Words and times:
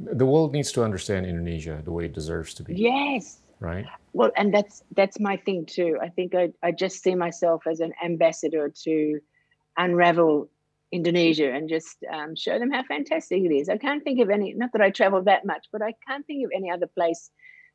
The 0.00 0.26
world 0.26 0.52
needs 0.52 0.72
to 0.72 0.82
understand 0.82 1.26
Indonesia 1.26 1.82
the 1.84 1.92
way 1.92 2.06
it 2.06 2.14
deserves 2.14 2.54
to 2.54 2.62
be. 2.62 2.74
Yes. 2.74 3.40
Right. 3.60 3.84
Well, 4.14 4.32
and 4.36 4.54
that's 4.54 4.82
that's 4.96 5.20
my 5.20 5.36
thing 5.36 5.66
too. 5.66 5.98
I 6.00 6.08
think 6.08 6.34
I, 6.34 6.52
I 6.62 6.72
just 6.72 7.02
see 7.02 7.14
myself 7.14 7.66
as 7.66 7.80
an 7.80 7.92
ambassador 8.02 8.72
to 8.84 9.20
unravel 9.76 10.48
Indonesia 10.92 11.52
and 11.52 11.68
just 11.68 11.98
um, 12.12 12.34
show 12.34 12.58
them 12.58 12.70
how 12.70 12.82
fantastic 12.82 13.42
it 13.42 13.54
is. 13.54 13.68
I 13.68 13.76
can't 13.76 14.02
think 14.02 14.20
of 14.20 14.30
any, 14.30 14.54
not 14.54 14.72
that 14.72 14.82
I 14.82 14.90
travel 14.90 15.22
that 15.22 15.46
much, 15.46 15.66
but 15.70 15.82
I 15.82 15.94
can't 16.06 16.26
think 16.26 16.44
of 16.44 16.50
any 16.54 16.70
other 16.70 16.86
place 16.86 17.30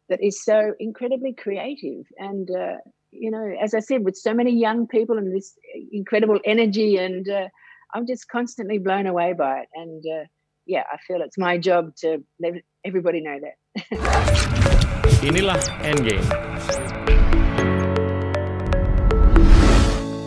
that 0.10 0.22
is 0.22 0.44
so 0.44 0.74
incredibly 0.80 1.34
creative. 1.34 2.06
And, 2.18 2.50
uh, 2.52 2.78
you 3.12 3.32
know, 3.32 3.56
as 3.62 3.74
I 3.74 3.80
said, 3.80 4.04
with 4.04 4.18
so 4.18 4.34
many 4.34 4.52
young 4.52 4.88
people 4.88 5.18
and 5.18 5.34
this 5.34 5.58
incredible 5.92 6.40
energy, 6.44 6.98
and 6.98 7.28
uh, 7.30 7.48
I'm 7.94 8.06
just 8.06 8.28
constantly 8.28 8.78
blown 8.80 9.08
away 9.08 9.34
by 9.34 9.60
it. 9.60 9.70
And 9.74 10.04
uh, 10.06 10.26
yeah, 10.66 10.84
I 10.92 10.98
feel 10.98 11.22
it's 11.22 11.38
my 11.38 11.58
job 11.58 11.96
to 12.02 12.26
let 12.42 12.66
everybody 12.84 13.22
know 13.22 13.38
that. 13.38 13.56
Inilah 15.22 15.62
Endgame. 15.86 16.26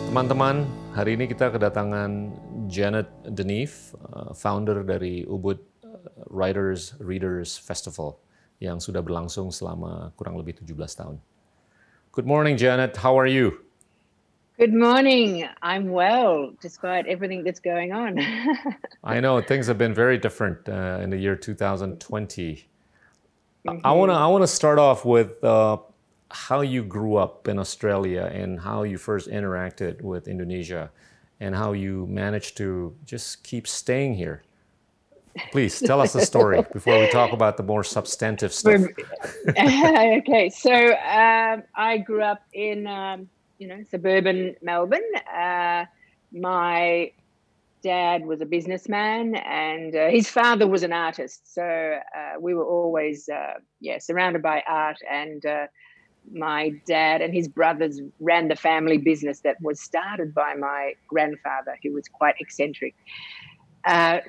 Teman-teman, 0.09 0.65
hari 0.95 1.19
ini 1.19 1.27
kita 1.29 1.51
kedatangan 1.53 2.33
Janet 2.71 3.07
Deneve, 3.27 3.93
uh, 3.99 4.31
founder 4.33 4.81
dari 4.81 5.27
Ubud 5.27 5.59
uh, 5.83 6.25
Writers 6.31 6.95
Readers 7.03 7.59
Festival 7.59 8.17
yang 8.63 8.79
sudah 8.79 9.03
berlangsung 9.03 9.51
selama 9.51 10.11
kurang 10.15 10.39
lebih 10.39 10.57
17 10.63 10.75
tahun. 10.95 11.17
Good 12.15 12.25
morning, 12.25 12.57
Janet. 12.57 12.97
How 12.99 13.15
are 13.19 13.29
you? 13.29 13.68
Good 14.59 14.73
morning. 14.73 15.47
I'm 15.61 15.87
well, 15.87 16.51
despite 16.59 17.07
everything 17.07 17.45
that's 17.45 17.61
going 17.61 17.93
on. 17.93 18.19
I 19.05 19.21
know 19.21 19.39
things 19.39 19.67
have 19.67 19.77
been 19.77 19.93
very 19.93 20.17
different 20.17 20.67
uh, 20.67 20.99
in 21.01 21.11
the 21.11 21.15
year 21.15 21.37
2020. 21.37 22.67
Mm-hmm. 23.65 23.79
I 23.85 23.91
want 23.93 24.09
to 24.09 24.15
I 24.15 24.27
want 24.27 24.43
to 24.43 24.47
start 24.47 24.77
off 24.77 25.05
with 25.05 25.41
uh, 25.45 25.77
how 26.29 26.59
you 26.59 26.83
grew 26.83 27.15
up 27.15 27.47
in 27.47 27.57
Australia 27.57 28.29
and 28.33 28.59
how 28.59 28.83
you 28.83 28.97
first 28.97 29.29
interacted 29.29 30.01
with 30.01 30.27
Indonesia 30.27 30.91
and 31.39 31.55
how 31.55 31.71
you 31.71 32.05
managed 32.07 32.57
to 32.57 32.93
just 33.05 33.45
keep 33.45 33.65
staying 33.65 34.15
here. 34.15 34.43
Please 35.53 35.79
tell 35.79 36.01
us 36.01 36.11
the 36.11 36.25
story 36.25 36.65
before 36.73 36.99
we 36.99 37.09
talk 37.11 37.31
about 37.31 37.55
the 37.55 37.63
more 37.63 37.85
substantive 37.85 38.51
stuff. 38.51 38.81
okay, 39.47 40.49
so 40.49 40.73
um, 40.73 41.63
I 41.75 42.03
grew 42.05 42.23
up 42.23 42.43
in 42.51 42.85
um, 42.87 43.29
you 43.59 43.67
know 43.67 43.83
suburban 43.89 44.55
Melbourne. 44.61 45.11
Uh, 45.31 45.85
my 46.31 47.11
dad 47.81 48.25
was 48.25 48.41
a 48.41 48.45
businessman 48.45 49.35
and 49.35 49.95
uh, 49.95 50.09
his 50.09 50.29
father 50.29 50.67
was 50.67 50.83
an 50.83 50.91
artist 50.91 51.53
so 51.53 51.63
uh, 51.63 52.33
we 52.37 52.53
were 52.53 52.65
always 52.65 53.29
uh, 53.29 53.53
yeah 53.79 53.97
surrounded 53.97 54.41
by 54.41 54.61
art 54.67 54.97
and 55.09 55.45
uh, 55.45 55.65
my 56.31 56.69
dad 56.85 57.21
and 57.21 57.33
his 57.33 57.47
brothers 57.47 58.01
ran 58.19 58.47
the 58.47 58.55
family 58.55 58.97
business 58.97 59.41
that 59.41 59.59
was 59.61 59.79
started 59.79 60.33
by 60.33 60.53
my 60.55 60.93
grandfather, 61.07 61.77
who 61.83 61.93
was 61.93 62.07
quite 62.07 62.35
eccentric. 62.39 62.95
Uh, 63.85 64.19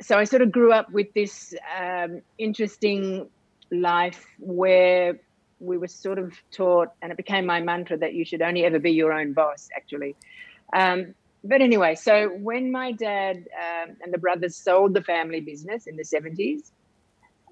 so 0.00 0.18
I 0.18 0.24
sort 0.24 0.42
of 0.42 0.50
grew 0.50 0.72
up 0.72 0.90
with 0.90 1.12
this 1.14 1.54
um, 1.78 2.22
interesting 2.38 3.28
life 3.70 4.26
where 4.38 5.20
we 5.60 5.78
were 5.78 5.88
sort 5.88 6.18
of 6.18 6.32
taught, 6.50 6.88
and 7.02 7.10
it 7.10 7.16
became 7.16 7.46
my 7.46 7.60
mantra 7.60 7.96
that 7.98 8.14
you 8.14 8.24
should 8.24 8.42
only 8.42 8.64
ever 8.64 8.78
be 8.78 8.92
your 8.92 9.12
own 9.12 9.32
boss, 9.32 9.68
actually. 9.74 10.16
Um, 10.72 11.14
but 11.42 11.60
anyway, 11.60 11.94
so 11.94 12.28
when 12.28 12.72
my 12.72 12.92
dad 12.92 13.36
um, 13.36 13.96
and 14.02 14.12
the 14.12 14.18
brothers 14.18 14.56
sold 14.56 14.94
the 14.94 15.02
family 15.02 15.40
business 15.40 15.86
in 15.86 15.96
the 15.96 16.02
70s, 16.02 16.70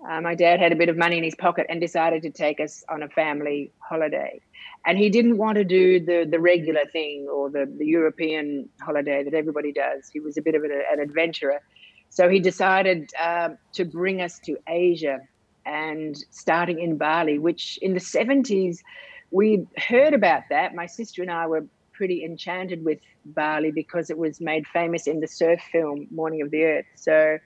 uh, 0.08 0.20
my 0.20 0.34
dad 0.34 0.58
had 0.58 0.72
a 0.72 0.76
bit 0.76 0.88
of 0.88 0.96
money 0.96 1.18
in 1.18 1.24
his 1.24 1.34
pocket 1.34 1.66
and 1.68 1.80
decided 1.80 2.22
to 2.22 2.30
take 2.30 2.58
us 2.58 2.82
on 2.88 3.02
a 3.02 3.08
family 3.08 3.70
holiday. 3.78 4.40
And 4.84 4.98
he 4.98 5.10
didn't 5.10 5.36
want 5.36 5.56
to 5.58 5.64
do 5.64 6.00
the, 6.00 6.26
the 6.28 6.40
regular 6.40 6.86
thing 6.92 7.28
or 7.32 7.50
the, 7.50 7.72
the 7.78 7.86
European 7.86 8.68
holiday 8.80 9.22
that 9.22 9.34
everybody 9.34 9.72
does. 9.72 10.08
He 10.12 10.18
was 10.18 10.36
a 10.36 10.42
bit 10.42 10.54
of 10.56 10.64
an, 10.64 10.72
an 10.90 10.98
adventurer. 10.98 11.60
So 12.08 12.28
he 12.28 12.40
decided 12.40 13.10
uh, 13.22 13.50
to 13.74 13.84
bring 13.84 14.20
us 14.20 14.40
to 14.40 14.56
Asia 14.66 15.20
and 15.64 16.16
starting 16.30 16.80
in 16.80 16.96
Bali, 16.96 17.38
which 17.38 17.78
in 17.82 17.94
the 17.94 18.00
70s, 18.00 18.78
we 19.30 19.66
heard 19.78 20.14
about 20.14 20.42
that. 20.50 20.74
My 20.74 20.86
sister 20.86 21.22
and 21.22 21.30
I 21.30 21.46
were 21.46 21.64
pretty 21.92 22.24
enchanted 22.24 22.84
with 22.84 22.98
Bali 23.24 23.70
because 23.70 24.10
it 24.10 24.18
was 24.18 24.40
made 24.40 24.66
famous 24.66 25.06
in 25.06 25.20
the 25.20 25.28
surf 25.28 25.60
film 25.70 26.06
Morning 26.10 26.42
of 26.42 26.50
the 26.50 26.64
Earth. 26.64 26.86
So 26.96 27.38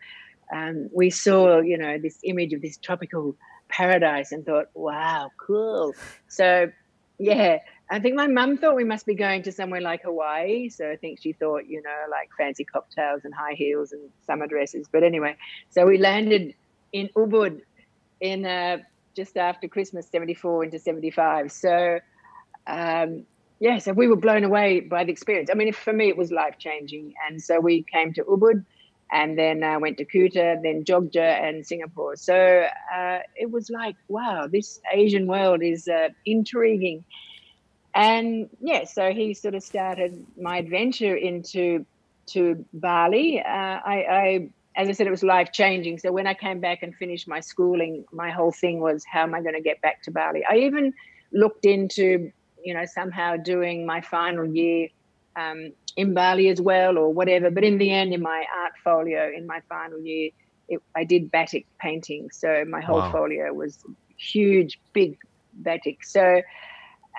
um, 0.53 0.88
we 0.93 1.10
saw, 1.10 1.60
you 1.60 1.76
know, 1.76 1.99
this 1.99 2.19
image 2.25 2.53
of 2.53 2.62
this 2.62 2.76
tropical 2.76 3.37
paradise 3.69 4.32
and 4.32 4.44
thought, 4.44 4.66
wow, 4.75 5.31
cool. 5.38 5.93
So, 6.28 6.71
yeah, 7.19 7.59
I 7.91 8.00
think 8.00 8.16
my 8.16 8.26
mum 8.26 8.59
thought 8.59 8.76
we 8.76 8.84
must 8.84 9.06
be 9.06 9.15
going 9.15 9.43
to 9.44 9.53
somewhere 9.53 9.81
like 9.81 10.03
Hawaii. 10.03 10.69
So 10.69 10.91
I 10.91 10.97
think 10.97 11.21
she 11.21 11.32
thought, 11.32 11.66
you 11.66 11.82
know, 11.82 12.10
like 12.10 12.31
fancy 12.38 12.65
cocktails 12.65 13.25
and 13.25 13.34
high 13.34 13.55
heels 13.55 13.93
and 13.93 14.03
summer 14.26 14.47
dresses. 14.47 14.88
But 14.91 15.03
anyway, 15.03 15.37
so 15.71 15.87
we 15.87 15.99
landed 15.99 16.55
in 16.93 17.09
Ubud 17.16 17.60
in 18.21 18.47
uh, 18.47 18.78
just 19.15 19.37
after 19.37 19.69
Christmas, 19.69 20.09
74 20.09 20.65
into 20.65 20.78
75. 20.78 21.53
So, 21.53 22.00
um, 22.66 23.25
yeah, 23.59 23.78
so 23.78 23.93
we 23.93 24.09
were 24.09 24.16
blown 24.16 24.44
away 24.44 24.81
by 24.81 25.04
the 25.04 25.12
experience. 25.12 25.49
I 25.50 25.54
mean, 25.54 25.72
for 25.72 25.93
me, 25.93 26.09
it 26.09 26.16
was 26.16 26.31
life 26.31 26.59
changing. 26.59 27.15
And 27.26 27.43
so 27.43 27.59
we 27.60 27.84
came 27.91 28.12
to 28.15 28.25
Ubud 28.25 28.65
and 29.10 29.38
then 29.38 29.62
I 29.62 29.76
went 29.76 29.99
to 29.99 30.05
Kuta, 30.05 30.60
then 30.62 30.84
Jogja 30.84 31.43
and 31.43 31.65
Singapore. 31.66 32.16
So 32.16 32.66
uh, 32.94 33.19
it 33.37 33.50
was 33.50 33.71
like, 33.71 33.97
wow, 34.09 34.49
this 34.50 34.81
Asian 34.93 35.26
world 35.26 35.62
is 35.62 35.87
uh, 35.87 36.09
intriguing. 36.25 37.05
And 37.94 38.50
yeah, 38.60 38.84
so 38.84 39.12
he 39.12 39.32
sort 39.32 39.55
of 39.55 39.62
started 39.62 40.26
my 40.38 40.59
adventure 40.59 41.16
into 41.16 41.87
to 42.26 42.65
Bali. 42.72 43.41
Uh, 43.41 43.44
I, 43.47 44.06
I, 44.10 44.49
as 44.76 44.88
I 44.88 44.92
said, 44.92 45.06
it 45.06 45.10
was 45.10 45.22
life 45.22 45.53
changing. 45.53 45.98
So 45.98 46.12
when 46.12 46.26
I 46.26 46.34
came 46.34 46.60
back 46.60 46.82
and 46.82 46.94
finished 46.94 47.26
my 47.26 47.41
schooling, 47.41 48.04
my 48.12 48.31
whole 48.31 48.53
thing 48.53 48.81
was, 48.81 49.04
how 49.10 49.22
am 49.22 49.34
I 49.34 49.41
going 49.41 49.54
to 49.54 49.62
get 49.62 49.81
back 49.81 50.03
to 50.03 50.10
Bali? 50.10 50.44
I 50.48 50.59
even 50.59 50.92
looked 51.32 51.64
into, 51.64 52.31
you 52.62 52.75
know, 52.75 52.84
somehow 52.84 53.37
doing 53.37 53.87
my 53.87 54.03
final 54.03 54.44
year 54.44 54.88
um, 55.34 55.72
in 55.97 56.12
Bali 56.12 56.48
as 56.48 56.60
well 56.60 56.98
or 56.98 57.12
whatever. 57.12 57.50
But 57.50 57.64
in 57.64 57.78
the 57.78 57.91
end, 57.91 58.12
in 58.12 58.20
my 58.20 58.44
art 58.62 58.72
folio 58.84 59.31
in 59.34 59.47
my 59.47 59.60
final 59.69 59.98
year, 60.00 60.31
it, 60.69 60.82
I 60.94 61.04
did 61.04 61.31
batik 61.31 61.66
painting. 61.78 62.31
So 62.31 62.64
my 62.69 62.81
whole 62.81 62.98
wow. 62.98 63.12
folio 63.12 63.53
was 63.54 63.82
huge, 64.19 64.78
big 64.93 65.16
batik. 65.54 66.04
So 66.04 66.43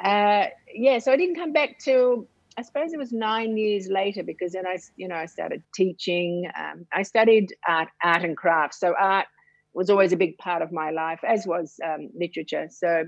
uh, 0.04 0.46
yeah, 0.74 1.00
so 1.00 1.12
I 1.12 1.18
didn't 1.18 1.36
come 1.36 1.54
back 1.54 1.80
till 1.80 2.28
I 2.58 2.64
suppose 2.64 2.92
it 2.92 2.98
was 2.98 3.14
nine 3.14 3.56
years 3.56 3.88
later 3.88 4.24
because 4.24 4.54
then 4.54 4.66
I, 4.66 4.80
you 4.96 5.08
know, 5.08 5.16
I 5.16 5.28
started 5.28 5.62
teaching. 5.76 6.50
Um, 6.58 6.88
I 6.92 7.04
studied 7.04 7.54
art, 7.68 7.90
art 8.04 8.24
and 8.24 8.36
crafts. 8.36 8.80
So 8.80 8.96
art 9.00 9.28
was 9.74 9.92
always 9.92 10.12
a 10.12 10.18
big 10.18 10.40
part 10.40 10.64
of 10.64 10.72
my 10.72 10.90
life, 10.90 11.20
as 11.24 11.46
was 11.46 11.76
um, 11.86 12.10
literature. 12.20 12.68
So 12.72 13.04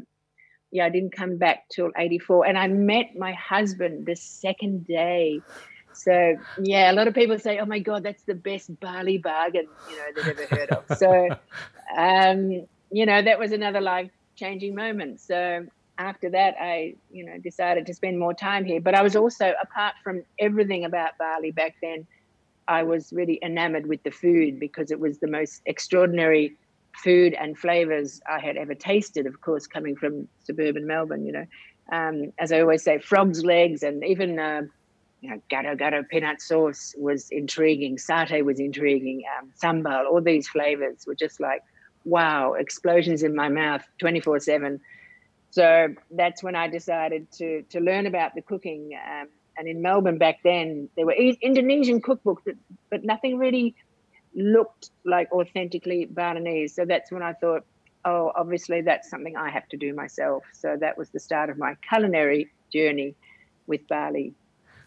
yeah, 0.71 0.85
I 0.85 0.89
didn't 0.89 1.15
come 1.15 1.39
back 1.39 1.63
till 1.73 1.89
84. 1.97 2.45
And 2.45 2.59
I 2.59 2.67
met 2.67 3.07
my 3.17 3.33
husband 3.33 4.05
the 4.05 4.15
second 4.15 4.85
day. 4.85 5.41
So 5.93 6.35
yeah, 6.61 6.91
a 6.91 6.93
lot 6.93 7.07
of 7.07 7.15
people 7.15 7.39
say, 7.39 7.57
"Oh 7.57 7.65
my 7.65 7.79
God, 7.79 8.03
that's 8.03 8.23
the 8.23 8.35
best 8.35 8.79
Bali 8.79 9.17
bargain 9.17 9.67
you 9.89 9.97
know 9.97 10.03
they've 10.15 10.37
ever 10.37 10.55
heard 10.55 10.69
of." 10.69 10.97
so, 10.97 11.29
um, 11.97 12.67
you 12.91 13.05
know, 13.07 13.21
that 13.21 13.39
was 13.39 13.51
another 13.51 13.81
life 13.81 14.11
changing 14.35 14.75
moment. 14.75 15.19
So 15.19 15.65
after 15.99 16.29
that, 16.31 16.55
I 16.59 16.95
you 17.11 17.25
know 17.25 17.37
decided 17.37 17.85
to 17.87 17.93
spend 17.93 18.17
more 18.17 18.33
time 18.33 18.65
here. 18.65 18.81
But 18.81 18.95
I 18.95 19.03
was 19.03 19.15
also, 19.15 19.53
apart 19.61 19.93
from 20.03 20.23
everything 20.39 20.85
about 20.85 21.17
Bali 21.19 21.51
back 21.51 21.75
then, 21.83 22.07
I 22.67 22.83
was 22.83 23.11
really 23.11 23.37
enamored 23.43 23.85
with 23.85 24.01
the 24.03 24.11
food 24.11 24.59
because 24.59 24.89
it 24.91 24.99
was 24.99 25.19
the 25.19 25.27
most 25.27 25.61
extraordinary 25.65 26.55
food 27.03 27.33
and 27.33 27.57
flavors 27.57 28.21
I 28.29 28.39
had 28.39 28.57
ever 28.57 28.73
tasted, 28.73 29.27
of 29.27 29.41
course, 29.41 29.67
coming 29.67 29.95
from 29.95 30.27
suburban 30.43 30.87
Melbourne, 30.87 31.25
you 31.25 31.33
know. 31.33 31.45
Um, 31.91 32.31
as 32.39 32.51
I 32.51 32.61
always 32.61 32.83
say, 32.83 32.99
frog's 32.99 33.43
legs 33.43 33.83
and 33.83 34.03
even, 34.05 34.39
uh, 34.39 34.61
you 35.21 35.31
know, 35.31 35.41
gado 35.51 35.77
gado 35.77 36.07
peanut 36.07 36.41
sauce 36.41 36.95
was 36.97 37.29
intriguing. 37.29 37.97
Satay 37.97 38.43
was 38.43 38.59
intriguing. 38.59 39.23
Um, 39.37 39.51
sambal, 39.61 40.05
all 40.05 40.21
these 40.21 40.47
flavors 40.47 41.05
were 41.05 41.15
just 41.15 41.39
like, 41.39 41.61
wow, 42.05 42.53
explosions 42.53 43.23
in 43.23 43.35
my 43.35 43.49
mouth 43.49 43.83
24 43.99 44.39
7. 44.39 44.79
So 45.51 45.95
that's 46.11 46.43
when 46.43 46.55
I 46.55 46.67
decided 46.67 47.31
to, 47.33 47.63
to 47.63 47.79
learn 47.79 48.05
about 48.05 48.35
the 48.35 48.41
cooking. 48.41 48.91
Um, 48.93 49.27
and 49.57 49.67
in 49.67 49.81
Melbourne 49.81 50.17
back 50.17 50.39
then, 50.43 50.89
there 50.95 51.05
were 51.05 51.13
Indonesian 51.13 52.01
cookbooks, 52.01 52.41
but, 52.45 52.55
but 52.89 53.03
nothing 53.03 53.37
really 53.37 53.75
looked 54.35 54.91
like 55.05 55.31
authentically 55.31 56.05
Balinese. 56.05 56.75
So 56.75 56.85
that's 56.85 57.11
when 57.11 57.23
I 57.23 57.33
thought, 57.33 57.65
oh, 58.05 58.31
obviously 58.35 58.81
that's 58.81 59.09
something 59.09 59.35
I 59.35 59.49
have 59.49 59.67
to 59.69 59.77
do 59.77 59.93
myself. 59.93 60.43
So 60.53 60.77
that 60.79 60.97
was 60.97 61.09
the 61.09 61.19
start 61.19 61.49
of 61.49 61.57
my 61.57 61.75
culinary 61.89 62.51
journey 62.71 63.15
with 63.67 63.87
Bali. 63.87 64.33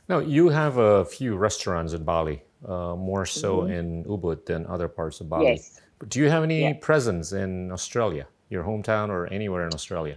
Now, 0.09 0.19
you 0.19 0.49
have 0.49 0.79
a 0.79 1.05
few 1.05 1.37
restaurants 1.37 1.93
in 1.93 2.05
Bali, 2.05 2.43
uh, 2.67 2.95
more 2.97 3.27
so 3.27 3.59
mm-hmm. 3.59 3.73
in 3.73 4.05
Ubud 4.05 4.47
than 4.47 4.67
other 4.67 4.89
parts 4.89 5.21
of 5.21 5.29
Bali. 5.29 5.47
Yes. 5.47 5.81
But 5.99 6.09
Do 6.09 6.21
you 6.21 6.31
have 6.31 6.43
any 6.43 6.63
yeah. 6.63 6.73
presence 6.81 7.33
in 7.33 7.71
Australia, 7.71 8.27
your 8.49 8.65
hometown, 8.65 9.09
or 9.09 9.27
anywhere 9.27 9.67
in 9.67 9.75
Australia? 9.75 10.17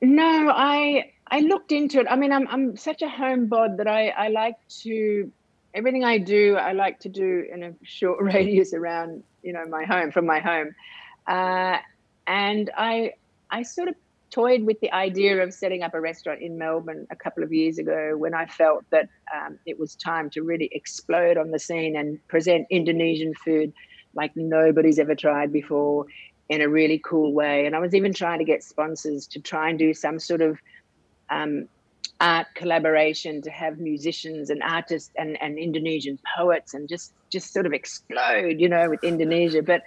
No, 0.00 0.50
I 0.50 1.12
I 1.26 1.40
looked 1.40 1.72
into 1.72 2.00
it. 2.00 2.06
I 2.08 2.16
mean, 2.16 2.32
I'm 2.32 2.48
I'm 2.48 2.76
such 2.76 3.02
a 3.02 3.08
homebod 3.08 3.78
that 3.78 3.86
I 3.88 4.08
I 4.08 4.28
like 4.28 4.56
to 4.82 5.30
everything 5.74 6.04
I 6.04 6.18
do. 6.18 6.56
I 6.56 6.72
like 6.72 7.00
to 7.00 7.08
do 7.08 7.44
in 7.52 7.62
a 7.62 7.72
short 7.82 8.22
radius 8.22 8.72
around 8.74 9.22
you 9.42 9.52
know 9.52 9.64
my 9.68 9.84
home 9.84 10.12
from 10.12 10.26
my 10.26 10.40
home, 10.40 10.74
uh, 11.26 11.78
and 12.26 12.70
I 12.76 13.12
I 13.50 13.62
sort 13.62 13.88
of 13.88 13.94
toyed 14.30 14.62
with 14.62 14.80
the 14.80 14.90
idea 14.92 15.42
of 15.42 15.52
setting 15.52 15.82
up 15.82 15.92
a 15.92 16.00
restaurant 16.00 16.40
in 16.40 16.56
Melbourne 16.56 17.06
a 17.10 17.16
couple 17.16 17.42
of 17.42 17.52
years 17.52 17.78
ago 17.78 18.14
when 18.16 18.32
I 18.32 18.46
felt 18.46 18.82
that 18.88 19.10
um, 19.34 19.58
it 19.66 19.78
was 19.78 19.94
time 19.94 20.30
to 20.30 20.42
really 20.42 20.70
explode 20.72 21.36
on 21.36 21.50
the 21.50 21.58
scene 21.58 21.96
and 21.96 22.18
present 22.28 22.66
Indonesian 22.70 23.34
food 23.34 23.74
like 24.14 24.32
nobody's 24.34 24.98
ever 24.98 25.14
tried 25.14 25.52
before 25.52 26.06
in 26.52 26.60
a 26.60 26.68
really 26.68 27.00
cool 27.02 27.32
way. 27.32 27.64
And 27.64 27.74
I 27.74 27.78
was 27.78 27.94
even 27.94 28.12
trying 28.12 28.38
to 28.38 28.44
get 28.44 28.62
sponsors 28.62 29.26
to 29.28 29.40
try 29.40 29.70
and 29.70 29.78
do 29.78 29.94
some 29.94 30.18
sort 30.18 30.42
of 30.42 30.58
um, 31.30 31.66
art 32.20 32.46
collaboration 32.54 33.40
to 33.40 33.50
have 33.50 33.78
musicians 33.78 34.50
and 34.50 34.62
artists 34.62 35.10
and, 35.16 35.40
and 35.40 35.58
Indonesian 35.58 36.18
poets 36.36 36.74
and 36.74 36.90
just 36.90 37.14
just 37.30 37.54
sort 37.54 37.64
of 37.64 37.72
explode, 37.72 38.60
you 38.60 38.68
know, 38.68 38.90
with 38.90 39.02
Indonesia. 39.02 39.62
But 39.62 39.82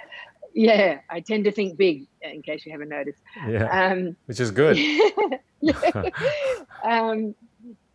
yeah, 0.55 1.01
I 1.07 1.19
tend 1.19 1.43
to 1.43 1.51
think 1.51 1.77
big, 1.77 2.07
in 2.23 2.41
case 2.41 2.65
you 2.65 2.71
haven't 2.71 2.89
noticed. 2.89 3.19
Yeah, 3.47 3.65
um, 3.69 4.15
which 4.25 4.39
is 4.39 4.49
good. 4.49 4.75
yeah. 5.61 6.09
um, 6.83 7.35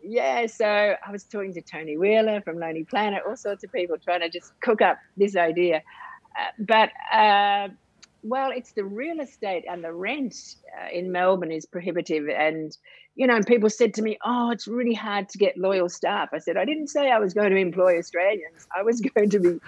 yeah, 0.00 0.46
so 0.46 0.64
I 0.66 1.10
was 1.10 1.24
talking 1.24 1.54
to 1.54 1.60
Tony 1.60 1.96
Wheeler 1.96 2.40
from 2.42 2.60
Lonely 2.60 2.84
Planet, 2.84 3.24
all 3.26 3.36
sorts 3.36 3.64
of 3.64 3.72
people 3.72 3.98
trying 3.98 4.20
to 4.20 4.30
just 4.30 4.52
cook 4.60 4.80
up 4.80 4.98
this 5.16 5.34
idea. 5.34 5.82
Uh, 6.38 6.52
but 6.60 6.90
uh, 7.12 7.68
well, 8.22 8.50
it's 8.50 8.72
the 8.72 8.84
real 8.84 9.20
estate 9.20 9.64
and 9.68 9.82
the 9.82 9.92
rent 9.92 10.34
uh, 10.78 10.88
in 10.92 11.12
Melbourne 11.12 11.52
is 11.52 11.66
prohibitive. 11.66 12.28
And, 12.28 12.76
you 13.14 13.26
know, 13.26 13.36
and 13.36 13.46
people 13.46 13.70
said 13.70 13.94
to 13.94 14.02
me, 14.02 14.18
oh, 14.24 14.50
it's 14.50 14.68
really 14.68 14.94
hard 14.94 15.28
to 15.30 15.38
get 15.38 15.56
loyal 15.56 15.88
staff. 15.88 16.30
I 16.32 16.38
said, 16.38 16.56
I 16.56 16.64
didn't 16.64 16.88
say 16.88 17.10
I 17.10 17.18
was 17.18 17.34
going 17.34 17.50
to 17.50 17.56
employ 17.56 17.98
Australians. 17.98 18.66
I 18.76 18.82
was 18.82 19.00
going 19.14 19.30
to 19.30 19.40
be, 19.40 19.60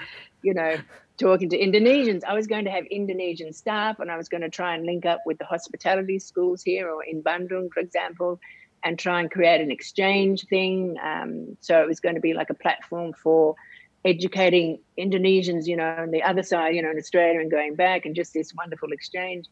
you 0.42 0.54
know, 0.54 0.76
talking 1.18 1.48
to 1.50 1.58
Indonesians. 1.58 2.24
I 2.24 2.34
was 2.34 2.46
going 2.46 2.64
to 2.64 2.70
have 2.70 2.84
Indonesian 2.86 3.52
staff 3.52 4.00
and 4.00 4.10
I 4.10 4.16
was 4.16 4.28
going 4.28 4.42
to 4.42 4.50
try 4.50 4.74
and 4.74 4.84
link 4.84 5.06
up 5.06 5.20
with 5.24 5.38
the 5.38 5.44
hospitality 5.44 6.18
schools 6.18 6.62
here 6.62 6.90
or 6.90 7.02
in 7.04 7.22
Bandung, 7.22 7.72
for 7.72 7.80
example, 7.80 8.40
and 8.84 8.98
try 8.98 9.20
and 9.20 9.30
create 9.30 9.60
an 9.60 9.70
exchange 9.70 10.44
thing. 10.46 10.96
Um, 11.02 11.56
so 11.60 11.80
it 11.80 11.88
was 11.88 12.00
going 12.00 12.16
to 12.16 12.20
be 12.20 12.34
like 12.34 12.50
a 12.50 12.54
platform 12.54 13.12
for 13.12 13.54
educating 14.04 14.80
Indonesians, 14.98 15.66
you 15.66 15.76
know, 15.76 15.94
on 15.98 16.10
the 16.10 16.22
other 16.22 16.42
side, 16.42 16.74
you 16.74 16.82
know, 16.82 16.90
in 16.90 16.98
Australia 16.98 17.40
and 17.40 17.50
going 17.50 17.76
back 17.76 18.04
and 18.04 18.14
just 18.14 18.34
this 18.34 18.52
wonderful 18.54 18.92
exchange. 18.92 19.46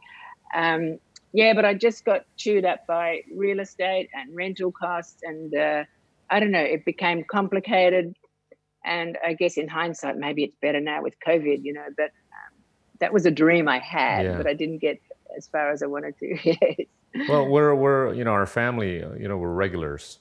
Um, 0.54 0.98
yeah, 1.32 1.54
but 1.54 1.64
I 1.64 1.74
just 1.74 2.04
got 2.04 2.22
chewed 2.36 2.64
up 2.64 2.86
by 2.86 3.20
real 3.34 3.60
estate 3.60 4.08
and 4.12 4.34
rental 4.34 4.72
costs. 4.72 5.22
And 5.22 5.54
uh, 5.54 5.84
I 6.28 6.40
don't 6.40 6.50
know, 6.50 6.60
it 6.60 6.84
became 6.84 7.24
complicated. 7.24 8.16
And 8.84 9.18
I 9.24 9.34
guess 9.34 9.56
in 9.56 9.68
hindsight, 9.68 10.16
maybe 10.16 10.42
it's 10.42 10.56
better 10.60 10.80
now 10.80 11.02
with 11.02 11.14
COVID, 11.26 11.60
you 11.62 11.72
know, 11.72 11.86
but 11.96 12.06
um, 12.06 12.62
that 12.98 13.12
was 13.12 13.26
a 13.26 13.30
dream 13.30 13.68
I 13.68 13.78
had, 13.78 14.24
yeah. 14.24 14.36
but 14.36 14.46
I 14.46 14.54
didn't 14.54 14.78
get 14.78 15.00
as 15.36 15.46
far 15.46 15.70
as 15.70 15.82
I 15.82 15.86
wanted 15.86 16.18
to. 16.18 16.38
yes. 16.44 17.28
Well, 17.28 17.46
we're, 17.46 17.74
we're, 17.74 18.14
you 18.14 18.24
know, 18.24 18.32
our 18.32 18.46
family, 18.46 18.98
you 18.98 19.28
know, 19.28 19.36
we're 19.36 19.52
regulars 19.52 20.18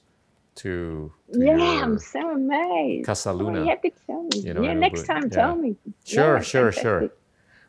to, 0.54 1.12
to 1.32 1.44
yeah 1.44 1.82
i'm 1.82 1.98
so 1.98 2.30
amazed 2.30 3.06
casa 3.06 3.32
luna 3.32 3.60
oh, 3.60 3.62
you 3.62 3.68
have 3.70 3.82
to 3.82 3.90
tell 4.06 4.22
me 4.22 4.40
you 4.40 4.54
know, 4.54 4.62
yeah 4.62 4.74
next 4.74 5.06
time 5.06 5.22
yeah. 5.24 5.28
tell 5.28 5.56
me 5.56 5.76
sure 6.04 6.36
yeah, 6.36 6.42
sure 6.42 6.72
fantastic. 6.72 6.82
sure 6.82 7.10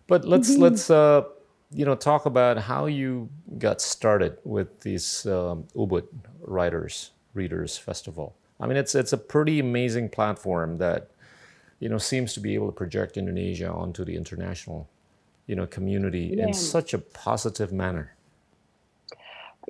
but 0.08 0.26
let's 0.26 0.52
mm-hmm. 0.52 0.64
let's 0.64 0.90
uh 0.90 1.24
you 1.74 1.86
know 1.86 1.96
talk 1.96 2.26
about 2.26 2.58
how 2.58 2.86
you 2.86 3.30
got 3.58 3.82
started 3.82 4.38
with 4.44 4.82
these 4.82 5.26
um, 5.26 5.66
ubud 5.76 6.06
writers 6.42 7.12
readers 7.34 7.78
festival 7.78 8.36
i 8.60 8.68
mean 8.68 8.78
it's 8.78 8.96
it's 8.96 9.14
a 9.14 9.18
pretty 9.18 9.60
amazing 9.60 10.10
platform 10.10 10.78
that 10.78 11.10
you 11.80 11.88
know 11.88 11.98
seems 11.98 12.34
to 12.34 12.40
be 12.40 12.54
able 12.56 12.68
to 12.68 12.74
project 12.74 13.16
indonesia 13.16 13.72
onto 13.72 14.04
the 14.04 14.16
international 14.16 14.90
you 15.48 15.56
know 15.56 15.66
community 15.66 16.34
yeah. 16.36 16.48
in 16.48 16.54
such 16.54 16.94
a 16.94 16.98
positive 16.98 17.72
manner 17.72 18.16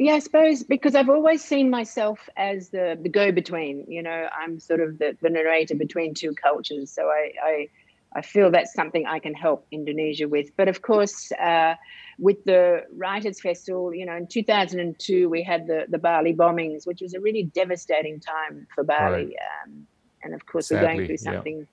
yeah, 0.02 0.14
I 0.14 0.20
suppose 0.20 0.64
because 0.64 0.96
I've 0.96 1.10
always 1.10 1.44
seen 1.44 1.70
myself 1.70 2.28
as 2.36 2.70
the, 2.70 2.98
the 3.00 3.08
go 3.08 3.32
between. 3.32 3.86
You 3.88 4.02
know, 4.02 4.28
I'm 4.36 4.60
sort 4.60 4.82
of 4.82 4.98
the, 4.98 5.16
the 5.22 5.30
narrator 5.30 5.76
between 5.76 6.16
two 6.16 6.34
cultures. 6.34 6.92
So 6.92 7.04
I, 7.04 7.34
I, 7.44 7.68
I 8.16 8.22
feel 8.24 8.50
that's 8.50 8.74
something 8.74 9.06
I 9.06 9.20
can 9.20 9.36
help 9.36 9.68
Indonesia 9.72 10.28
with. 10.28 10.58
But 10.58 10.70
of 10.70 10.82
course, 10.82 11.32
uh, 11.34 11.76
with 12.18 12.44
the 12.46 12.84
Writers 12.98 13.40
Festival, 13.40 13.94
you 13.94 14.08
know, 14.08 14.16
in 14.16 14.26
2002 14.26 15.30
we 15.30 15.44
had 15.44 15.68
the 15.68 15.86
the 15.88 16.00
Bali 16.00 16.34
bombings, 16.34 16.88
which 16.88 17.02
was 17.02 17.14
a 17.14 17.20
really 17.20 17.44
devastating 17.44 18.20
time 18.20 18.66
for 18.74 18.84
Bali. 18.84 19.26
Right. 19.26 19.36
Um, 19.68 19.86
and 20.24 20.34
of 20.34 20.48
course, 20.48 20.70
sadly, 20.70 20.84
we're 20.84 20.94
going 20.96 21.08
through 21.08 21.18
something, 21.18 21.68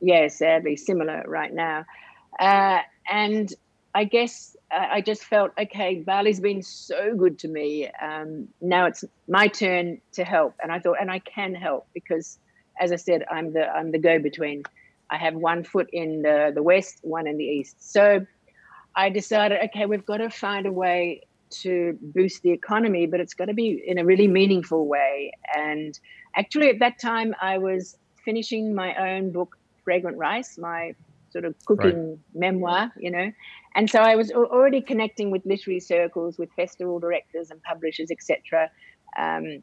yeah. 0.00 0.22
yeah, 0.22 0.28
sadly 0.28 0.74
similar 0.74 1.22
right 1.28 1.54
now. 1.54 1.84
Uh, 2.40 2.80
and 3.08 3.54
I 3.94 4.02
guess 4.02 4.56
I 4.70 5.00
just 5.00 5.24
felt 5.24 5.52
okay. 5.58 5.96
Bali's 5.96 6.40
been 6.40 6.62
so 6.62 7.14
good 7.14 7.38
to 7.40 7.48
me. 7.48 7.88
Um, 8.02 8.48
now 8.60 8.86
it's 8.86 9.04
my 9.26 9.48
turn 9.48 10.00
to 10.12 10.24
help, 10.24 10.54
and 10.62 10.70
I 10.70 10.78
thought, 10.78 10.98
and 11.00 11.10
I 11.10 11.20
can 11.20 11.54
help 11.54 11.86
because, 11.94 12.38
as 12.78 12.92
I 12.92 12.96
said, 12.96 13.24
I'm 13.30 13.52
the 13.52 13.66
I'm 13.68 13.92
the 13.92 13.98
go 13.98 14.18
between. 14.18 14.62
I 15.10 15.16
have 15.16 15.34
one 15.34 15.64
foot 15.64 15.88
in 15.92 16.22
the 16.22 16.52
the 16.54 16.62
west, 16.62 16.98
one 17.02 17.26
in 17.26 17.38
the 17.38 17.44
east. 17.44 17.92
So 17.92 18.26
I 18.94 19.08
decided, 19.08 19.58
okay, 19.66 19.86
we've 19.86 20.04
got 20.04 20.18
to 20.18 20.28
find 20.28 20.66
a 20.66 20.72
way 20.72 21.22
to 21.50 21.96
boost 22.02 22.42
the 22.42 22.50
economy, 22.50 23.06
but 23.06 23.20
it's 23.20 23.34
got 23.34 23.46
to 23.46 23.54
be 23.54 23.82
in 23.86 23.98
a 23.98 24.04
really 24.04 24.28
meaningful 24.28 24.86
way. 24.86 25.32
And 25.56 25.98
actually, 26.36 26.68
at 26.68 26.78
that 26.80 26.98
time, 26.98 27.34
I 27.40 27.58
was 27.58 27.96
finishing 28.24 28.74
my 28.74 28.94
own 28.96 29.32
book, 29.32 29.56
Fragrant 29.84 30.18
Rice, 30.18 30.58
my 30.58 30.94
sort 31.30 31.44
of 31.44 31.54
cooking 31.64 32.10
right. 32.10 32.18
memoir, 32.34 32.92
you 32.98 33.10
know. 33.10 33.32
And 33.78 33.88
so 33.88 34.00
I 34.00 34.16
was 34.16 34.32
already 34.32 34.80
connecting 34.80 35.30
with 35.30 35.46
literary 35.46 35.78
circles, 35.78 36.36
with 36.36 36.50
festival 36.56 36.98
directors 36.98 37.52
and 37.52 37.62
publishers, 37.62 38.10
etc. 38.10 38.70
Um, 39.16 39.62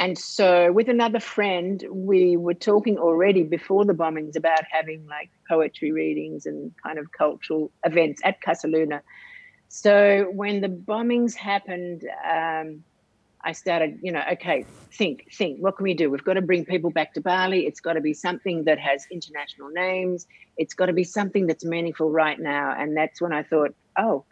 and 0.00 0.18
so 0.18 0.72
with 0.72 0.88
another 0.88 1.20
friend, 1.20 1.84
we 1.88 2.36
were 2.36 2.52
talking 2.52 2.98
already 2.98 3.44
before 3.44 3.84
the 3.84 3.92
bombings 3.92 4.34
about 4.34 4.64
having 4.68 5.06
like 5.06 5.30
poetry 5.48 5.92
readings 5.92 6.46
and 6.46 6.72
kind 6.82 6.98
of 6.98 7.12
cultural 7.16 7.70
events 7.84 8.20
at 8.24 8.42
Casa 8.42 8.66
Luna. 8.66 9.00
So 9.68 10.26
when 10.32 10.60
the 10.60 10.68
bombings 10.68 11.36
happened, 11.36 12.02
um, 12.28 12.82
I 13.44 13.52
started, 13.52 13.98
you 14.02 14.12
know, 14.12 14.22
okay, 14.32 14.64
think, 14.92 15.26
think, 15.32 15.58
what 15.58 15.76
can 15.76 15.84
we 15.84 15.94
do? 15.94 16.10
We've 16.10 16.22
got 16.22 16.34
to 16.34 16.42
bring 16.42 16.64
people 16.64 16.90
back 16.90 17.14
to 17.14 17.20
Bali. 17.20 17.66
It's 17.66 17.80
got 17.80 17.94
to 17.94 18.00
be 18.00 18.14
something 18.14 18.64
that 18.64 18.78
has 18.78 19.06
international 19.10 19.68
names. 19.70 20.26
It's 20.56 20.74
got 20.74 20.86
to 20.86 20.92
be 20.92 21.02
something 21.02 21.48
that's 21.48 21.64
meaningful 21.64 22.10
right 22.10 22.38
now. 22.38 22.74
And 22.78 22.96
that's 22.96 23.20
when 23.20 23.32
I 23.32 23.42
thought, 23.42 23.74
oh, 23.98 24.24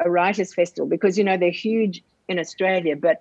a 0.00 0.10
writers' 0.10 0.54
festival, 0.54 0.88
because, 0.88 1.18
you 1.18 1.24
know, 1.24 1.36
they're 1.36 1.50
huge 1.50 2.02
in 2.28 2.38
Australia. 2.38 2.96
But 2.96 3.20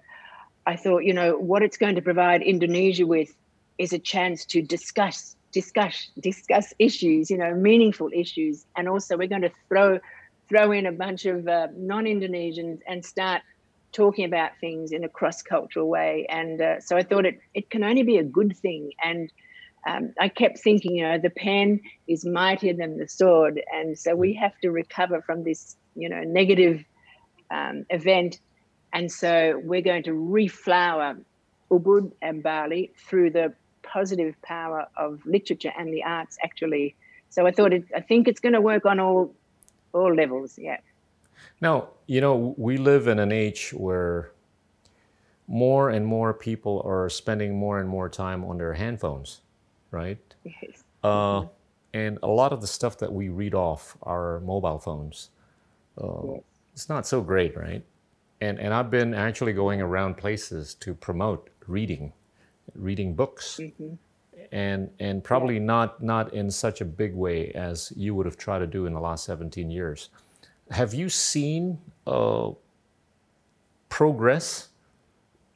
I 0.66 0.78
thought, 0.78 1.00
you 1.00 1.14
know, 1.14 1.38
what 1.38 1.64
it's 1.64 1.78
going 1.78 1.96
to 1.96 2.02
provide 2.02 2.42
Indonesia 2.42 3.06
with 3.06 3.36
is 3.78 3.92
a 3.92 4.00
chance 4.00 4.46
to 4.46 4.62
discuss, 4.62 5.36
discuss, 5.52 6.10
discuss 6.20 6.74
issues, 6.80 7.30
you 7.30 7.38
know, 7.38 7.54
meaningful 7.54 8.10
issues. 8.14 8.66
And 8.78 8.88
also, 8.88 9.18
we're 9.18 9.28
going 9.28 9.42
to 9.42 9.52
throw 9.68 10.00
throw 10.48 10.72
in 10.72 10.86
a 10.86 10.92
bunch 10.92 11.26
of 11.26 11.48
uh, 11.48 11.68
non-Indonesians 11.76 12.80
and 12.88 13.04
start 13.04 13.42
talking 13.96 14.26
about 14.26 14.52
things 14.60 14.92
in 14.92 15.04
a 15.04 15.10
cross 15.10 15.42
cultural 15.42 15.88
way. 15.88 16.26
And 16.30 16.62
uh, 16.62 16.80
so 16.82 16.98
I 16.98 17.04
thought 17.04 17.26
it, 17.26 17.40
it 17.54 17.70
can 17.70 17.84
only 17.84 18.04
be 18.04 18.18
a 18.18 18.24
good 18.24 18.56
thing. 18.58 18.92
And 19.04 19.32
um, 19.88 20.14
I 20.20 20.28
kept 20.30 20.60
thinking, 20.60 20.96
you 20.96 21.04
know, 21.04 21.18
the 21.18 21.30
pen 21.30 21.80
is 22.08 22.26
mightier 22.26 22.74
than 22.74 22.98
the 22.98 23.08
sword. 23.08 23.62
And 23.74 23.98
so 23.98 24.16
we 24.16 24.34
have 24.34 24.58
to 24.62 24.70
recover 24.70 25.22
from 25.22 25.44
this, 25.44 25.78
you 25.96 26.10
know, 26.10 26.22
negative 26.24 26.84
um, 27.52 27.86
event. 27.90 28.40
And 28.92 29.12
so 29.12 29.62
we're 29.64 29.82
going 29.82 30.04
to 30.04 30.12
reflower 30.12 31.18
Ubud 31.72 32.12
and 32.22 32.44
Bali 32.44 32.92
through 33.08 33.32
the 33.32 33.54
positive 33.84 34.36
power 34.42 34.88
of 34.98 35.26
literature 35.26 35.72
and 35.78 35.94
the 35.94 36.04
arts, 36.04 36.38
actually. 36.44 36.96
So 37.30 37.48
I 37.48 37.52
thought, 37.52 37.74
it, 37.74 37.86
I 37.96 38.02
think 38.02 38.28
it's 38.28 38.40
going 38.40 38.54
to 38.54 38.62
work 38.62 38.86
on 38.86 39.00
all 39.00 39.34
all 39.94 40.14
levels. 40.14 40.58
Yeah. 40.58 40.78
Now, 41.62 41.90
you 42.08 42.22
know, 42.22 42.54
we 42.58 42.78
live 42.78 43.08
in 43.08 43.20
an 43.20 43.32
age 43.32 43.74
where 43.74 44.32
more 45.48 45.90
and 45.90 46.06
more 46.06 46.34
people 46.34 46.82
are 46.86 47.10
spending 47.10 47.58
more 47.58 47.80
and 47.80 47.88
more 47.88 48.10
time 48.10 48.44
on 48.44 48.58
their 48.58 48.76
handphones, 48.76 49.40
right? 49.92 50.18
Yes. 50.44 50.84
Uh, 51.04 51.46
and 51.94 52.18
a 52.24 52.28
lot 52.28 52.52
of 52.52 52.62
the 52.62 52.68
stuff 52.68 52.98
that 52.98 53.12
we 53.12 53.30
read 53.30 53.54
off 53.54 53.96
our 54.04 54.40
mobile 54.42 54.80
phones, 54.80 55.30
uh, 56.02 56.34
yes. 56.34 56.42
it's 56.74 56.90
not 56.90 57.08
so 57.08 57.22
great, 57.22 57.56
right? 57.56 57.84
And, 58.42 58.60
and 58.60 58.74
I've 58.74 58.92
been 58.92 59.14
actually 59.14 59.54
going 59.54 59.82
around 59.82 60.18
places 60.18 60.74
to 60.76 60.94
promote 60.94 61.50
reading, 61.68 62.12
reading 62.76 63.16
books. 63.16 63.60
Mm-hmm. 63.62 63.94
and 64.52 64.90
and 65.00 65.24
probably 65.24 65.56
yeah. 65.56 65.74
not 65.74 66.04
not 66.04 66.34
in 66.34 66.52
such 66.52 66.82
a 66.82 66.86
big 66.86 67.16
way 67.16 67.52
as 67.52 67.92
you 67.96 68.14
would 68.14 68.26
have 68.26 68.38
tried 68.38 68.60
to 68.60 68.68
do 68.68 68.86
in 68.86 68.94
the 68.94 69.00
last 69.00 69.24
17 69.24 69.72
years. 69.72 70.10
Have 70.72 70.94
you 70.94 71.10
seen 71.10 71.80
uh, 72.08 72.52
progress 73.90 74.70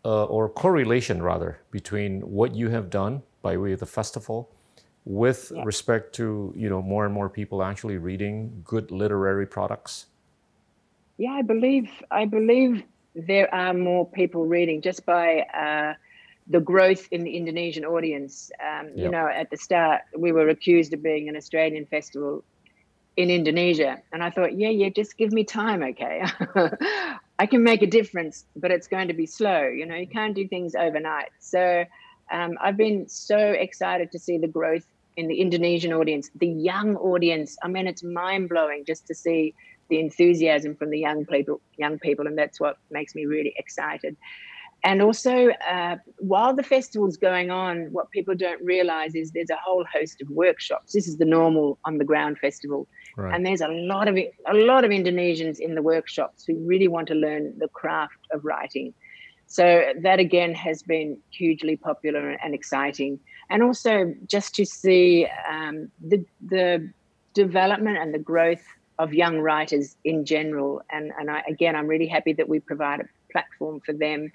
uh, 0.05 0.25
or 0.25 0.49
correlation 0.49 1.21
rather 1.21 1.59
between 1.71 2.21
what 2.21 2.55
you 2.55 2.69
have 2.69 2.89
done 2.89 3.21
by 3.41 3.57
way 3.57 3.73
of 3.73 3.79
the 3.79 3.85
festival 3.85 4.49
with 5.05 5.51
yeah. 5.53 5.63
respect 5.63 6.13
to 6.13 6.53
you 6.55 6.69
know 6.69 6.81
more 6.81 7.05
and 7.05 7.13
more 7.13 7.29
people 7.29 7.63
actually 7.63 7.97
reading 7.97 8.61
good 8.63 8.91
literary 8.91 9.47
products? 9.47 10.05
Yeah, 11.17 11.31
I 11.31 11.41
believe 11.41 11.89
I 12.11 12.25
believe 12.25 12.83
there 13.15 13.53
are 13.53 13.73
more 13.73 14.07
people 14.07 14.45
reading 14.45 14.81
just 14.81 15.05
by 15.05 15.41
uh, 15.53 15.93
the 16.47 16.59
growth 16.59 17.07
in 17.11 17.23
the 17.23 17.35
Indonesian 17.35 17.85
audience. 17.85 18.51
Um, 18.63 18.87
yep. 18.87 18.97
You 18.97 19.11
know, 19.11 19.27
at 19.27 19.49
the 19.49 19.57
start, 19.57 20.01
we 20.17 20.31
were 20.31 20.49
accused 20.49 20.93
of 20.93 21.03
being 21.03 21.27
an 21.27 21.35
Australian 21.35 21.85
festival 21.85 22.43
in 23.19 23.29
Indonesia. 23.29 24.01
And 24.13 24.23
I 24.23 24.29
thought, 24.29 24.57
yeah, 24.57 24.69
yeah, 24.69 24.87
just 24.87 25.17
give 25.17 25.33
me 25.33 25.43
time, 25.43 25.83
okay? 25.83 26.23
I 27.39 27.45
can 27.45 27.63
make 27.63 27.81
a 27.81 27.87
difference, 27.87 28.45
but 28.55 28.71
it's 28.71 28.87
going 28.87 29.09
to 29.09 29.13
be 29.13 29.25
slow. 29.25 29.63
You 29.67 29.85
know, 29.85 29.95
you 29.95 30.07
can't 30.07 30.33
do 30.33 30.47
things 30.47 30.73
overnight. 30.73 31.27
So 31.39 31.83
um, 32.31 32.57
I've 32.61 32.77
been 32.77 33.09
so 33.09 33.37
excited 33.37 34.13
to 34.13 34.19
see 34.19 34.37
the 34.37 34.47
growth 34.47 34.85
in 35.17 35.27
the 35.27 35.41
Indonesian 35.41 35.91
audience, 35.91 36.31
the 36.33 36.47
young 36.47 36.95
audience. 36.95 37.57
I 37.61 37.67
mean, 37.67 37.87
it's 37.87 38.03
mind 38.03 38.47
blowing 38.47 38.85
just 38.87 39.05
to 39.07 39.13
see 39.13 39.53
the 39.89 39.99
enthusiasm 39.99 40.77
from 40.77 40.89
the 40.89 40.99
young 40.99 41.25
people, 41.25 41.59
young 41.75 41.99
people, 41.99 42.25
and 42.25 42.37
that's 42.37 42.57
what 42.57 42.77
makes 42.89 43.15
me 43.15 43.25
really 43.25 43.53
excited. 43.57 44.15
And 44.83 45.01
also, 45.01 45.49
uh, 45.69 45.97
while 46.19 46.55
the 46.55 46.63
festival's 46.63 47.17
going 47.17 47.51
on, 47.51 47.89
what 47.91 48.09
people 48.11 48.33
don't 48.35 48.63
realize 48.63 49.13
is 49.13 49.31
there's 49.31 49.49
a 49.49 49.57
whole 49.57 49.83
host 49.93 50.21
of 50.21 50.29
workshops. 50.29 50.93
This 50.93 51.07
is 51.07 51.17
the 51.17 51.25
normal 51.25 51.77
on 51.83 51.97
the 51.97 52.05
ground 52.05 52.37
festival, 52.39 52.87
right. 53.19 53.33
and 53.33 53.45
there's 53.45 53.61
a 53.61 53.67
lot 53.67 54.07
of 54.07 54.17
a 54.17 54.53
lot 54.53 54.83
of 54.83 54.91
Indonesians 54.91 55.59
in 55.59 55.75
the 55.75 55.81
workshops 55.81 56.43
who 56.45 56.55
really 56.65 56.87
want 56.87 57.07
to 57.09 57.15
learn 57.15 57.57
the 57.57 57.67
craft 57.67 58.19
of 58.31 58.43
writing. 58.43 58.93
So 59.47 59.93
that 60.01 60.19
again 60.19 60.53
has 60.53 60.83
been 60.83 61.17
hugely 61.31 61.75
popular 61.75 62.31
and 62.43 62.53
exciting, 62.53 63.19
and 63.49 63.63
also 63.63 64.13
just 64.27 64.55
to 64.55 64.65
see 64.65 65.27
um, 65.49 65.91
the 66.01 66.23
the 66.41 66.91
development 67.33 67.97
and 67.97 68.13
the 68.13 68.19
growth 68.19 68.63
of 68.99 69.13
young 69.13 69.39
writers 69.39 69.95
in 70.03 70.25
general. 70.25 70.81
And 70.91 71.11
and 71.19 71.31
I, 71.31 71.43
again, 71.47 71.75
I'm 71.75 71.87
really 71.87 72.07
happy 72.07 72.33
that 72.33 72.47
we 72.47 72.59
provide 72.59 72.99
a 72.99 73.05
platform 73.31 73.79
for 73.85 73.93
them 73.93 74.31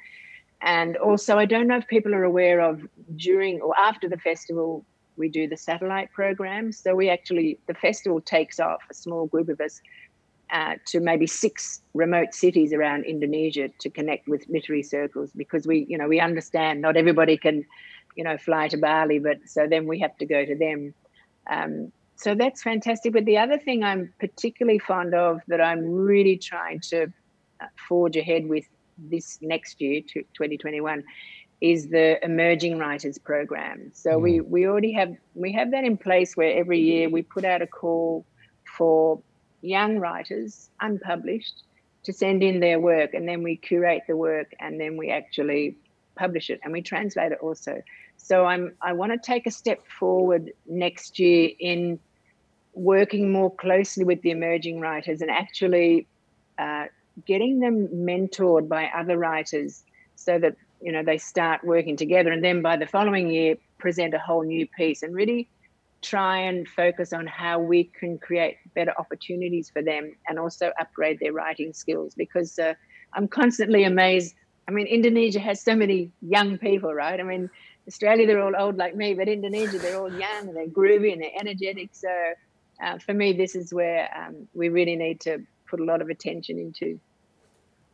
and 0.65 0.97
also, 0.97 1.39
I 1.39 1.45
don't 1.45 1.67
know 1.67 1.77
if 1.77 1.87
people 1.89 2.15
are 2.15 2.25
aware 2.25 2.61
of 2.61 2.81
during 3.17 3.61
or 3.61 3.75
after 3.79 4.09
the 4.09 4.17
festival, 4.17 4.85
we 5.17 5.29
do 5.29 5.49
the 5.49 5.57
satellite 5.57 6.13
program. 6.13 6.73
So 6.73 6.95
we 6.95 7.09
actually, 7.11 7.59
the 7.67 7.75
festival 7.75 8.21
takes 8.21 8.61
off 8.61 8.83
a 8.91 8.95
small 8.95 9.27
group 9.27 9.49
of 9.49 9.61
us 9.61 9.81
uh, 10.53 10.75
to 10.87 11.01
maybe 11.01 11.27
six 11.27 11.81
remote 11.95 12.35
cities 12.35 12.73
around 12.73 13.05
Indonesia 13.05 13.69
to 13.81 13.91
connect 13.91 14.29
with 14.29 14.45
literary 14.49 14.83
circles 14.83 15.31
because 15.37 15.67
we, 15.67 15.87
you 15.89 15.97
know, 15.97 16.07
we 16.07 16.21
understand 16.21 16.81
not 16.81 16.97
everybody 16.97 17.37
can, 17.37 17.65
you 18.15 18.25
know, 18.25 18.37
fly 18.37 18.69
to 18.69 18.77
Bali, 18.77 19.19
but 19.19 19.39
so 19.47 19.67
then 19.67 19.87
we 19.87 19.99
have 20.01 20.17
to 20.19 20.27
go 20.27 20.45
to 20.45 20.55
them. 20.55 20.95
Um, 21.51 21.93
so 22.17 22.35
that's 22.35 22.63
fantastic. 22.63 23.13
But 23.13 23.25
the 23.25 23.39
other 23.39 23.59
thing 23.59 23.83
I'm 23.83 24.13
particularly 24.21 24.79
fond 24.79 25.15
of 25.15 25.41
that 25.49 25.61
I'm 25.61 25.85
really 25.85 26.37
trying 26.37 26.81
to 26.91 27.05
uh, 27.61 27.67
forge 27.89 28.17
ahead 28.17 28.47
with 28.47 28.65
this 28.99 29.39
next 29.43 29.81
year, 29.81 30.03
2021, 30.03 31.03
is 31.61 31.89
the 31.89 32.23
emerging 32.25 32.79
writers 32.79 33.19
program. 33.19 33.91
So 33.95 34.11
mm. 34.11 34.23
we 34.23 34.41
we 34.41 34.67
already 34.67 34.93
have 34.93 35.17
we 35.35 35.53
have 35.53 35.71
that 35.71 35.85
in 35.85 35.97
place 35.97 36.37
where 36.37 36.57
every 36.57 36.81
year 36.81 37.09
we 37.09 37.23
put 37.23 37.45
out 37.45 37.63
a 37.63 37.67
call 37.67 38.25
for 38.77 39.21
young 39.63 39.99
writers, 39.99 40.71
unpublished, 40.81 41.63
to 42.05 42.13
send 42.13 42.43
in 42.43 42.61
their 42.61 42.79
work, 42.79 43.15
and 43.15 43.29
then 43.29 43.43
we 43.43 43.57
curate 43.57 44.03
the 44.07 44.17
work, 44.17 44.53
and 44.61 44.81
then 44.81 44.97
we 44.97 45.11
actually 45.11 45.77
publish 46.17 46.51
it, 46.51 46.61
and 46.63 46.73
we 46.73 46.83
translate 46.83 47.33
it 47.33 47.39
also. 47.41 47.83
So 48.17 48.45
I'm 48.45 48.75
I 48.81 48.93
want 48.93 49.13
to 49.13 49.19
take 49.19 49.47
a 49.47 49.51
step 49.51 49.87
forward 49.87 50.53
next 50.67 51.19
year 51.19 51.51
in 51.59 51.99
working 52.75 53.31
more 53.31 53.55
closely 53.55 54.05
with 54.05 54.21
the 54.23 54.31
emerging 54.31 54.81
writers 54.81 55.21
and 55.21 55.31
actually 55.31 56.07
uh, 56.59 56.87
getting 57.27 57.61
them 57.61 57.89
mentored 57.89 58.69
by 58.69 58.87
other 58.87 59.17
writers 59.17 59.85
so 60.17 60.39
that 60.39 60.57
you 60.85 60.93
know 60.93 61.03
they 61.03 61.17
start 61.17 61.65
working 61.65 61.97
together 61.97 62.31
and 62.31 62.45
then 62.45 62.61
by 62.61 62.77
the 62.77 62.87
following 62.87 63.31
year 63.31 63.57
present 63.79 64.13
a 64.13 64.19
whole 64.19 64.43
new 64.43 64.67
piece 64.77 65.03
and 65.03 65.15
really 65.15 65.49
try 66.03 66.37
and 66.37 66.69
focus 66.69 67.15
on 67.15 67.27
how 67.27 67.59
we 67.59 67.85
can 67.85 68.19
create 68.19 68.59
better 68.75 68.93
opportunities 68.99 69.71
for 69.71 69.81
them 69.83 70.15
and 70.29 70.39
also 70.39 70.71
upgrade 70.79 71.19
their 71.21 71.33
writing 71.33 71.73
skills 71.73 72.15
because 72.15 72.59
uh, 72.59 72.75
i'm 73.15 73.27
constantly 73.27 73.85
amazed. 73.85 74.35
I 74.69 74.73
mean 74.73 74.87
indonesia 74.87 75.41
has 75.41 75.63
so 75.63 75.75
many 75.75 76.11
young 76.21 76.59
people 76.59 76.93
right? 76.93 77.19
I 77.19 77.23
mean 77.23 77.49
australia 77.89 78.27
they're 78.27 78.43
all 78.43 78.57
old 78.65 78.77
like 78.77 78.95
me 78.95 79.15
but 79.15 79.27
indonesia 79.29 79.79
they're 79.79 79.99
all 79.99 80.13
young 80.13 80.43
and 80.49 80.57
they're 80.57 80.75
groovy 80.81 81.13
and 81.15 81.23
they're 81.23 81.39
energetic. 81.45 81.91
So 81.93 82.13
uh, 82.85 82.99
for 82.99 83.15
me 83.15 83.33
this 83.33 83.55
is 83.57 83.73
where 83.73 84.11
um, 84.21 84.49
we 84.53 84.69
really 84.69 84.97
need 84.97 85.21
to 85.21 85.43
put 85.67 85.81
a 85.81 85.85
lot 85.85 86.03
of 86.03 86.11
attention 86.11 86.59
into. 86.59 87.01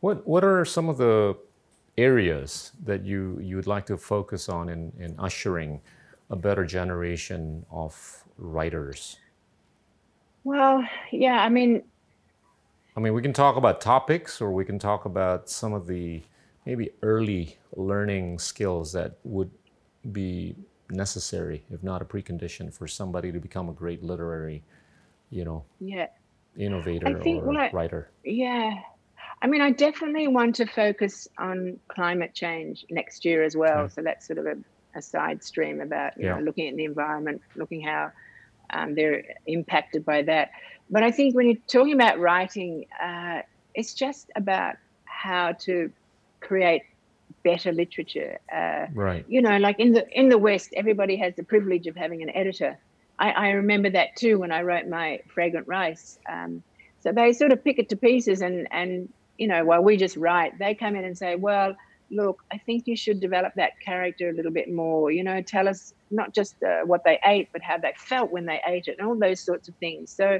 What 0.01 0.27
What 0.27 0.43
are 0.43 0.65
some 0.65 0.89
of 0.89 0.97
the 0.97 1.37
areas 1.97 2.71
that 2.83 3.03
you 3.03 3.37
you 3.41 3.55
would 3.55 3.67
like 3.67 3.85
to 3.85 3.97
focus 3.97 4.49
on 4.49 4.69
in, 4.69 4.91
in 4.99 5.15
ushering 5.19 5.81
a 6.29 6.35
better 6.35 6.65
generation 6.65 7.65
of 7.71 8.23
writers? 8.37 9.17
Well, 10.43 10.83
yeah, 11.11 11.43
I 11.43 11.49
mean, 11.49 11.83
I 12.95 12.99
mean, 12.99 13.13
we 13.13 13.21
can 13.21 13.33
talk 13.33 13.55
about 13.55 13.79
topics, 13.79 14.41
or 14.41 14.51
we 14.51 14.65
can 14.65 14.79
talk 14.79 15.05
about 15.05 15.49
some 15.49 15.73
of 15.73 15.87
the 15.87 16.21
maybe 16.65 16.89
early 17.01 17.57
learning 17.75 18.39
skills 18.39 18.91
that 18.93 19.17
would 19.23 19.49
be 20.11 20.55
necessary, 20.89 21.63
if 21.71 21.83
not 21.83 22.01
a 22.01 22.05
precondition, 22.05 22.73
for 22.73 22.87
somebody 22.87 23.31
to 23.31 23.39
become 23.39 23.69
a 23.69 23.73
great 23.73 24.03
literary, 24.03 24.63
you 25.29 25.45
know, 25.45 25.63
yeah, 25.79 26.07
innovator 26.57 27.21
think, 27.21 27.43
or 27.43 27.53
well, 27.53 27.69
writer? 27.71 28.09
Yeah. 28.23 28.73
I 29.41 29.47
mean, 29.47 29.61
I 29.61 29.71
definitely 29.71 30.27
want 30.27 30.55
to 30.55 30.65
focus 30.65 31.27
on 31.37 31.79
climate 31.87 32.33
change 32.33 32.85
next 32.89 33.25
year 33.25 33.43
as 33.43 33.57
well. 33.57 33.89
So 33.89 34.01
that's 34.01 34.27
sort 34.27 34.37
of 34.37 34.45
a, 34.45 34.55
a 34.95 35.01
side 35.01 35.43
stream 35.43 35.81
about 35.81 36.17
you 36.17 36.25
yeah. 36.25 36.35
know 36.35 36.41
looking 36.41 36.67
at 36.67 36.75
the 36.75 36.85
environment, 36.85 37.41
looking 37.55 37.81
how 37.81 38.11
um, 38.69 38.93
they're 38.93 39.23
impacted 39.47 40.05
by 40.05 40.21
that. 40.23 40.51
But 40.89 41.03
I 41.03 41.11
think 41.11 41.35
when 41.35 41.47
you're 41.47 41.57
talking 41.67 41.93
about 41.93 42.19
writing, 42.19 42.85
uh, 43.01 43.41
it's 43.73 43.93
just 43.93 44.29
about 44.35 44.75
how 45.05 45.53
to 45.53 45.91
create 46.39 46.83
better 47.43 47.71
literature. 47.71 48.37
Uh, 48.53 48.87
right. 48.93 49.25
You 49.27 49.41
know, 49.41 49.57
like 49.57 49.79
in 49.79 49.93
the 49.93 50.07
in 50.17 50.29
the 50.29 50.37
West, 50.37 50.73
everybody 50.75 51.15
has 51.17 51.35
the 51.35 51.43
privilege 51.43 51.87
of 51.87 51.95
having 51.95 52.21
an 52.21 52.29
editor. 52.29 52.77
I, 53.17 53.31
I 53.31 53.49
remember 53.51 53.89
that 53.91 54.15
too 54.15 54.39
when 54.39 54.51
I 54.51 54.61
wrote 54.61 54.87
my 54.87 55.21
Fragrant 55.33 55.67
Rice. 55.67 56.19
Um, 56.29 56.63
so 56.99 57.11
they 57.11 57.33
sort 57.33 57.51
of 57.51 57.63
pick 57.63 57.79
it 57.79 57.89
to 57.89 57.95
pieces, 57.95 58.41
and 58.41 58.67
and 58.71 59.09
you 59.41 59.47
know 59.47 59.61
while 59.65 59.83
we 59.83 59.97
just 59.97 60.17
write, 60.25 60.57
they 60.59 60.73
come 60.75 60.95
in 60.95 61.05
and 61.05 61.17
say, 61.17 61.35
well, 61.35 61.75
look, 62.11 62.37
I 62.53 62.57
think 62.65 62.79
you 62.87 62.95
should 62.95 63.19
develop 63.19 63.53
that 63.55 63.73
character 63.83 64.29
a 64.29 64.33
little 64.33 64.55
bit 64.59 64.69
more. 64.71 65.11
You 65.11 65.23
know, 65.23 65.41
tell 65.41 65.67
us 65.67 65.93
not 66.11 66.33
just 66.33 66.55
uh, 66.63 66.81
what 66.91 67.01
they 67.05 67.17
ate, 67.25 67.49
but 67.53 67.61
how 67.61 67.77
they 67.77 67.93
felt 67.97 68.31
when 68.31 68.45
they 68.45 68.59
ate 68.67 68.87
it, 68.87 68.95
and 68.99 69.07
all 69.07 69.17
those 69.19 69.41
sorts 69.49 69.67
of 69.69 69.75
things. 69.85 70.13
So. 70.15 70.39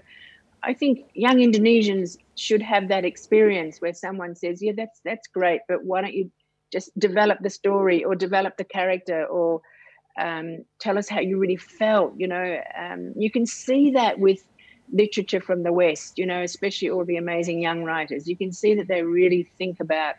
I 0.63 0.75
think 0.75 1.00
young 1.15 1.38
Indonesians 1.38 2.17
should 2.36 2.62
have 2.62 2.89
that 2.89 3.03
experience 3.03 3.81
where 3.81 3.96
someone 3.96 4.36
says, 4.36 4.62
"Yeah, 4.62 4.74
that's 4.77 5.01
that's 5.03 5.27
great, 5.27 5.62
but 5.67 5.79
why 5.84 6.01
don't 6.01 6.13
you 6.13 6.29
just 6.72 6.91
develop 7.00 7.39
the 7.41 7.50
story 7.50 8.03
or 8.03 8.13
develop 8.15 8.58
the 8.58 8.63
character 8.63 9.25
or 9.25 9.62
um, 10.20 10.65
tell 10.79 10.98
us 10.98 11.10
how 11.10 11.20
you 11.20 11.38
really 11.38 11.58
felt. 11.58 12.13
You 12.17 12.27
know, 12.27 12.58
um, 12.77 13.13
you 13.15 13.31
can 13.31 13.46
see 13.46 13.91
that 13.91 14.20
with 14.20 14.43
literature 14.91 15.41
from 15.41 15.63
the 15.63 15.71
West, 15.71 16.17
you 16.17 16.25
know, 16.25 16.41
especially 16.41 16.89
all 16.89 17.05
the 17.05 17.17
amazing 17.17 17.62
young 17.62 17.83
writers. 17.83 18.27
You 18.27 18.38
can 18.38 18.51
see 18.51 18.74
that 18.75 18.88
they 18.88 19.03
really 19.03 19.43
think 19.57 19.79
about 19.79 20.15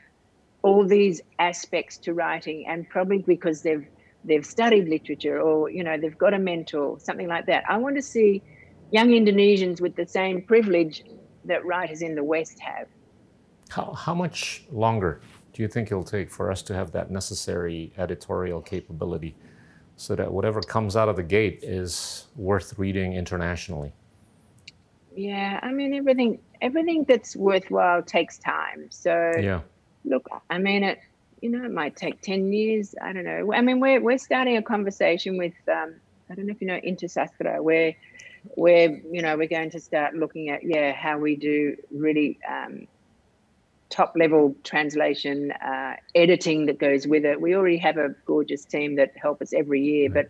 all 0.63 0.87
these 0.87 1.21
aspects 1.39 1.99
to 1.99 2.15
writing, 2.15 2.67
and 2.67 2.89
probably 2.89 3.19
because 3.19 3.63
they've 3.63 3.87
they've 4.25 4.47
studied 4.47 4.89
literature 4.89 5.41
or 5.41 5.69
you 5.69 5.83
know 5.83 5.99
they've 5.99 6.19
got 6.19 6.35
a 6.35 6.39
mentor, 6.39 6.99
something 7.01 7.29
like 7.29 7.47
that. 7.47 7.65
I 7.69 7.77
want 7.77 7.97
to 7.97 8.03
see 8.03 8.43
young 8.93 9.09
Indonesians 9.09 9.81
with 9.81 9.97
the 9.97 10.07
same 10.07 10.43
privilege 10.43 11.03
that 11.45 11.65
writers 11.65 12.03
in 12.03 12.15
the 12.15 12.25
West 12.25 12.59
have. 12.61 12.87
How 13.71 13.93
how 13.93 14.15
much 14.15 14.65
longer 14.71 15.21
do 15.53 15.63
you 15.63 15.69
think 15.69 15.91
it'll 15.91 16.05
take 16.05 16.31
for 16.31 16.51
us 16.51 16.63
to 16.63 16.75
have 16.75 16.93
that 16.93 17.11
necessary 17.11 17.93
editorial 17.99 18.61
capability? 18.63 19.35
so 19.97 20.17
that 20.17 20.33
whatever 20.33 20.61
comes 20.61 20.97
out 20.97 21.09
of 21.09 21.17
the 21.17 21.23
gate 21.23 21.61
is 21.63 22.27
worth 22.35 22.79
reading 22.79 23.13
internationally. 23.13 23.93
Yeah, 25.15 25.61
I 25.63 25.73
mean 25.73 25.95
everything 25.95 26.39
everything 26.61 27.05
that's 27.05 27.37
worthwhile 27.37 28.03
takes 28.03 28.39
time. 28.39 28.87
So 28.91 29.33
yeah. 29.39 29.61
look, 30.05 30.29
I 30.49 30.59
mean 30.59 30.85
it 30.85 31.01
you 31.43 31.51
know, 31.51 31.65
it 31.65 31.73
might 31.73 31.97
take 31.97 32.23
10 32.23 32.53
years. 32.53 32.95
I 33.03 33.13
don't 33.13 33.25
know. 33.25 33.53
I 33.53 33.61
mean, 33.61 33.81
we're, 33.81 34.01
we're 34.01 34.17
starting 34.17 34.57
a 34.57 34.63
conversation 34.63 35.37
with, 35.37 35.55
um, 35.69 35.97
I 36.31 36.35
don't 36.35 36.47
know 36.47 36.53
if 36.53 36.61
you 36.61 36.69
know 36.69 36.81
InterSastra, 36.81 37.61
where, 37.61 37.95
where, 38.55 38.91
you 39.11 39.23
know, 39.23 39.37
we're 39.37 39.49
going 39.49 39.71
to 39.71 39.81
start 39.81 40.15
looking 40.15 40.51
at, 40.51 40.63
yeah, 40.63 40.93
how 40.93 41.19
we 41.19 41.35
do 41.35 41.77
really 41.91 42.39
um, 42.49 42.87
top 43.91 44.15
level 44.17 44.55
translation, 44.63 45.51
uh, 45.51 45.97
editing 46.15 46.67
that 46.67 46.79
goes 46.79 47.09
with 47.09 47.25
it. 47.25 47.41
We 47.41 47.57
already 47.57 47.79
have 47.79 47.99
a 47.99 48.11
gorgeous 48.25 48.65
team 48.65 48.95
that 48.97 49.13
help 49.21 49.43
us 49.43 49.53
every 49.53 49.83
year, 49.83 50.11
but, 50.11 50.29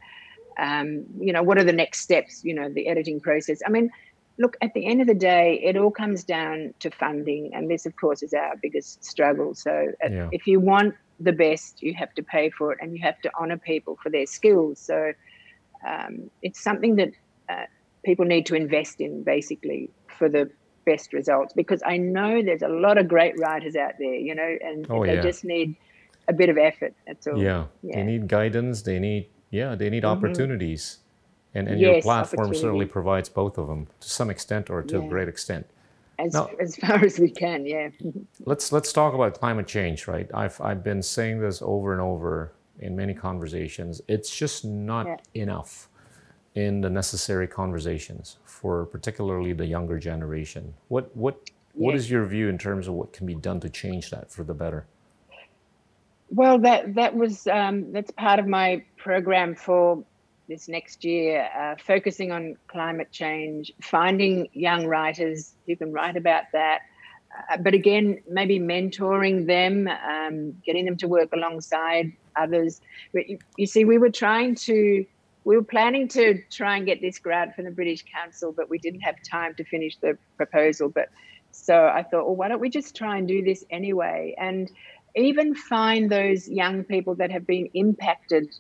um, 0.59 1.05
you 1.21 1.35
know, 1.35 1.43
what 1.43 1.59
are 1.59 1.65
the 1.65 1.73
next 1.75 2.01
steps, 2.01 2.43
you 2.43 2.55
know, 2.55 2.71
the 2.71 2.89
editing 2.89 3.21
process? 3.21 3.61
I 3.67 3.71
mean, 3.71 3.91
look, 4.39 4.57
at 4.61 4.75
the 4.75 4.87
end 4.87 5.01
of 5.01 5.07
the 5.07 5.15
day, 5.15 5.61
it 5.63 5.77
all 5.77 5.91
comes 5.91 6.25
down 6.25 6.75
to 6.81 6.91
funding. 6.91 7.55
And 7.55 7.71
this, 7.71 7.87
of 7.87 7.97
course, 7.97 8.23
is 8.23 8.35
our 8.35 8.55
biggest 8.63 9.05
struggle. 9.05 9.55
So 9.55 9.93
uh, 10.05 10.09
yeah. 10.09 10.29
if 10.33 10.47
you 10.47 10.61
want 10.61 10.95
the 11.21 11.33
best, 11.33 11.83
you 11.83 11.95
have 11.95 12.13
to 12.15 12.23
pay 12.23 12.51
for 12.51 12.73
it 12.73 12.79
and 12.81 12.97
you 12.97 13.03
have 13.03 13.21
to 13.23 13.31
honor 13.39 13.59
people 13.59 13.99
for 14.03 14.11
their 14.11 14.27
skills. 14.27 14.79
So 14.79 15.13
um, 15.87 16.31
it's 16.43 16.61
something 16.61 16.97
that 16.97 17.13
uh, 17.49 17.67
people 18.05 18.25
need 18.25 18.47
to 18.47 18.55
invest 18.55 19.01
in 19.01 19.23
basically 19.23 19.91
for 20.19 20.29
the 20.29 20.51
best 20.85 21.13
results 21.13 21.53
because 21.53 21.83
I 21.87 21.97
know 21.97 22.43
there's 22.43 22.63
a 22.63 22.69
lot 22.69 22.99
of 22.99 23.07
great 23.09 23.39
writers 23.39 23.77
out 23.77 23.93
there, 23.99 24.15
you 24.15 24.35
know, 24.35 24.57
and 24.65 24.87
oh, 24.91 25.05
they 25.07 25.15
yeah. 25.15 25.23
just 25.23 25.45
need 25.45 25.77
a 26.29 26.33
bit 26.33 26.49
of 26.49 26.59
effort. 26.59 26.95
That's 27.07 27.27
all. 27.27 27.39
Yeah. 27.39 27.67
yeah. 27.83 27.97
They 27.97 28.03
need 28.05 28.29
guidance. 28.29 28.83
They 28.83 28.99
need, 28.99 29.29
yeah, 29.51 29.75
they 29.75 29.91
need 29.91 30.03
mm-hmm. 30.03 30.25
opportunities. 30.25 30.99
And, 31.55 31.69
and 31.69 31.81
yes, 31.81 31.93
your 31.93 32.03
platform 32.03 32.55
certainly 32.55 32.87
provides 32.87 33.29
both 33.29 33.59
of 33.59 33.69
them 33.69 33.87
to 34.01 34.09
some 34.09 34.31
extent 34.31 34.71
or 34.71 34.83
to 34.83 34.99
yeah. 34.99 35.05
a 35.05 35.09
great 35.09 35.29
extent. 35.29 35.67
As, 36.19 36.33
now, 36.35 36.49
as 36.61 36.77
far 36.77 37.05
as 37.05 37.19
we 37.19 37.31
can, 37.31 37.67
yeah. 37.67 37.91
let's 38.45 38.73
let's 38.73 38.93
talk 38.93 39.15
about 39.15 39.39
climate 39.39 39.67
change, 39.67 40.07
right? 40.07 40.31
I've 40.33 40.61
I've 40.61 40.83
been 40.83 41.03
saying 41.03 41.41
this 41.41 41.61
over 41.63 41.93
and 41.93 42.01
over 42.01 42.53
in 42.79 42.97
many 42.97 43.15
conversations. 43.15 44.01
It's 44.09 44.35
just 44.35 44.65
not 44.65 45.07
yeah. 45.07 45.43
enough 45.43 45.89
in 46.55 46.81
the 46.81 46.91
necessary 46.91 47.47
conversations 47.47 48.39
for 48.45 48.87
particularly 48.87 49.53
the 49.53 49.67
younger 49.67 49.99
generation. 49.99 50.75
What 50.89 51.15
what 51.17 51.37
yeah. 51.75 51.87
what 51.87 51.95
is 51.95 52.11
your 52.11 52.25
view 52.25 52.49
in 52.49 52.59
terms 52.59 52.89
of 52.89 52.95
what 52.95 53.13
can 53.13 53.27
be 53.27 53.35
done 53.35 53.61
to 53.61 53.69
change 53.69 54.11
that 54.11 54.31
for 54.31 54.45
the 54.45 54.55
better? 54.55 54.87
Well, 56.31 56.59
that 56.61 56.95
that 56.95 57.15
was 57.15 57.47
um, 57.47 57.93
that's 57.93 58.11
part 58.11 58.39
of 58.39 58.47
my 58.47 58.85
program 58.97 59.55
for 59.55 60.03
this 60.53 60.69
next 60.69 61.03
year, 61.03 61.49
uh, 61.59 61.75
focusing 61.83 62.31
on 62.31 62.57
climate 62.69 63.11
change, 63.11 63.73
finding 63.81 64.49
young 64.53 64.87
writers 64.87 65.55
who 65.67 65.75
can 65.75 65.93
write 65.93 66.17
about 66.17 66.45
that. 66.53 66.81
Uh, 67.51 67.57
but 67.57 67.73
again, 67.73 68.23
maybe 68.29 68.61
mentoring 68.61 69.47
them, 69.47 69.89
um, 69.89 70.55
getting 70.67 70.85
them 70.85 70.97
to 70.99 71.09
work 71.09 71.31
alongside 71.33 72.13
others. 72.37 72.83
You, 73.15 73.39
you, 73.57 73.67
see, 73.67 73.87
we 73.87 73.97
were 73.97 74.11
trying 74.11 74.55
to, 74.67 75.07
we 75.45 75.57
were 75.57 75.65
planning 75.65 76.07
to 76.09 76.43
try 76.51 76.77
and 76.77 76.85
get 76.85 77.01
this 77.01 77.19
grant 77.19 77.55
from 77.55 77.65
the 77.65 77.71
British 77.71 78.05
Council, 78.05 78.53
but 78.55 78.69
we 78.69 78.79
didn't 78.79 79.01
have 79.01 79.17
time 79.29 79.55
to 79.55 79.65
finish 79.65 79.97
the 79.97 80.19
proposal. 80.37 80.91
But 80.91 81.09
so 81.51 81.87
I 81.87 82.03
thought, 82.03 82.27
well, 82.27 82.37
why 82.37 82.49
don't 82.49 82.61
we 82.61 82.69
just 82.69 82.95
try 82.95 83.17
and 83.17 83.27
do 83.27 83.43
this 83.43 83.65
anyway? 83.71 84.35
And 84.37 84.71
even 85.17 85.55
find 85.55 86.11
those 86.11 86.47
young 86.47 86.85
people 86.85 87.15
that 87.15 87.31
have 87.31 87.47
been 87.47 87.71
impacted 87.73 88.55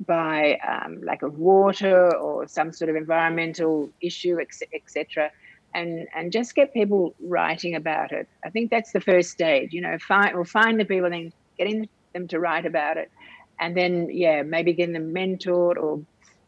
by 0.00 0.58
um, 0.66 1.02
lack 1.02 1.22
of 1.22 1.38
water 1.38 2.14
or 2.16 2.48
some 2.48 2.72
sort 2.72 2.90
of 2.90 2.96
environmental 2.96 3.90
issue, 4.00 4.38
etc., 4.40 5.30
and 5.74 6.06
and 6.14 6.32
just 6.32 6.54
get 6.54 6.74
people 6.74 7.14
writing 7.20 7.74
about 7.74 8.12
it. 8.12 8.28
I 8.44 8.50
think 8.50 8.70
that's 8.70 8.92
the 8.92 9.00
first 9.00 9.30
stage. 9.30 9.72
You 9.72 9.80
know, 9.80 9.98
find 9.98 10.34
or 10.34 10.44
find 10.44 10.78
the 10.78 10.84
people, 10.84 11.10
then 11.10 11.32
getting 11.56 11.88
them 12.12 12.28
to 12.28 12.40
write 12.40 12.66
about 12.66 12.96
it, 12.96 13.10
and 13.58 13.76
then 13.76 14.08
yeah, 14.10 14.42
maybe 14.42 14.72
getting 14.72 14.94
them 14.94 15.14
mentored 15.14 15.76
or 15.76 16.00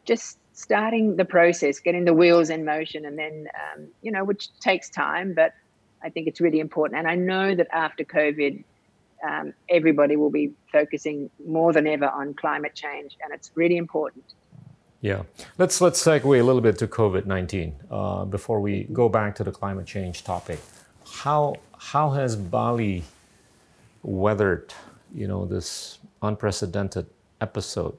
just 0.04 0.38
starting 0.52 1.16
the 1.16 1.24
process, 1.24 1.80
getting 1.80 2.04
the 2.04 2.14
wheels 2.14 2.50
in 2.50 2.64
motion, 2.64 3.04
and 3.06 3.18
then 3.18 3.48
um, 3.54 3.88
you 4.02 4.12
know, 4.12 4.24
which 4.24 4.48
takes 4.60 4.90
time, 4.90 5.34
but 5.34 5.52
I 6.02 6.10
think 6.10 6.28
it's 6.28 6.40
really 6.40 6.60
important. 6.60 6.98
And 6.98 7.08
I 7.08 7.14
know 7.14 7.54
that 7.54 7.68
after 7.72 8.04
COVID, 8.04 8.62
um, 9.28 9.54
everybody 9.68 10.16
will 10.16 10.30
be 10.30 10.52
focusing 10.70 11.30
more 11.46 11.72
than 11.72 11.86
ever 11.86 12.08
on 12.20 12.34
climate 12.34 12.74
change, 12.74 13.16
and 13.22 13.32
it's 13.32 13.50
really 13.54 13.76
important. 13.76 14.24
Yeah, 15.00 15.22
let's 15.58 15.80
let's 15.80 16.02
segue 16.02 16.40
a 16.40 16.42
little 16.42 16.62
bit 16.62 16.78
to 16.78 16.86
COVID 16.86 17.26
nineteen 17.26 17.74
uh, 17.90 18.24
before 18.24 18.60
we 18.60 18.84
go 18.92 19.08
back 19.08 19.34
to 19.36 19.44
the 19.44 19.52
climate 19.52 19.86
change 19.86 20.24
topic. 20.24 20.58
How 21.22 21.56
how 21.78 22.10
has 22.10 22.36
Bali 22.36 23.04
weathered, 24.02 24.72
you 25.14 25.26
know, 25.28 25.44
this 25.44 25.98
unprecedented 26.22 27.06
episode 27.40 27.96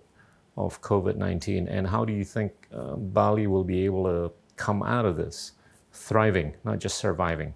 of 0.57 0.81
COVID 0.81 1.15
nineteen, 1.17 1.67
and 1.67 1.87
how 1.87 2.05
do 2.05 2.13
you 2.13 2.23
think 2.23 2.51
uh, 2.73 2.95
Bali 2.95 3.45
will 3.47 3.63
be 3.63 3.85
able 3.85 4.03
to 4.05 4.31
come 4.55 4.81
out 4.81 5.05
of 5.05 5.15
this 5.17 5.51
thriving, 5.93 6.55
not 6.63 6.79
just 6.79 6.97
surviving? 6.97 7.53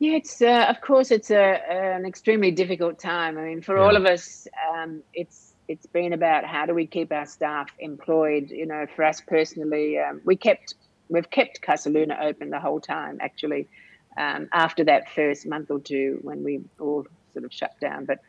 Yeah, 0.00 0.12
it's 0.16 0.40
uh, 0.40 0.64
of 0.70 0.80
course 0.80 1.10
it's 1.10 1.30
a, 1.30 1.60
an 1.70 2.06
extremely 2.06 2.50
difficult 2.50 2.98
time. 2.98 3.36
I 3.36 3.42
mean, 3.42 3.60
for 3.60 3.76
yeah. 3.76 3.82
all 3.82 3.96
of 3.96 4.06
us, 4.06 4.48
um, 4.72 5.02
it's 5.12 5.52
it's 5.68 5.84
been 5.84 6.14
about 6.14 6.46
how 6.46 6.64
do 6.64 6.72
we 6.72 6.86
keep 6.86 7.12
our 7.12 7.26
staff 7.26 7.68
employed. 7.78 8.50
You 8.50 8.64
know, 8.64 8.86
for 8.96 9.04
us 9.04 9.20
personally, 9.20 9.98
um, 9.98 10.22
we 10.24 10.36
kept 10.36 10.74
we've 11.10 11.30
kept 11.30 11.60
Casa 11.60 11.90
Luna 11.90 12.18
open 12.22 12.48
the 12.48 12.58
whole 12.58 12.80
time. 12.80 13.18
Actually, 13.20 13.68
um, 14.16 14.48
after 14.54 14.84
that 14.84 15.04
first 15.14 15.46
month 15.46 15.70
or 15.70 15.78
two 15.78 16.18
when 16.22 16.42
we 16.42 16.62
all 16.78 17.06
sort 17.34 17.44
of 17.44 17.52
shut 17.52 17.78
down, 17.78 18.06
but 18.06 18.20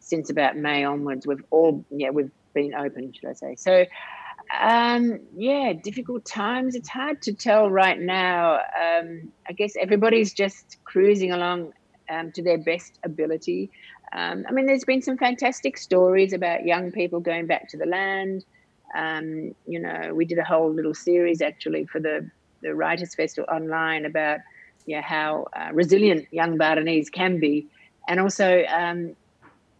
since 0.00 0.30
about 0.30 0.56
May 0.56 0.82
onwards, 0.82 1.28
we've 1.28 1.44
all 1.50 1.84
yeah 1.90 2.10
we've 2.10 2.32
been 2.54 2.74
open, 2.74 3.12
should 3.12 3.30
I 3.30 3.34
say? 3.34 3.54
So 3.54 3.86
um, 4.58 5.20
yeah, 5.36 5.72
difficult 5.72 6.24
times. 6.24 6.74
It's 6.74 6.88
hard 6.88 7.22
to 7.22 7.32
tell 7.32 7.70
right 7.70 7.98
now. 7.98 8.56
Um, 8.56 9.32
I 9.48 9.52
guess 9.52 9.74
everybody's 9.80 10.32
just 10.32 10.78
cruising 10.84 11.32
along 11.32 11.72
um, 12.08 12.32
to 12.32 12.42
their 12.42 12.58
best 12.58 12.98
ability. 13.04 13.70
Um, 14.12 14.44
I 14.48 14.52
mean, 14.52 14.66
there's 14.66 14.84
been 14.84 15.02
some 15.02 15.16
fantastic 15.16 15.78
stories 15.78 16.32
about 16.32 16.64
young 16.64 16.90
people 16.90 17.20
going 17.20 17.46
back 17.46 17.68
to 17.70 17.76
the 17.76 17.86
land. 17.86 18.44
Um, 18.94 19.54
you 19.66 19.78
know, 19.78 20.12
we 20.14 20.24
did 20.24 20.38
a 20.38 20.44
whole 20.44 20.72
little 20.72 20.94
series 20.94 21.40
actually 21.40 21.86
for 21.86 22.00
the, 22.00 22.28
the 22.60 22.74
Writers 22.74 23.14
Festival 23.14 23.48
online 23.54 24.04
about 24.04 24.40
yeah, 24.86 25.00
how 25.00 25.46
uh, 25.54 25.68
resilient 25.72 26.26
young 26.32 26.58
Balinese 26.58 27.08
can 27.08 27.38
be. 27.38 27.68
And 28.08 28.18
also, 28.18 28.64
um, 28.64 29.14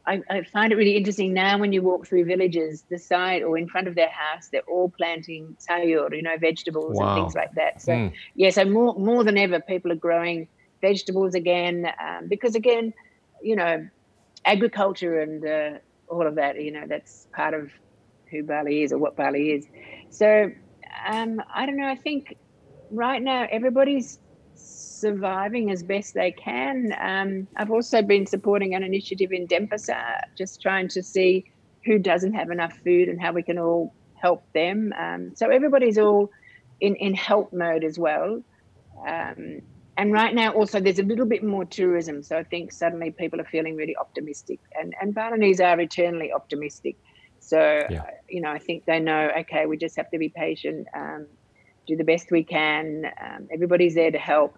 I, 0.06 0.22
I, 0.30 0.42
find 0.42 0.72
it 0.72 0.76
really 0.76 0.96
interesting 0.96 1.34
now 1.34 1.58
when 1.58 1.72
you 1.72 1.82
walk 1.82 2.06
through 2.06 2.24
villages, 2.24 2.84
the 2.88 2.98
side 2.98 3.42
or 3.42 3.58
in 3.58 3.68
front 3.68 3.86
of 3.86 3.94
their 3.94 4.08
house, 4.08 4.48
they're 4.48 4.62
all 4.62 4.90
planting 4.90 5.56
sayur, 5.60 6.14
you 6.14 6.22
know, 6.22 6.36
vegetables 6.38 6.96
wow. 6.96 7.14
and 7.14 7.22
things 7.22 7.34
like 7.34 7.54
that. 7.54 7.82
So, 7.82 7.92
mm. 7.92 8.12
yeah, 8.34 8.50
so 8.50 8.64
more, 8.64 8.94
more 8.94 9.24
than 9.24 9.36
ever, 9.36 9.60
people 9.60 9.92
are 9.92 9.96
growing 9.96 10.48
vegetables 10.80 11.34
again 11.34 11.86
um, 12.02 12.28
because, 12.28 12.54
again, 12.54 12.94
you 13.42 13.56
know, 13.56 13.88
agriculture 14.44 15.20
and 15.20 15.46
uh, 15.46 15.78
all 16.08 16.26
of 16.26 16.34
that, 16.36 16.60
you 16.60 16.72
know, 16.72 16.84
that's 16.88 17.26
part 17.34 17.54
of 17.54 17.70
who 18.30 18.42
Bali 18.42 18.82
is 18.82 18.92
or 18.92 18.98
what 18.98 19.16
Bali 19.16 19.52
is. 19.52 19.66
So, 20.10 20.50
um, 21.06 21.42
I 21.54 21.66
don't 21.66 21.76
know, 21.76 21.88
I 21.88 21.96
think 21.96 22.36
right 22.90 23.22
now 23.22 23.46
everybody's 23.50 24.18
surviving 25.00 25.70
as 25.70 25.82
best 25.82 26.14
they 26.14 26.32
can. 26.32 26.94
Um, 27.00 27.46
I've 27.56 27.70
also 27.70 28.02
been 28.02 28.26
supporting 28.26 28.74
an 28.74 28.82
initiative 28.82 29.32
in 29.32 29.46
Denpasar, 29.46 30.20
just 30.36 30.60
trying 30.60 30.88
to 30.88 31.02
see 31.02 31.44
who 31.84 31.98
doesn't 31.98 32.34
have 32.34 32.50
enough 32.50 32.74
food 32.84 33.08
and 33.08 33.20
how 33.20 33.32
we 33.32 33.42
can 33.42 33.58
all 33.58 33.94
help 34.14 34.44
them. 34.52 34.92
Um, 34.98 35.32
so 35.34 35.48
everybody's 35.48 35.98
all 35.98 36.30
in, 36.80 36.94
in 36.96 37.14
help 37.14 37.52
mode 37.52 37.84
as 37.84 37.98
well. 37.98 38.42
Um, 39.06 39.62
and 39.96 40.12
right 40.12 40.34
now, 40.34 40.52
also, 40.52 40.80
there's 40.80 40.98
a 40.98 41.02
little 41.02 41.26
bit 41.26 41.42
more 41.42 41.64
tourism. 41.64 42.22
So 42.22 42.36
I 42.36 42.44
think 42.44 42.72
suddenly 42.72 43.10
people 43.10 43.40
are 43.40 43.44
feeling 43.44 43.76
really 43.76 43.96
optimistic. 43.96 44.60
And, 44.78 44.94
and 45.00 45.14
Balinese 45.14 45.60
are 45.60 45.78
eternally 45.80 46.32
optimistic. 46.32 46.96
So, 47.40 47.58
yeah. 47.58 48.02
uh, 48.02 48.06
you 48.28 48.40
know, 48.40 48.50
I 48.50 48.58
think 48.58 48.84
they 48.86 49.00
know, 49.00 49.30
okay, 49.40 49.66
we 49.66 49.76
just 49.76 49.96
have 49.96 50.10
to 50.10 50.18
be 50.18 50.28
patient, 50.28 50.86
um, 50.94 51.26
do 51.86 51.96
the 51.96 52.04
best 52.04 52.30
we 52.30 52.44
can. 52.44 53.10
Um, 53.20 53.48
everybody's 53.52 53.94
there 53.94 54.10
to 54.10 54.18
help 54.18 54.56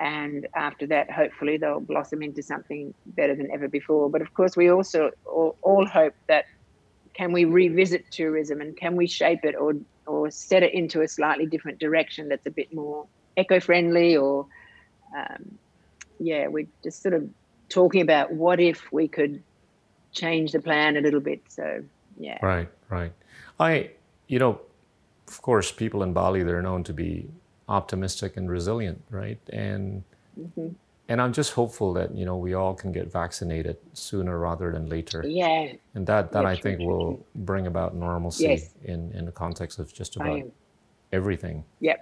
and 0.00 0.48
after 0.54 0.86
that 0.86 1.10
hopefully 1.10 1.58
they'll 1.58 1.78
blossom 1.78 2.22
into 2.22 2.42
something 2.42 2.94
better 3.06 3.36
than 3.36 3.50
ever 3.52 3.68
before. 3.68 4.10
But 4.10 4.22
of 4.22 4.32
course 4.34 4.56
we 4.56 4.70
also 4.70 5.10
all, 5.26 5.56
all, 5.62 5.86
hope 5.86 6.14
that 6.26 6.46
can 7.12 7.32
we 7.32 7.44
revisit 7.44 8.10
tourism 8.10 8.62
and 8.62 8.76
can 8.76 8.96
we 8.96 9.06
shape 9.06 9.44
it 9.44 9.54
or 9.54 9.74
or 10.06 10.30
set 10.30 10.62
it 10.62 10.72
into 10.72 11.02
a 11.02 11.08
slightly 11.08 11.46
different 11.46 11.78
direction 11.78 12.28
that's 12.28 12.46
a 12.46 12.50
bit 12.50 12.72
more 12.74 13.06
eco-friendly 13.36 14.16
or 14.16 14.46
um, 15.16 15.58
yeah 16.18 16.48
we're 16.48 16.66
just 16.82 17.02
sort 17.02 17.14
of 17.14 17.28
talking 17.68 18.00
about 18.00 18.32
what 18.32 18.58
if 18.58 18.90
we 18.90 19.06
could 19.06 19.42
change 20.12 20.52
the 20.52 20.60
plan 20.60 20.96
a 20.96 21.00
little 21.00 21.20
bit. 21.20 21.42
So 21.48 21.84
yeah. 22.18 22.38
Right 22.42 22.70
right. 22.88 23.12
I 23.60 23.90
you 24.28 24.38
know 24.38 24.60
of 25.28 25.42
course 25.42 25.70
people 25.70 26.02
in 26.02 26.14
bali 26.14 26.42
they're 26.42 26.62
known 26.62 26.84
to 26.84 26.94
be 26.94 27.28
optimistic 27.70 28.36
and 28.36 28.50
resilient, 28.50 29.00
right? 29.10 29.38
And 29.52 30.02
mm-hmm. 30.38 30.68
and 31.08 31.22
I'm 31.22 31.32
just 31.32 31.52
hopeful 31.52 31.94
that 31.94 32.14
you 32.14 32.26
know 32.26 32.36
we 32.36 32.52
all 32.54 32.74
can 32.74 32.92
get 32.92 33.10
vaccinated 33.10 33.76
sooner 33.94 34.38
rather 34.38 34.70
than 34.72 34.88
later. 34.88 35.24
Yeah. 35.26 35.72
And 35.94 36.06
that 36.06 36.32
that 36.32 36.42
Yeah, 36.42 36.50
I 36.50 36.56
think 36.56 36.78
true, 36.78 36.88
will 36.88 37.10
true. 37.14 37.24
bring 37.50 37.66
about 37.66 37.94
normalcy 37.94 38.44
Yes. 38.44 38.74
in 38.84 39.12
in 39.12 39.24
the 39.24 39.32
context 39.32 39.78
of 39.78 39.86
just 39.94 40.16
about 40.16 40.42
everything. 41.12 41.64
Yep. 41.80 41.98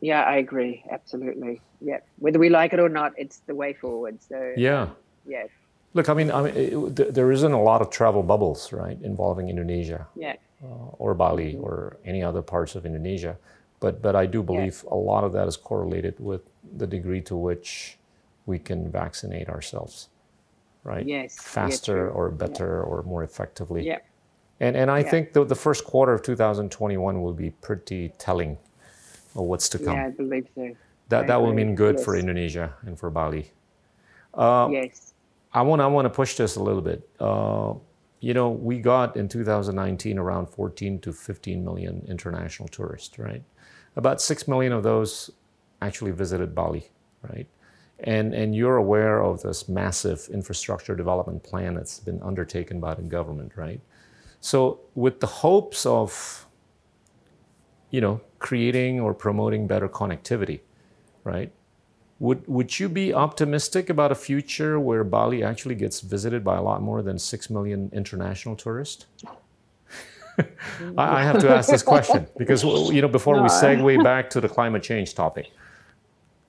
Yeah, 0.00 0.22
I 0.22 0.36
agree. 0.36 0.82
Absolutely. 0.90 1.60
Yep. 1.82 2.06
Whether 2.18 2.38
we 2.38 2.48
like 2.48 2.72
it 2.72 2.80
or 2.80 2.88
not, 2.88 3.12
it's 3.18 3.38
the 3.50 3.54
way 3.54 3.74
forward. 3.74 4.22
So 4.22 4.54
Yeah. 4.56 4.88
Yes. 5.26 5.48
Look, 5.92 6.08
I 6.08 6.14
mean, 6.14 6.30
I 6.30 6.42
mean, 6.42 6.54
it, 6.54 6.96
th- 6.96 7.12
there 7.14 7.32
isn't 7.32 7.52
a 7.52 7.62
lot 7.70 7.82
of 7.82 7.90
travel 7.90 8.22
bubbles, 8.22 8.72
right, 8.72 8.96
involving 9.02 9.48
Indonesia 9.50 10.06
yeah, 10.14 10.36
uh, 10.62 11.02
or 11.02 11.14
Bali 11.14 11.56
or 11.58 11.98
any 12.04 12.22
other 12.22 12.42
parts 12.42 12.76
of 12.76 12.86
Indonesia, 12.86 13.36
but 13.80 14.02
but 14.02 14.14
I 14.14 14.26
do 14.26 14.42
believe 14.42 14.84
a 14.90 14.94
lot 14.94 15.24
of 15.24 15.32
that 15.32 15.48
is 15.48 15.56
correlated 15.56 16.14
with 16.20 16.42
the 16.76 16.86
degree 16.86 17.20
to 17.22 17.36
which 17.36 17.98
we 18.46 18.58
can 18.58 18.90
vaccinate 18.90 19.48
ourselves, 19.48 20.08
right? 20.84 21.06
yes. 21.06 21.36
Faster 21.40 22.08
true. 22.08 22.10
or 22.10 22.30
better 22.30 22.82
or 22.82 23.02
more 23.02 23.24
effectively. 23.24 23.86
Yeah. 23.86 23.98
And 24.60 24.76
and 24.76 24.90
I 24.90 25.00
Yeah. 25.00 25.10
think 25.10 25.32
the, 25.32 25.44
the 25.44 25.54
first 25.54 25.84
quarter 25.84 26.12
of 26.12 26.22
2021 26.22 27.22
will 27.22 27.32
be 27.32 27.50
pretty 27.50 28.12
telling 28.18 28.58
of 29.34 29.44
what's 29.44 29.68
to 29.70 29.78
come. 29.78 29.96
Yeah, 29.96 30.06
I 30.06 30.10
believe 30.10 30.46
so. 30.54 30.76
that 31.08 31.24
I 31.24 31.26
that 31.26 31.42
will 31.42 31.54
mean 31.54 31.74
good 31.74 31.98
for 32.00 32.16
Indonesia 32.16 32.74
and 32.86 32.98
for 32.98 33.10
Bali. 33.10 33.50
Uh, 34.34 34.68
yes. 34.70 35.14
I 35.52 35.62
want 35.62 35.80
I 35.82 35.86
want 35.86 36.04
to 36.06 36.10
push 36.10 36.36
this 36.36 36.56
a 36.56 36.62
little 36.62 36.82
bit. 36.82 37.08
Uh, 37.18 37.74
you 38.20 38.34
know, 38.34 38.50
we 38.50 38.78
got 38.80 39.16
in 39.16 39.28
2019 39.28 40.18
around 40.18 40.46
14 40.46 41.00
to 41.00 41.12
15 41.12 41.64
million 41.64 42.04
international 42.06 42.68
tourists, 42.68 43.18
right? 43.18 43.42
About 43.96 44.20
6 44.20 44.48
million 44.48 44.72
of 44.72 44.82
those 44.82 45.30
actually 45.82 46.12
visited 46.12 46.54
Bali, 46.54 46.90
right? 47.22 47.46
And 48.02 48.34
and 48.34 48.54
you're 48.54 48.76
aware 48.76 49.22
of 49.22 49.42
this 49.42 49.68
massive 49.68 50.28
infrastructure 50.32 50.96
development 50.96 51.42
plan 51.42 51.74
that's 51.74 51.98
been 51.98 52.22
undertaken 52.22 52.80
by 52.80 52.94
the 52.94 53.02
government, 53.02 53.52
right? 53.56 53.80
So 54.40 54.80
with 54.94 55.20
the 55.20 55.26
hopes 55.26 55.84
of 55.84 56.46
you 57.90 58.00
know, 58.00 58.20
creating 58.38 59.00
or 59.00 59.12
promoting 59.12 59.66
better 59.66 59.88
connectivity, 59.88 60.60
right? 61.24 61.52
Would, 62.20 62.46
would 62.46 62.78
you 62.78 62.88
be 62.88 63.14
optimistic 63.14 63.88
about 63.88 64.12
a 64.12 64.14
future 64.14 64.78
where 64.78 65.04
Bali 65.04 65.42
actually 65.42 65.74
gets 65.74 66.00
visited 66.00 66.44
by 66.44 66.56
a 66.56 66.62
lot 66.62 66.82
more 66.82 67.02
than 67.02 67.18
6 67.18 67.50
million 67.50 67.90
international 67.92 68.56
tourists? 68.56 69.06
I, 70.98 71.20
I 71.20 71.22
have 71.22 71.38
to 71.40 71.50
ask 71.50 71.70
this 71.70 71.82
question 71.82 72.26
because, 72.38 72.62
you 72.62 73.00
know, 73.02 73.08
before 73.08 73.40
we 73.40 73.48
segue 73.48 74.02
back 74.04 74.30
to 74.30 74.40
the 74.40 74.48
climate 74.48 74.82
change 74.82 75.14
topic. 75.14 75.50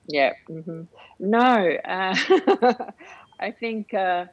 Yeah. 0.06 0.32
hmm 0.48 0.82
No, 1.18 1.76
uh, 1.84 2.14
I 3.40 3.50
think, 3.50 3.94
uh, 3.94 4.26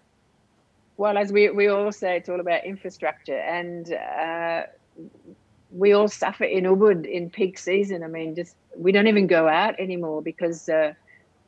well, 0.97 1.17
as 1.17 1.31
we, 1.31 1.49
we 1.49 1.67
all 1.67 1.91
say, 1.91 2.17
it's 2.17 2.29
all 2.29 2.39
about 2.39 2.65
infrastructure. 2.65 3.37
And 3.37 3.93
uh, 3.93 4.63
we 5.71 5.93
all 5.93 6.07
suffer 6.07 6.43
in 6.43 6.63
Ubud 6.65 7.05
in 7.05 7.29
peak 7.29 7.57
season. 7.57 8.03
I 8.03 8.07
mean, 8.07 8.35
just 8.35 8.55
we 8.75 8.91
don't 8.91 9.07
even 9.07 9.27
go 9.27 9.47
out 9.47 9.79
anymore 9.79 10.21
because, 10.21 10.67
uh, 10.67 10.93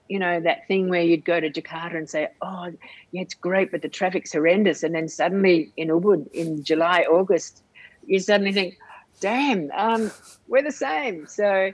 you 0.07 0.19
know, 0.19 0.39
that 0.41 0.67
thing 0.67 0.89
where 0.89 1.01
you'd 1.01 1.25
go 1.25 1.39
to 1.39 1.49
Jakarta 1.49 1.95
and 1.95 2.09
say, 2.09 2.29
oh, 2.41 2.71
yeah, 3.11 3.21
it's 3.21 3.33
great, 3.33 3.71
but 3.71 3.81
the 3.81 3.89
traffic's 3.89 4.33
horrendous. 4.33 4.83
And 4.83 4.93
then 4.93 5.07
suddenly 5.07 5.71
in 5.77 5.87
Ubud 5.87 6.29
in 6.33 6.63
July, 6.63 7.05
August, 7.09 7.63
you 8.05 8.19
suddenly 8.19 8.53
think, 8.53 8.75
damn, 9.19 9.69
um, 9.75 10.11
we're 10.47 10.63
the 10.63 10.71
same. 10.71 11.27
So, 11.27 11.71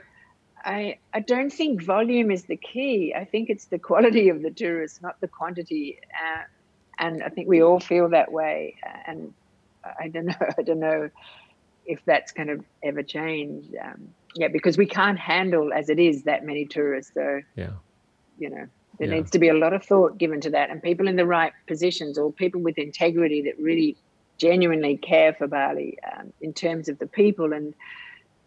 I, 0.64 0.98
I 1.14 1.20
don't 1.20 1.50
think 1.50 1.82
volume 1.82 2.30
is 2.30 2.44
the 2.44 2.56
key. 2.56 3.14
I 3.16 3.24
think 3.24 3.48
it's 3.48 3.66
the 3.66 3.78
quality 3.78 4.28
of 4.28 4.42
the 4.42 4.50
tourists, 4.50 5.00
not 5.00 5.14
the 5.20 5.28
quantity. 5.28 5.98
Uh, 6.12 6.42
and 6.98 7.22
I 7.22 7.28
think 7.28 7.48
we 7.48 7.62
all 7.62 7.78
feel 7.80 8.08
that 8.10 8.32
way. 8.32 8.74
And 9.06 9.32
I 10.00 10.08
don't 10.08 10.26
know. 10.26 10.34
I 10.58 10.62
don't 10.62 10.80
know 10.80 11.10
if 11.86 12.00
that's 12.04 12.32
going 12.32 12.48
to 12.48 12.58
ever 12.82 13.02
change. 13.02 13.66
Um, 13.82 14.08
yeah, 14.34 14.48
because 14.48 14.76
we 14.76 14.86
can't 14.86 15.18
handle 15.18 15.72
as 15.72 15.88
it 15.88 15.98
is 15.98 16.24
that 16.24 16.44
many 16.44 16.66
tourists. 16.66 17.12
So 17.14 17.40
Yeah. 17.56 17.70
you 18.36 18.50
know 18.50 18.66
there 18.98 19.08
Yeah. 19.08 19.14
needs 19.14 19.30
to 19.30 19.38
be 19.38 19.48
a 19.48 19.54
lot 19.54 19.72
of 19.72 19.84
thought 19.84 20.18
given 20.18 20.40
to 20.42 20.50
that, 20.50 20.70
and 20.70 20.82
people 20.82 21.08
in 21.08 21.16
the 21.16 21.24
right 21.26 21.52
positions 21.66 22.18
or 22.18 22.32
people 22.32 22.60
with 22.60 22.76
integrity 22.78 23.42
that 23.42 23.54
really 23.62 23.96
genuinely 24.38 24.96
care 24.96 25.34
for 25.34 25.46
Bali 25.46 25.98
um, 26.12 26.32
in 26.40 26.52
terms 26.52 26.88
of 26.88 26.98
the 26.98 27.06
people 27.06 27.52
and 27.52 27.74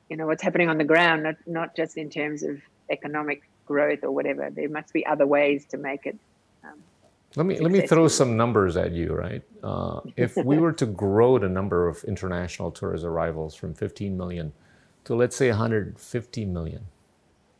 you 0.09 0.17
know 0.17 0.25
what's 0.25 0.43
happening 0.43 0.69
on 0.69 0.77
the 0.77 0.83
ground, 0.83 1.23
not 1.23 1.35
not 1.45 1.75
just 1.75 1.97
in 1.97 2.09
terms 2.09 2.43
of 2.43 2.61
economic 2.89 3.43
growth 3.65 4.03
or 4.03 4.11
whatever. 4.11 4.49
There 4.49 4.67
must 4.69 4.91
be 4.91 5.05
other 5.05 5.25
ways 5.25 5.65
to 5.67 5.77
make 5.77 6.05
it. 6.05 6.17
Let 7.35 7.45
me 7.45 7.59
let 7.59 7.71
me 7.71 7.87
throw 7.87 8.09
some 8.09 8.35
numbers 8.35 8.75
at 8.75 8.91
you, 8.91 9.13
right? 9.13 9.41
Uh, 9.63 10.01
if 10.17 10.35
we 10.35 10.57
were 10.57 10.73
to 10.73 10.85
grow 10.85 11.39
the 11.39 11.47
number 11.47 11.87
of 11.87 12.03
international 12.03 12.71
tourist 12.71 13.05
arrivals 13.05 13.55
from 13.55 13.73
15 13.73 14.17
million 14.17 14.51
to 15.05 15.15
let's 15.15 15.35
say 15.37 15.49
150 15.49 16.45
million 16.45 16.85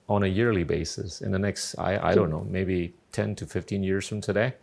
on 0.10 0.24
a 0.24 0.28
yearly 0.28 0.66
basis 0.66 1.22
in 1.22 1.32
the 1.32 1.40
next, 1.40 1.76
I, 1.76 2.10
I 2.10 2.16
don't 2.16 2.30
know, 2.30 2.46
maybe 2.50 2.94
10 3.14 3.36
to 3.36 3.46
15 3.46 3.82
years 3.82 4.06
from 4.08 4.20
today. 4.20 4.56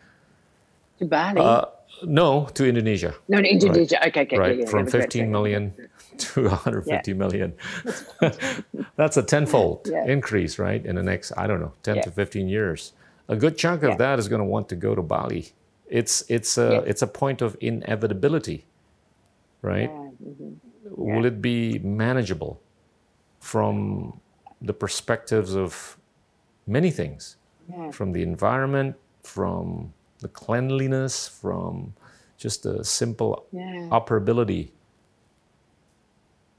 To 0.99 1.07
Bali? 1.07 1.41
Uh, 1.41 1.65
no, 2.05 2.47
to 2.55 2.67
Indonesia, 2.67 3.15
no, 3.29 3.39
no, 3.41 3.49
Indonesia. 3.49 3.99
Okay, 4.09 4.23
okay, 4.23 4.39
right? 4.39 4.57
yeah, 4.57 4.65
yeah, 4.65 4.71
From 4.71 4.85
that 4.85 4.85
was 4.87 4.93
great, 4.93 5.03
15 5.05 5.23
great. 5.23 5.31
million 5.31 5.75
to 6.19 6.43
150 6.49 7.15
million. 7.15 7.53
That's 8.97 9.17
a 9.17 9.23
tenfold 9.23 9.89
Yeah. 9.91 10.05
increase, 10.07 10.59
right? 10.59 10.85
In 10.85 10.97
the 10.97 11.03
next, 11.03 11.33
I 11.37 11.47
don't 11.47 11.61
know, 11.61 11.73
10 11.83 11.97
Yeah. 11.97 12.03
to 12.03 12.11
15 12.11 12.49
years. 12.49 12.93
A 13.29 13.37
good 13.37 13.57
chunk 13.59 13.83
of 13.83 13.91
Yeah. 13.91 13.97
that 13.97 14.19
is 14.19 14.29
going 14.29 14.41
to 14.41 14.45
want 14.49 14.69
to 14.71 14.77
go 14.77 14.95
to 14.95 15.03
Bali. 15.03 15.53
It's 15.89 16.23
it's 16.29 16.59
a 16.59 16.83
it's 16.85 17.03
a 17.03 17.07
point 17.07 17.41
of 17.43 17.57
inevitability, 17.61 18.67
right? 19.63 19.89
Yeah, 19.91 20.11
mhm. 20.29 20.57
Will 20.97 21.25
it 21.25 21.41
be 21.41 21.79
manageable 21.81 22.61
from 23.41 24.21
the 24.61 24.73
perspectives 24.75 25.55
of 25.57 25.97
many 26.67 26.91
things, 26.91 27.37
yeah. 27.71 27.91
from 27.91 28.13
the 28.13 28.23
environment, 28.23 28.97
from 29.23 29.93
the 30.21 30.29
cleanliness, 30.29 31.29
from 31.29 31.95
just 32.37 32.63
the 32.63 32.85
simple 32.85 33.47
yeah. 33.53 33.89
operability? 33.91 34.71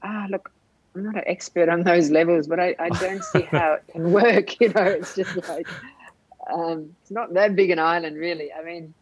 ah, 0.02 0.26
look, 0.30 0.50
I'm 0.94 1.04
not 1.04 1.16
an 1.16 1.24
expert 1.26 1.68
on 1.68 1.82
those 1.82 2.10
levels, 2.10 2.46
but 2.46 2.58
I, 2.58 2.74
I 2.78 2.88
don't 2.88 3.22
see 3.22 3.42
how 3.50 3.74
it 3.74 3.84
can 3.92 4.12
work. 4.12 4.48
You 4.60 4.68
know, 4.70 4.82
it's 4.84 5.14
just 5.14 5.36
like, 5.48 5.68
um, 6.52 6.94
it's 7.02 7.10
not 7.10 7.34
that 7.34 7.54
big 7.54 7.70
an 7.70 7.78
island, 7.78 8.16
really. 8.16 8.52
I 8.52 8.64
mean, 8.64 8.94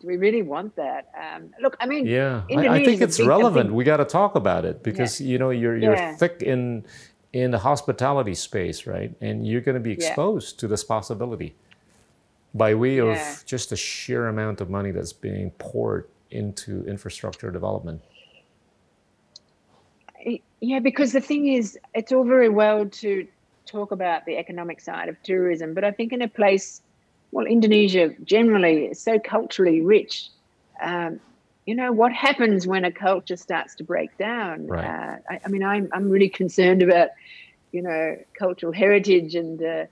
do 0.00 0.06
we 0.06 0.16
really 0.16 0.42
want 0.42 0.74
that? 0.76 1.10
Um, 1.14 1.50
look, 1.60 1.76
I 1.80 1.86
mean, 1.86 2.06
Yeah, 2.06 2.42
I, 2.50 2.68
I 2.68 2.84
think 2.84 3.02
it's 3.02 3.18
big- 3.18 3.26
relevant. 3.26 3.68
big- 3.68 3.76
we 3.76 3.84
got 3.84 3.98
to 3.98 4.06
talk 4.06 4.34
about 4.36 4.64
it 4.64 4.82
because 4.82 5.20
you 5.20 5.38
know 5.38 5.50
you're 5.50 5.76
you're 5.76 5.94
Yeah. 5.94 6.16
thick 6.16 6.42
in 6.42 6.84
in 7.34 7.50
the 7.50 7.58
hospitality 7.58 8.34
space, 8.34 8.86
right? 8.86 9.14
And 9.20 9.46
you're 9.46 9.60
going 9.60 9.74
to 9.76 9.80
be 9.80 9.90
Yeah. 9.90 9.96
exposed 10.08 10.58
to 10.60 10.66
this 10.66 10.82
possibility 10.82 11.54
by 12.54 12.74
way 12.74 12.98
of 12.98 13.08
Yeah. 13.08 13.36
just 13.46 13.70
the 13.70 13.76
sheer 13.76 14.26
amount 14.28 14.60
of 14.60 14.68
money 14.70 14.90
that's 14.90 15.12
being 15.12 15.50
poured 15.52 16.08
into 16.30 16.84
infrastructure 16.86 17.50
development. 17.50 18.02
Yeah, 20.60 20.80
because 20.80 21.12
the 21.12 21.20
thing 21.20 21.48
is, 21.48 21.78
it's 21.94 22.12
all 22.12 22.24
very 22.24 22.50
well 22.50 22.86
to 22.86 23.26
talk 23.66 23.92
about 23.92 24.26
the 24.26 24.36
economic 24.36 24.80
side 24.80 25.08
of 25.08 25.16
tourism, 25.22 25.74
but 25.74 25.84
I 25.84 25.90
think 25.90 26.12
in 26.12 26.20
a 26.20 26.28
place, 26.28 26.82
well, 27.32 27.46
Indonesia 27.46 28.10
generally 28.24 28.86
is 28.86 29.02
so 29.02 29.18
culturally 29.18 29.80
rich. 29.80 30.28
Um, 30.82 31.20
you 31.66 31.74
know 31.74 31.92
what 31.92 32.12
happens 32.12 32.66
when 32.66 32.84
a 32.84 32.92
culture 32.92 33.36
starts 33.36 33.74
to 33.76 33.84
break 33.84 34.16
down? 34.18 34.66
Right. 34.66 34.84
Uh, 34.84 35.16
I, 35.30 35.40
I 35.44 35.48
mean, 35.48 35.62
I'm 35.62 35.88
I'm 35.92 36.10
really 36.10 36.28
concerned 36.28 36.82
about, 36.82 37.08
you 37.72 37.82
know, 37.82 38.16
cultural 38.38 38.72
heritage 38.72 39.34
and 39.34 39.62
uh, 39.62 39.84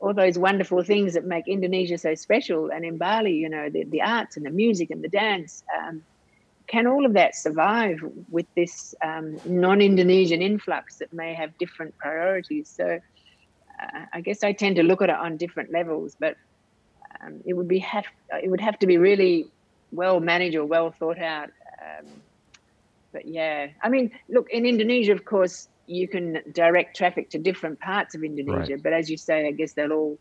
all 0.00 0.14
those 0.14 0.38
wonderful 0.38 0.82
things 0.82 1.14
that 1.14 1.24
make 1.24 1.46
Indonesia 1.46 1.98
so 1.98 2.14
special. 2.14 2.70
And 2.70 2.84
in 2.84 2.96
Bali, 2.96 3.34
you 3.34 3.48
know, 3.48 3.68
the 3.68 3.84
the 3.84 4.02
arts 4.02 4.36
and 4.36 4.46
the 4.46 4.50
music 4.50 4.90
and 4.90 5.02
the 5.04 5.08
dance. 5.08 5.62
Um, 5.78 6.02
can 6.66 6.86
all 6.86 7.04
of 7.04 7.14
that 7.14 7.34
survive 7.34 7.98
with 8.30 8.46
this 8.54 8.94
um, 9.02 9.36
non-Indonesian 9.44 10.40
influx 10.40 10.98
that 10.98 11.12
may 11.12 11.34
have 11.34 11.58
different 11.58 11.98
priorities? 11.98 12.72
So, 12.72 13.00
uh, 13.82 14.00
I 14.12 14.20
guess 14.20 14.44
I 14.44 14.52
tend 14.52 14.76
to 14.76 14.84
look 14.84 15.02
at 15.02 15.10
it 15.10 15.16
on 15.16 15.36
different 15.36 15.72
levels, 15.72 16.16
but 16.20 16.36
um, 17.20 17.40
it 17.44 17.54
would 17.54 17.66
be 17.66 17.80
have 17.80 18.04
it 18.42 18.50
would 18.50 18.60
have 18.60 18.78
to 18.78 18.86
be 18.86 18.98
really 18.98 19.48
well 19.90 20.20
managed 20.20 20.56
or 20.56 20.64
well 20.64 20.92
thought 20.92 21.18
out. 21.18 21.50
Um, 21.82 22.06
but 23.12 23.26
yeah, 23.26 23.68
I 23.82 23.88
mean, 23.88 24.12
look 24.28 24.48
in 24.50 24.64
Indonesia, 24.64 25.12
of 25.12 25.24
course, 25.24 25.68
you 25.90 26.06
can 26.06 26.38
direct 26.52 26.96
traffic 26.96 27.30
to 27.30 27.38
different 27.38 27.80
parts 27.80 28.14
of 28.14 28.22
Indonesia, 28.22 28.78
but 28.78 28.92
as 28.92 29.10
you 29.10 29.16
say, 29.16 29.48
I 29.48 29.50
guess 29.50 29.72
they'll 29.72 29.92
all 29.92 30.18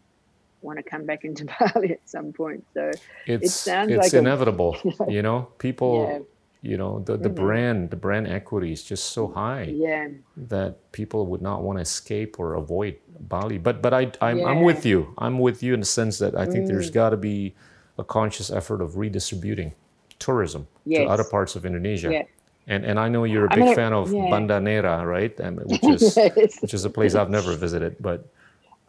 want 0.62 0.78
to 0.78 0.84
come 0.84 1.06
back 1.06 1.24
into 1.24 1.46
Bali 1.60 1.92
at 1.92 2.10
some 2.10 2.34
point. 2.34 2.66
So 2.74 2.92
It's 3.28 3.54
sounds 3.54 3.92
it's 3.92 4.06
like 4.06 4.14
a- 4.14 4.18
inevitable, 4.18 4.78
you 5.08 5.22
know. 5.22 5.48
People 5.60 6.08
Yeah. 6.10 6.20
you 6.62 6.76
know 6.76 7.00
the, 7.08 7.16
the 7.16 7.30
mm-hmm. 7.30 7.46
brand 7.46 7.90
the 7.90 7.96
brand 7.96 8.28
equity 8.28 8.74
is 8.74 8.84
just 8.84 9.06
so 9.16 9.28
high 9.28 9.64
yeah. 9.64 10.10
that 10.36 10.92
people 10.92 11.26
would 11.32 11.42
not 11.42 11.64
want 11.64 11.78
to 11.78 11.82
escape 11.82 12.38
or 12.38 12.56
avoid 12.56 13.00
bali 13.32 13.58
but 13.58 13.82
but 13.82 13.94
i 13.94 14.12
i'm, 14.20 14.40
yeah. 14.40 14.50
I'm 14.50 14.62
with 14.62 14.86
you 14.86 15.14
i'm 15.24 15.40
with 15.40 15.64
you 15.64 15.74
in 15.74 15.80
the 15.80 15.86
sense 15.86 16.20
that 16.20 16.36
i 16.36 16.46
think 16.46 16.66
mm. 16.66 16.68
there's 16.68 16.92
got 16.92 17.12
to 17.12 17.18
be 17.32 17.56
a 17.98 18.04
conscious 18.04 18.52
effort 18.52 18.82
of 18.82 18.98
redistributing 18.98 19.72
tourism 20.20 20.68
yes. 20.84 21.00
to 21.00 21.06
other 21.08 21.24
parts 21.24 21.56
of 21.56 21.66
indonesia 21.66 22.12
yeah. 22.12 22.24
And 22.72 22.86
and 22.86 23.00
i 23.00 23.08
know 23.10 23.24
you're 23.24 23.46
a 23.46 23.50
big 23.50 23.64
I 23.64 23.66
mean, 23.66 23.76
fan 23.76 23.94
of 23.94 24.14
yeah. 24.14 24.30
banda 24.30 24.60
neira 24.60 24.96
right 25.06 25.36
which 25.72 25.84
is 25.84 26.16
yes. 26.16 26.62
which 26.62 26.74
is 26.74 26.86
a 26.86 26.90
place 26.98 27.16
i've 27.16 27.32
never 27.38 27.56
visited 27.56 27.96
but 28.00 28.30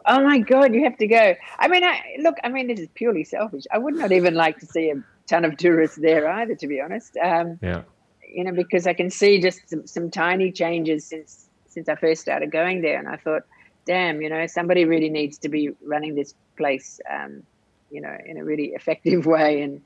Oh 0.05 0.23
my 0.23 0.39
God, 0.39 0.73
you 0.73 0.83
have 0.83 0.97
to 0.97 1.07
go. 1.07 1.35
I 1.59 1.67
mean, 1.67 1.83
I 1.83 2.01
look, 2.19 2.37
I 2.43 2.49
mean, 2.49 2.67
this 2.67 2.79
is 2.79 2.87
purely 2.95 3.23
selfish. 3.23 3.65
I 3.71 3.77
would 3.77 3.95
not 3.95 4.11
even 4.11 4.33
like 4.33 4.57
to 4.59 4.65
see 4.65 4.89
a 4.89 4.95
ton 5.27 5.45
of 5.45 5.57
tourists 5.57 5.97
there 5.97 6.27
either, 6.27 6.55
to 6.55 6.67
be 6.67 6.81
honest. 6.81 7.17
Um, 7.17 7.59
yeah. 7.61 7.83
You 8.27 8.45
know, 8.45 8.51
because 8.51 8.87
I 8.87 8.93
can 8.93 9.09
see 9.09 9.39
just 9.39 9.69
some, 9.69 9.85
some 9.85 10.09
tiny 10.09 10.51
changes 10.51 11.05
since 11.05 11.47
since 11.67 11.87
I 11.87 11.95
first 11.95 12.21
started 12.21 12.51
going 12.51 12.81
there, 12.81 12.97
and 12.97 13.07
I 13.07 13.17
thought, 13.17 13.43
damn, 13.85 14.21
you 14.21 14.29
know, 14.29 14.45
somebody 14.47 14.85
really 14.85 15.09
needs 15.09 15.37
to 15.39 15.49
be 15.49 15.69
running 15.83 16.15
this 16.15 16.33
place, 16.57 16.99
um, 17.09 17.43
you 17.91 18.01
know, 18.01 18.17
in 18.25 18.37
a 18.37 18.43
really 18.43 18.69
effective 18.69 19.25
way 19.35 19.61
and 19.61 19.81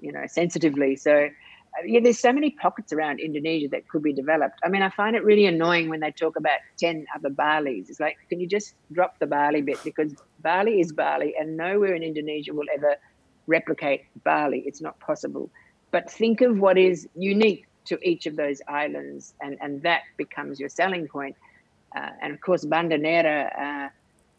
you 0.00 0.12
know, 0.12 0.24
sensitively. 0.26 0.96
So 0.96 1.28
yeah, 1.84 2.00
there's 2.00 2.18
so 2.18 2.32
many 2.32 2.50
pockets 2.50 2.92
around 2.92 3.20
Indonesia 3.20 3.68
that 3.68 3.88
could 3.88 4.02
be 4.02 4.12
developed. 4.12 4.58
I 4.64 4.68
mean, 4.68 4.82
I 4.82 4.90
find 4.90 5.16
it 5.16 5.24
really 5.24 5.46
annoying 5.46 5.88
when 5.88 6.00
they 6.00 6.10
talk 6.10 6.36
about 6.36 6.58
10 6.78 7.06
other 7.14 7.30
Balis. 7.30 7.88
It's 7.88 8.00
like, 8.00 8.16
can 8.28 8.40
you 8.40 8.46
just 8.46 8.74
drop 8.92 9.18
the 9.18 9.26
Bali 9.26 9.62
bit? 9.62 9.78
Because 9.84 10.14
Bali 10.40 10.80
is 10.80 10.92
Bali, 10.92 11.34
and 11.38 11.56
nowhere 11.56 11.94
in 11.94 12.02
Indonesia 12.02 12.52
will 12.54 12.66
ever 12.74 12.96
replicate 13.46 14.04
Bali. 14.24 14.62
It's 14.66 14.80
not 14.80 14.98
possible. 15.00 15.50
But 15.90 16.10
think 16.10 16.40
of 16.40 16.58
what 16.58 16.78
is 16.78 17.08
unique 17.14 17.66
to 17.86 17.98
each 18.02 18.26
of 18.26 18.36
those 18.36 18.60
islands, 18.68 19.34
and, 19.40 19.56
and 19.60 19.82
that 19.82 20.02
becomes 20.16 20.60
your 20.60 20.68
selling 20.68 21.08
point. 21.08 21.36
Uh, 21.96 22.10
and 22.20 22.32
of 22.34 22.40
course, 22.40 22.64
Bandaneira, 22.64 23.50
uh, 23.58 23.88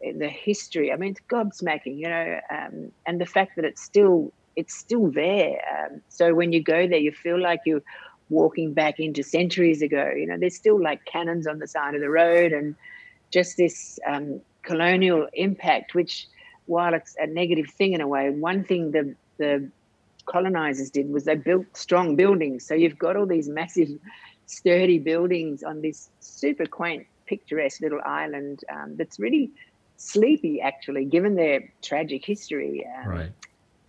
the 0.00 0.28
history, 0.28 0.92
I 0.92 0.96
mean, 0.96 1.10
it's 1.10 1.20
gobsmacking, 1.28 1.98
you 1.98 2.08
know, 2.08 2.40
um, 2.50 2.92
and 3.06 3.20
the 3.20 3.26
fact 3.26 3.56
that 3.56 3.64
it's 3.64 3.82
still 3.82 4.32
it's 4.60 4.76
still 4.76 5.10
there. 5.10 5.56
Um, 5.74 6.02
so 6.08 6.34
when 6.34 6.52
you 6.52 6.62
go 6.62 6.86
there, 6.86 6.98
you 6.98 7.12
feel 7.12 7.40
like 7.40 7.60
you're 7.64 7.82
walking 8.28 8.72
back 8.74 9.00
into 9.00 9.22
centuries 9.22 9.80
ago. 9.82 10.12
You 10.14 10.26
know, 10.26 10.38
there's 10.38 10.54
still 10.54 10.80
like 10.80 11.04
cannons 11.06 11.46
on 11.46 11.58
the 11.58 11.66
side 11.66 11.94
of 11.94 12.02
the 12.02 12.10
road 12.10 12.52
and 12.52 12.76
just 13.30 13.56
this 13.56 13.98
um, 14.06 14.40
colonial 14.62 15.26
impact, 15.32 15.94
which 15.94 16.28
while 16.66 16.94
it's 16.94 17.16
a 17.18 17.26
negative 17.26 17.68
thing 17.78 17.94
in 17.94 18.00
a 18.00 18.06
way, 18.06 18.30
one 18.30 18.62
thing 18.64 18.92
the 18.92 19.14
the 19.38 19.68
colonizers 20.26 20.90
did 20.90 21.10
was 21.10 21.24
they 21.24 21.34
built 21.34 21.66
strong 21.72 22.14
buildings. 22.14 22.66
So 22.68 22.74
you've 22.74 22.98
got 22.98 23.16
all 23.16 23.26
these 23.26 23.48
massive, 23.48 23.88
sturdy 24.46 24.98
buildings 24.98 25.62
on 25.62 25.80
this 25.80 26.10
super 26.20 26.66
quaint, 26.66 27.06
picturesque 27.26 27.80
little 27.80 28.02
island 28.04 28.62
um, 28.70 28.96
that's 28.98 29.18
really 29.18 29.50
sleepy, 29.96 30.60
actually, 30.60 31.06
given 31.06 31.34
their 31.36 31.72
tragic 31.82 32.24
history. 32.24 32.86
Um, 32.98 33.08
right 33.08 33.32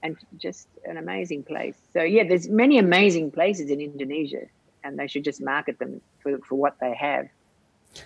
and 0.04 0.18
just 0.38 0.68
an 0.86 0.98
amazing 0.98 1.44
place. 1.44 1.76
So 1.94 2.02
yeah, 2.02 2.24
there's 2.24 2.50
many 2.50 2.78
amazing 2.78 3.32
places 3.32 3.70
in 3.70 3.80
Indonesia, 3.80 4.46
and 4.84 4.98
they 4.98 5.08
should 5.08 5.24
just 5.24 5.42
market 5.42 5.80
them 5.80 6.02
for, 6.20 6.38
for 6.40 6.56
what 6.56 6.78
they 6.80 6.94
have. 6.96 7.28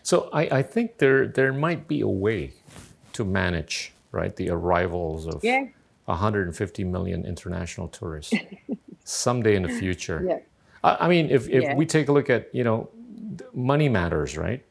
So 0.03 0.29
I, 0.33 0.41
I 0.59 0.61
think 0.63 0.97
there 0.97 1.27
there 1.27 1.53
might 1.53 1.87
be 1.87 2.01
a 2.01 2.07
way 2.07 2.53
to 3.13 3.23
manage 3.23 3.93
right 4.11 4.35
the 4.35 4.49
arrivals 4.49 5.27
of 5.27 5.43
yeah. 5.43 5.65
150 6.05 6.83
million 6.83 7.25
international 7.25 7.87
tourists 7.87 8.33
someday 9.03 9.55
in 9.55 9.63
the 9.63 9.69
future. 9.69 10.23
Yeah. 10.27 10.39
I, 10.83 11.05
I 11.05 11.07
mean, 11.07 11.29
if 11.29 11.47
if 11.49 11.63
yeah. 11.63 11.75
we 11.75 11.85
take 11.85 12.09
a 12.09 12.11
look 12.11 12.29
at 12.29 12.53
you 12.53 12.63
know, 12.63 12.89
money 13.53 13.89
matters, 13.89 14.37
right? 14.37 14.63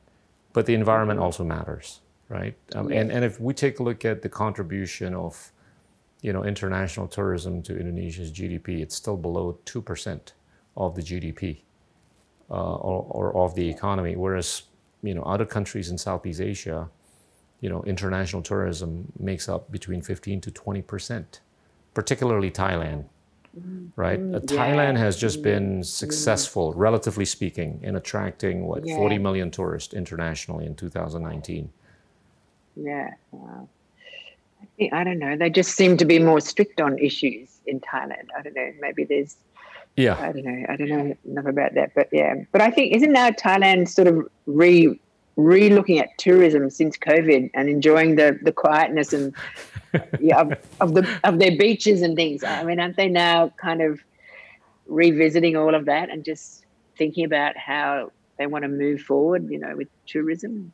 But 0.53 0.67
the 0.67 0.75
environment 0.75 1.19
mm-hmm. 1.19 1.25
also 1.25 1.45
matters, 1.45 2.01
right? 2.29 2.57
Um, 2.75 2.91
yes. 2.91 3.01
And 3.01 3.13
and 3.13 3.25
if 3.25 3.41
we 3.41 3.55
take 3.55 3.79
a 3.79 3.83
look 3.83 4.05
at 4.05 4.23
the 4.23 4.29
contribution 4.29 5.15
of 5.15 5.53
you 6.25 6.33
know, 6.33 6.43
international 6.43 7.07
tourism 7.07 7.63
to 7.63 7.79
Indonesia's 7.79 8.33
GDP, 8.33 8.81
it's 8.81 8.97
still 8.97 9.19
below 9.19 9.59
2% 9.67 10.33
of 10.75 10.95
the 10.95 11.03
GDP 11.03 11.61
uh, 12.51 12.77
or, 12.77 13.05
or 13.11 13.45
of 13.45 13.55
the 13.55 13.69
economy. 13.69 14.17
Whereas, 14.17 14.63
you 15.03 15.13
know, 15.13 15.23
other 15.25 15.45
countries 15.45 15.91
in 15.91 15.99
Southeast 15.99 16.41
Asia, 16.41 16.89
you 17.61 17.69
know, 17.69 17.83
international 17.83 18.41
tourism 18.41 19.13
makes 19.19 19.51
up 19.51 19.71
between 19.71 20.01
15 20.01 20.41
to 20.41 20.51
20%, 20.51 21.41
particularly 21.93 22.51
Thailand. 22.51 23.05
Mm-hmm. 23.55 23.89
Right, 23.95 24.19
uh, 24.19 24.23
yeah. 24.23 24.39
Thailand 24.41 24.97
has 24.97 25.19
just 25.19 25.37
mm-hmm. 25.37 25.75
been 25.75 25.85
successful, 25.85 26.73
relatively 26.73 27.27
speaking, 27.27 27.81
in 27.83 27.97
attracting 27.97 28.65
what 28.65 28.87
yeah. 28.87 28.97
40 28.97 29.19
million 29.19 29.51
tourists 29.51 29.93
internationally 29.93 30.65
in 30.65 30.75
2019. 30.75 31.71
Yeah, 32.77 33.11
wow. 33.31 33.69
I 34.93 35.05
don't 35.05 35.19
know. 35.19 35.37
They 35.37 35.51
just 35.51 35.77
seem 35.77 35.97
to 35.99 36.05
be 36.05 36.19
more 36.19 36.41
strict 36.41 36.81
on 36.81 36.99
issues 36.99 37.61
in 37.67 37.81
Thailand. 37.81 38.29
I 38.37 38.43
don't 38.43 38.55
know. 38.55 38.73
Maybe 38.81 39.05
there's. 39.05 39.37
Yeah. 39.97 40.19
I 40.19 40.33
don't 40.33 40.45
know. 40.45 40.67
I 40.69 40.77
don't 40.77 40.89
know 40.89 41.17
enough 41.25 41.47
about 41.47 41.75
that, 41.75 41.93
but 41.95 42.09
yeah. 42.13 42.35
But 42.51 42.61
I 42.61 42.71
think 42.71 42.95
isn't 42.95 43.13
now 43.13 43.31
Thailand 43.31 43.89
sort 43.89 44.09
of 44.09 44.29
re 44.47 44.99
re 45.37 45.71
looking 45.71 45.99
at 45.99 46.17
tourism 46.19 46.71
since 46.71 46.97
COVID 46.97 47.51
and 47.55 47.69
enjoying 47.69 48.17
the 48.17 48.39
the 48.43 48.53
quietness 48.53 49.13
and 49.13 49.35
yeah, 50.21 50.41
of, 50.41 50.53
of 50.81 50.95
the 50.95 51.21
of 51.25 51.39
their 51.39 51.57
beaches 51.57 52.03
and 52.03 52.17
things. 52.17 52.43
I 52.43 52.65
mean, 52.65 52.81
aren't 52.81 52.97
they 52.97 53.09
now 53.09 53.51
kind 53.61 53.83
of 53.83 54.01
revisiting 54.87 55.57
all 55.57 55.75
of 55.75 55.87
that 55.87 56.11
and 56.11 56.25
just 56.25 56.65
thinking 56.97 57.25
about 57.25 57.57
how 57.57 58.11
they 58.39 58.47
want 58.47 58.63
to 58.63 58.69
move 58.69 59.01
forward? 59.01 59.49
You 59.51 59.59
know, 59.59 59.77
with 59.77 59.89
tourism. 60.07 60.73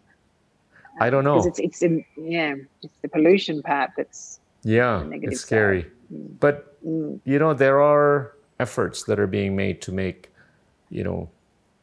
I 0.98 1.10
don't 1.10 1.24
know. 1.24 1.44
It's, 1.44 1.58
it's 1.58 1.82
in, 1.82 2.04
yeah, 2.16 2.54
it's 2.82 2.98
the 3.02 3.08
pollution 3.08 3.62
part 3.62 3.90
that's 3.96 4.40
yeah, 4.62 5.04
it's 5.12 5.40
scary. 5.40 5.86
Mm. 6.12 6.38
But 6.40 6.84
mm. 6.84 7.20
you 7.24 7.38
know, 7.38 7.54
there 7.54 7.80
are 7.80 8.36
efforts 8.58 9.04
that 9.04 9.18
are 9.18 9.26
being 9.26 9.56
made 9.56 9.80
to 9.82 9.92
make 9.92 10.32
you 10.90 11.04
know 11.04 11.30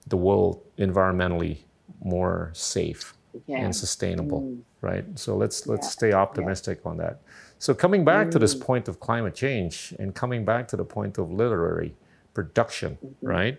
the 0.08 0.18
world 0.18 0.62
environmentally 0.78 1.60
more 2.04 2.52
safe 2.54 3.14
yeah. 3.48 3.58
and 3.58 3.76
sustainable, 3.76 4.42
mm. 4.42 4.60
right? 4.82 5.06
So 5.18 5.36
let's 5.36 5.68
let's 5.68 5.88
yeah. 5.88 5.92
stay 5.92 6.14
optimistic 6.14 6.82
yeah. 6.84 6.92
on 6.92 6.98
that. 6.98 7.22
So 7.60 7.74
coming 7.74 8.06
back 8.06 8.30
to 8.32 8.40
this 8.40 8.54
mm. 8.54 8.62
point 8.62 8.88
of 8.88 9.00
climate 9.00 9.34
change 9.34 9.94
and 9.98 10.14
coming 10.14 10.46
back 10.46 10.68
to 10.70 10.78
the 10.78 10.86
point 10.86 11.18
of 11.18 11.32
literary 11.32 11.96
production, 12.34 12.98
mm-hmm. 13.04 13.28
right? 13.28 13.58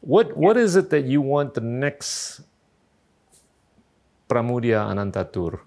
What 0.00 0.36
what 0.36 0.56
is 0.56 0.76
it 0.76 0.90
that 0.90 1.04
you 1.04 1.20
want 1.20 1.54
the 1.54 1.60
next 1.60 2.40
Pramoedya 4.30 4.88
Ananta 4.88 5.24
Toer 5.24 5.60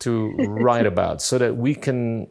to 0.00 0.30
write 0.48 0.86
about 0.94 1.22
so 1.22 1.38
that 1.38 1.56
we 1.56 1.74
can 1.74 2.26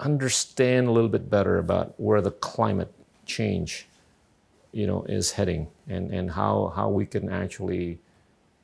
understand 0.00 0.88
a 0.88 0.90
little 0.90 1.08
bit 1.08 1.30
better 1.30 1.58
about 1.58 1.94
where 1.98 2.20
the 2.20 2.32
climate 2.32 2.92
change 3.24 3.86
you 4.72 4.86
know 4.86 5.04
is 5.04 5.32
heading 5.32 5.68
and, 5.86 6.10
and 6.10 6.32
how, 6.32 6.72
how 6.74 6.88
we 6.88 7.06
can 7.06 7.28
actually 7.28 7.98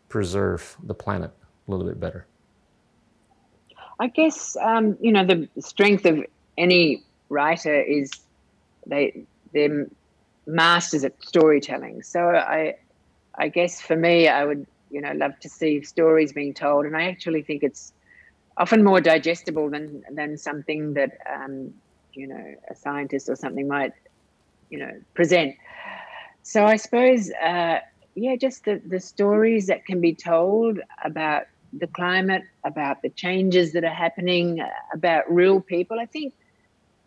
preserve 0.08 0.76
the 0.82 0.94
planet 0.94 1.30
a 1.66 1.70
little 1.70 1.86
bit 1.86 2.00
better. 2.00 2.26
I 4.00 4.08
guess 4.08 4.56
um, 4.56 4.96
you 5.00 5.12
know 5.12 5.24
the 5.24 5.48
strength 5.60 6.06
of 6.06 6.24
any 6.56 7.02
writer 7.28 7.80
is 7.80 8.10
they 8.86 9.24
they're 9.52 9.86
masters 10.46 11.04
at 11.04 11.14
storytelling. 11.22 12.02
So 12.02 12.20
i 12.30 12.74
i 13.34 13.48
guess 13.48 13.80
for 13.80 13.96
me 13.96 14.28
i 14.28 14.44
would 14.44 14.66
you 14.90 15.00
know 15.00 15.12
love 15.14 15.32
to 15.42 15.48
see 15.48 15.82
stories 15.82 16.32
being 16.32 16.54
told, 16.54 16.86
and 16.86 16.96
I 16.96 17.08
actually 17.08 17.42
think 17.42 17.62
it's 17.62 17.92
often 18.58 18.84
more 18.84 19.00
digestible 19.00 19.70
than 19.70 20.02
than 20.14 20.36
something 20.36 20.94
that 20.94 21.10
um, 21.32 21.74
you 22.14 22.28
know 22.28 22.44
a 22.70 22.74
scientist 22.76 23.28
or 23.28 23.36
something 23.36 23.68
might 23.68 23.92
you 24.70 24.78
know 24.78 24.90
present. 25.14 25.54
So 26.42 26.64
I 26.64 26.76
suppose 26.76 27.30
uh, 27.44 27.78
yeah, 28.14 28.36
just 28.40 28.64
the 28.64 28.80
the 28.88 29.00
stories 29.00 29.66
that 29.66 29.84
can 29.86 30.00
be 30.00 30.16
told 30.16 30.78
about 31.04 31.42
the 31.72 31.88
climate, 31.88 32.42
about 32.66 32.98
the 33.02 33.10
changes 33.16 33.72
that 33.72 33.84
are 33.84 33.94
happening, 33.94 34.58
about 34.94 35.24
real 35.30 35.60
people. 35.60 35.98
I 36.00 36.06
think 36.06 36.34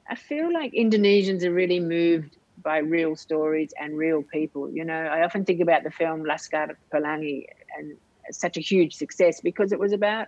I 0.09 0.15
feel 0.15 0.53
like 0.53 0.71
Indonesians 0.73 1.43
are 1.43 1.53
really 1.53 1.79
moved 1.79 2.37
by 2.63 2.77
real 2.79 3.15
stories 3.15 3.71
and 3.79 3.97
real 3.97 4.23
people. 4.33 4.69
You 4.73 4.85
know, 4.85 4.93
I 4.93 5.23
often 5.23 5.45
think 5.45 5.61
about 5.61 5.83
the 5.83 5.91
film 5.91 6.23
Laskar 6.23 6.69
Pelangi 6.93 7.43
and 7.77 7.97
such 8.31 8.57
a 8.57 8.61
huge 8.61 8.93
success 8.95 9.41
because 9.41 9.71
it 9.71 9.79
was 9.79 9.93
about 9.93 10.27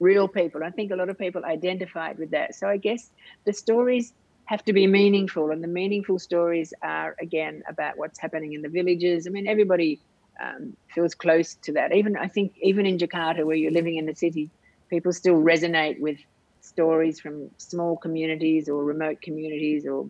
real 0.00 0.28
people. 0.28 0.62
I 0.64 0.70
think 0.70 0.92
a 0.92 0.96
lot 0.96 1.08
of 1.08 1.18
people 1.18 1.44
identified 1.44 2.18
with 2.18 2.30
that. 2.32 2.54
So 2.54 2.68
I 2.68 2.76
guess 2.76 3.10
the 3.46 3.52
stories 3.52 4.12
have 4.46 4.64
to 4.64 4.72
be 4.72 4.86
meaningful, 4.86 5.50
and 5.50 5.62
the 5.62 5.68
meaningful 5.68 6.18
stories 6.18 6.72
are 6.82 7.14
again 7.20 7.62
about 7.68 7.94
what's 7.96 8.20
happening 8.20 8.54
in 8.54 8.62
the 8.62 8.68
villages. 8.68 9.26
I 9.26 9.30
mean, 9.30 9.46
everybody 9.46 10.00
um, 10.42 10.74
feels 10.94 11.14
close 11.14 11.56
to 11.64 11.72
that. 11.74 11.94
Even 11.94 12.16
I 12.16 12.28
think 12.28 12.52
even 12.62 12.86
in 12.86 12.98
Jakarta, 12.98 13.44
where 13.44 13.56
you're 13.56 13.72
living 13.72 13.96
in 13.96 14.06
the 14.06 14.14
city, 14.14 14.50
people 14.90 15.12
still 15.12 15.34
resonate 15.36 16.00
with 16.00 16.18
stories 16.60 17.20
from 17.20 17.50
small 17.58 17.96
communities 17.98 18.68
or 18.68 18.84
remote 18.84 19.18
communities 19.22 19.86
or 19.86 20.08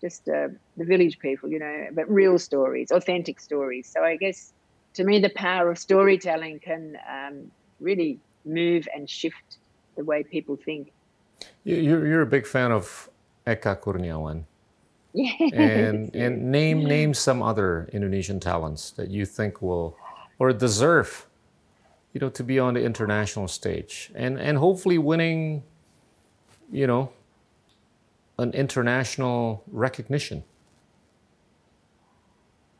just 0.00 0.28
uh, 0.28 0.48
the 0.76 0.84
village 0.84 1.18
people, 1.20 1.50
you 1.50 1.58
know, 1.58 1.86
but 1.94 2.10
real 2.10 2.38
stories, 2.38 2.90
authentic 2.90 3.40
stories. 3.40 3.90
So 3.94 4.02
I 4.04 4.16
guess 4.16 4.52
to 4.96 5.04
me, 5.04 5.18
the 5.18 5.30
power 5.30 5.70
of 5.70 5.78
storytelling 5.78 6.58
can 6.58 6.98
um, 7.08 7.50
really 7.80 8.18
move 8.46 8.88
and 8.94 9.08
shift 9.08 9.58
the 9.94 10.04
way 10.04 10.22
people 10.22 10.56
think. 10.56 10.90
You're, 11.64 12.06
you're 12.06 12.22
a 12.22 12.26
big 12.26 12.46
fan 12.46 12.72
of 12.72 13.10
Eka 13.46 13.78
Kurniawan. 13.78 14.44
Yeah. 15.12 15.32
And, 15.52 16.14
and 16.24 16.50
name 16.50 16.84
name 16.84 17.12
some 17.12 17.42
other 17.42 17.88
Indonesian 17.92 18.40
talents 18.40 18.90
that 18.92 19.08
you 19.10 19.26
think 19.26 19.60
will 19.60 19.96
or 20.38 20.52
deserve, 20.52 21.26
you 22.12 22.20
know, 22.20 22.30
to 22.30 22.42
be 22.42 22.58
on 22.58 22.74
the 22.74 22.82
international 22.82 23.48
stage 23.48 24.10
and 24.14 24.38
and 24.38 24.58
hopefully 24.58 24.98
winning, 24.98 25.62
you 26.70 26.86
know, 26.86 27.12
an 28.38 28.52
international 28.52 29.62
recognition 29.70 30.42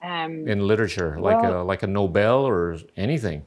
um, 0.02 0.46
in 0.48 0.66
literature, 0.66 1.18
like 1.18 1.42
well, 1.42 1.62
a 1.62 1.64
like 1.64 1.82
a 1.82 1.86
Nobel 1.86 2.44
or 2.44 2.78
anything? 2.96 3.44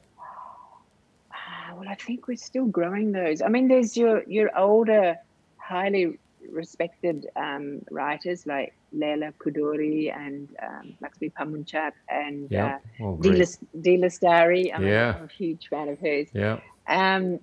Uh, 1.30 1.74
well, 1.76 1.88
I 1.88 1.94
think 1.94 2.28
we're 2.28 2.36
still 2.36 2.66
growing 2.66 3.12
those. 3.12 3.42
I 3.42 3.48
mean, 3.48 3.68
there's 3.68 3.96
your 3.96 4.22
your 4.26 4.50
older, 4.58 5.16
highly 5.56 6.18
respected 6.50 7.28
um, 7.36 7.80
writers 7.90 8.46
like 8.46 8.74
Leila 8.92 9.32
Chudori 9.38 10.14
and 10.14 10.48
um, 10.62 10.94
Laksmi 11.02 11.32
Pamuntjak 11.32 11.92
and 12.08 12.50
yeah. 12.50 12.78
uh, 13.00 13.04
oh, 13.04 13.16
Dee 13.16 13.98
Lestari. 13.98 14.74
I'm, 14.74 14.86
yeah. 14.86 15.14
a, 15.14 15.18
I'm 15.18 15.24
a 15.24 15.32
huge 15.32 15.68
fan 15.68 15.88
of 15.88 15.98
hers. 16.00 16.28
Yeah. 16.32 16.60
Um, 16.88 17.38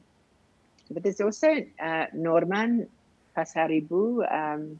but 0.91 1.03
there's 1.03 1.21
also 1.21 1.65
uh, 1.81 2.05
Norman 2.13 2.87
Pasaribu. 3.35 4.31
Um, 4.31 4.79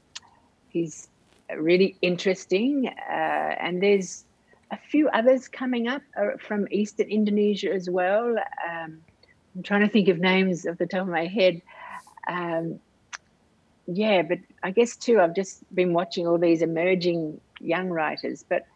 he's 0.70 1.10
really 1.56 1.98
interesting. 2.02 2.88
Uh, 2.88 3.12
and 3.12 3.82
there's 3.82 4.26
a 4.72 4.78
few 4.78 5.10
others 5.10 5.48
coming 5.48 5.88
up 5.88 6.02
uh, 6.18 6.38
from 6.40 6.68
Eastern 6.72 7.08
Indonesia 7.10 7.72
as 7.74 7.90
well. 7.90 8.36
Um, 8.70 9.00
I'm 9.56 9.64
trying 9.64 9.82
to 9.82 9.90
think 9.90 10.08
of 10.08 10.20
names 10.20 10.66
off 10.68 10.78
the 10.78 10.86
top 10.86 11.02
of 11.02 11.08
my 11.08 11.26
head. 11.26 11.62
Um, 12.28 12.80
yeah, 13.88 14.22
but 14.22 14.40
I 14.64 14.72
guess 14.72 14.98
too, 14.98 15.20
I've 15.20 15.34
just 15.34 15.64
been 15.74 15.94
watching 15.94 16.28
all 16.28 16.38
these 16.38 16.62
emerging 16.62 17.40
young 17.62 17.90
writers, 17.90 18.44
but 18.48 18.68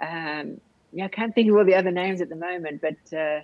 um, 0.00 0.60
yeah, 0.92 1.06
I 1.06 1.08
can't 1.08 1.34
think 1.34 1.50
of 1.50 1.56
all 1.56 1.64
the 1.64 1.74
other 1.74 1.90
names 1.90 2.20
at 2.20 2.28
the 2.28 2.36
moment. 2.36 2.80
But 2.80 3.16
uh, 3.16 3.40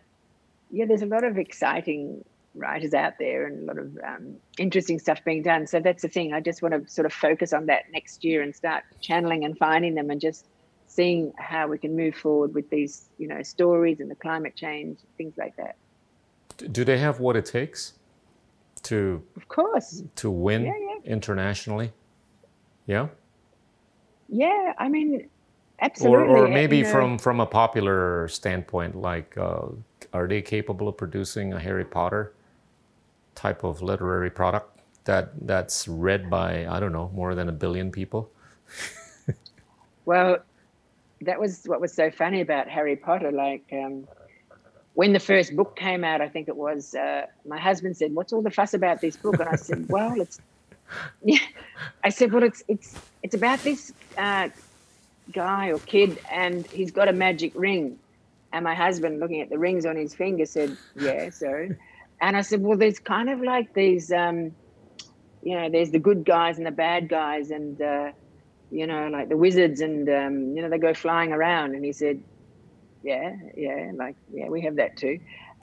yeah, 0.70 0.84
there's 0.86 1.02
a 1.02 1.06
lot 1.06 1.24
of 1.24 1.36
exciting 1.36 2.24
writers 2.54 2.94
out 2.94 3.14
there 3.18 3.46
and 3.46 3.62
a 3.62 3.66
lot 3.66 3.78
of 3.78 3.98
um, 4.06 4.36
interesting 4.58 4.98
stuff 4.98 5.24
being 5.24 5.42
done. 5.42 5.66
So 5.66 5.80
that's 5.80 6.02
the 6.02 6.08
thing. 6.08 6.32
I 6.32 6.40
just 6.40 6.62
want 6.62 6.74
to 6.74 6.90
sort 6.90 7.06
of 7.06 7.12
focus 7.12 7.52
on 7.52 7.66
that 7.66 7.84
next 7.92 8.24
year 8.24 8.42
and 8.42 8.54
start 8.54 8.84
channeling 9.00 9.44
and 9.44 9.56
finding 9.56 9.94
them 9.94 10.10
and 10.10 10.20
just 10.20 10.46
seeing 10.86 11.32
how 11.36 11.68
we 11.68 11.78
can 11.78 11.94
move 11.94 12.14
forward 12.14 12.54
with 12.54 12.68
these, 12.70 13.08
you 13.18 13.28
know, 13.28 13.42
stories 13.42 14.00
and 14.00 14.10
the 14.10 14.14
climate 14.16 14.56
change, 14.56 14.98
things 15.16 15.34
like 15.36 15.56
that. 15.56 15.76
Do 16.72 16.84
they 16.84 16.98
have 16.98 17.20
what 17.20 17.36
it 17.36 17.46
takes 17.46 17.94
to, 18.84 19.22
of 19.36 19.46
course, 19.48 20.02
to 20.16 20.30
win 20.30 20.64
yeah, 20.64 20.72
yeah. 20.76 21.12
internationally? 21.12 21.92
Yeah. 22.86 23.08
Yeah, 24.28 24.72
I 24.78 24.88
mean, 24.88 25.28
absolutely. 25.80 26.26
Or, 26.26 26.46
or 26.46 26.48
maybe 26.48 26.78
you 26.78 26.82
know, 26.84 26.90
from 26.90 27.18
from 27.18 27.40
a 27.40 27.46
popular 27.46 28.28
standpoint, 28.28 28.96
like, 28.96 29.38
uh, 29.38 29.66
are 30.12 30.26
they 30.26 30.42
capable 30.42 30.88
of 30.88 30.96
producing 30.96 31.52
a 31.52 31.60
Harry 31.60 31.84
Potter? 31.84 32.32
Type 33.38 33.62
of 33.62 33.82
literary 33.82 34.30
product 34.30 34.80
that 35.04 35.30
that's 35.46 35.86
read 35.88 36.28
by 36.28 36.66
I 36.66 36.80
don't 36.80 36.92
know 36.92 37.10
more 37.14 37.34
than 37.34 37.48
a 37.48 37.52
billion 37.52 37.90
people? 37.90 38.30
well, 40.04 40.38
that 41.22 41.40
was 41.40 41.64
what 41.64 41.80
was 41.80 41.92
so 41.92 42.10
funny 42.10 42.40
about 42.40 42.68
Harry 42.68 42.96
Potter. 42.96 43.30
Like 43.30 43.64
um, 43.72 44.06
when 44.94 45.12
the 45.12 45.20
first 45.20 45.54
book 45.54 45.76
came 45.76 46.02
out, 46.04 46.20
I 46.20 46.28
think 46.28 46.48
it 46.48 46.56
was 46.56 46.94
uh, 46.94 47.26
my 47.46 47.58
husband 47.58 47.96
said, 47.96 48.12
"What's 48.14 48.32
all 48.32 48.42
the 48.42 48.50
fuss 48.50 48.74
about 48.74 49.00
this 49.00 49.16
book?" 49.16 49.38
And 49.38 49.48
I 49.48 49.56
said, 49.56 49.88
"Well, 49.94 50.20
it's 50.20 50.40
yeah." 51.22 51.38
I 52.02 52.10
said, 52.10 52.32
"Well, 52.32 52.42
it's 52.42 52.62
it's 52.66 52.94
it's 53.22 53.34
about 53.34 53.60
this 53.60 53.92
uh, 54.18 54.48
guy 55.32 55.70
or 55.70 55.78
kid, 55.80 56.18
and 56.30 56.66
he's 56.66 56.90
got 56.90 57.08
a 57.08 57.12
magic 57.12 57.52
ring." 57.54 57.98
And 58.52 58.64
my 58.64 58.74
husband, 58.74 59.20
looking 59.20 59.42
at 59.42 59.50
the 59.50 59.58
rings 59.58 59.86
on 59.86 59.94
his 59.94 60.12
finger, 60.12 60.44
said, 60.44 60.76
"Yeah, 60.96 61.30
so." 61.30 61.68
And 62.20 62.36
I 62.36 62.42
said, 62.42 62.60
well, 62.62 62.78
there's 62.78 62.98
kind 62.98 63.30
of 63.30 63.40
like 63.40 63.74
these, 63.74 64.10
um, 64.12 64.52
you 65.42 65.56
know, 65.56 65.70
there's 65.70 65.90
the 65.90 65.98
good 65.98 66.24
guys 66.24 66.58
and 66.58 66.66
the 66.66 66.72
bad 66.72 67.08
guys, 67.08 67.50
and 67.50 67.80
uh, 67.80 68.12
you 68.70 68.86
know, 68.86 69.08
like 69.08 69.28
the 69.28 69.36
wizards, 69.36 69.80
and 69.80 70.08
um, 70.08 70.56
you 70.56 70.62
know, 70.62 70.68
they 70.68 70.78
go 70.78 70.94
flying 70.94 71.32
around. 71.32 71.74
And 71.74 71.84
he 71.84 71.92
said, 71.92 72.22
yeah, 73.02 73.36
yeah, 73.56 73.92
like 73.94 74.16
yeah, 74.32 74.48
we 74.48 74.62
have 74.62 74.76
that 74.76 74.96
too. 74.96 75.20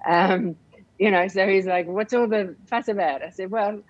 Um, 0.07 0.55
you 0.97 1.11
know, 1.11 1.27
so 1.27 1.47
he's 1.47 1.65
like, 1.65 1.87
what's 1.87 2.13
all 2.13 2.27
the 2.27 2.55
fuss 2.69 2.87
about? 2.87 3.21
I 3.23 3.29
said, 3.29 3.51
well. 3.51 3.81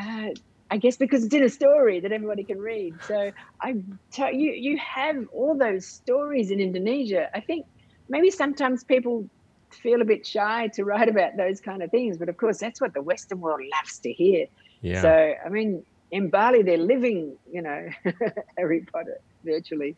Uh, 0.00 0.28
I 0.70 0.76
guess 0.76 0.98
because 0.98 1.24
it's 1.24 1.34
in 1.34 1.42
a 1.42 1.48
story 1.48 2.00
that 2.00 2.12
everybody 2.12 2.44
can 2.44 2.58
read. 2.58 2.94
So 3.02 3.32
I 3.62 3.76
tell 4.12 4.32
you, 4.32 4.52
you 4.52 4.76
have 4.76 5.16
all 5.32 5.56
those 5.56 5.86
stories 5.86 6.50
in 6.50 6.60
Indonesia. 6.60 7.28
I 7.34 7.40
think 7.40 7.64
maybe 8.08 8.30
sometimes 8.30 8.84
people 8.84 9.30
feel 9.74 10.00
a 10.00 10.04
bit 10.04 10.26
shy 10.26 10.68
to 10.68 10.84
write 10.84 11.08
about 11.08 11.36
those 11.36 11.60
kind 11.60 11.82
of 11.82 11.90
things. 11.90 12.16
But 12.16 12.28
of 12.28 12.36
course, 12.36 12.58
that's 12.58 12.80
what 12.80 12.94
the 12.94 13.02
Western 13.02 13.40
world 13.40 13.60
loves 13.76 13.98
to 14.00 14.12
hear. 14.12 14.46
Yeah. 14.80 15.02
So, 15.02 15.34
I 15.44 15.48
mean, 15.48 15.84
in 16.10 16.30
Bali, 16.30 16.62
they're 16.62 16.78
living, 16.78 17.36
you 17.50 17.62
know, 17.62 17.88
Harry 18.56 18.86
Potter 18.92 19.20
virtually. 19.44 19.96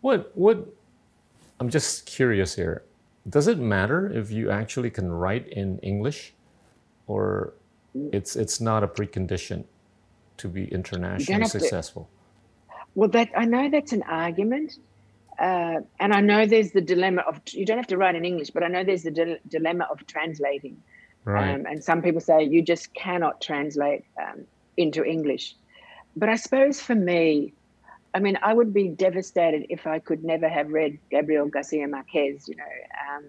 What, 0.00 0.32
what, 0.36 0.66
I'm 1.60 1.68
just 1.68 2.06
curious 2.06 2.54
here. 2.54 2.82
Does 3.28 3.46
it 3.46 3.58
matter 3.58 4.12
if 4.12 4.30
you 4.30 4.50
actually 4.50 4.90
can 4.90 5.10
write 5.10 5.48
in 5.48 5.78
English 5.78 6.34
or 7.06 7.54
it's, 7.94 8.34
it's 8.34 8.60
not 8.60 8.82
a 8.82 8.88
precondition 8.88 9.64
to 10.38 10.48
be 10.48 10.64
internationally 10.72 11.44
successful? 11.44 12.08
To, 12.68 12.74
well, 12.94 13.08
that 13.10 13.30
I 13.36 13.44
know 13.44 13.70
that's 13.70 13.92
an 13.92 14.02
argument 14.02 14.78
uh, 15.38 15.80
and 15.98 16.12
I 16.12 16.20
know 16.20 16.46
there's 16.46 16.72
the 16.72 16.80
dilemma 16.80 17.22
of 17.22 17.40
you 17.52 17.64
don't 17.64 17.78
have 17.78 17.86
to 17.88 17.96
write 17.96 18.14
in 18.14 18.24
English, 18.24 18.50
but 18.50 18.62
I 18.62 18.68
know 18.68 18.84
there's 18.84 19.02
the 19.02 19.10
di- 19.10 19.38
dilemma 19.48 19.88
of 19.90 20.06
translating. 20.06 20.82
Right. 21.24 21.54
Um, 21.54 21.66
and 21.66 21.82
some 21.82 22.02
people 22.02 22.20
say 22.20 22.42
you 22.44 22.62
just 22.62 22.92
cannot 22.94 23.40
translate 23.40 24.04
um, 24.20 24.44
into 24.76 25.04
English. 25.04 25.54
But 26.16 26.28
I 26.28 26.36
suppose 26.36 26.80
for 26.80 26.94
me, 26.94 27.54
I 28.14 28.20
mean, 28.20 28.38
I 28.42 28.52
would 28.52 28.74
be 28.74 28.88
devastated 28.88 29.66
if 29.70 29.86
I 29.86 29.98
could 29.98 30.22
never 30.22 30.48
have 30.48 30.70
read 30.70 30.98
Gabriel 31.10 31.46
Garcia 31.48 31.88
Marquez, 31.88 32.46
you 32.48 32.56
know, 32.56 32.64
um, 33.16 33.24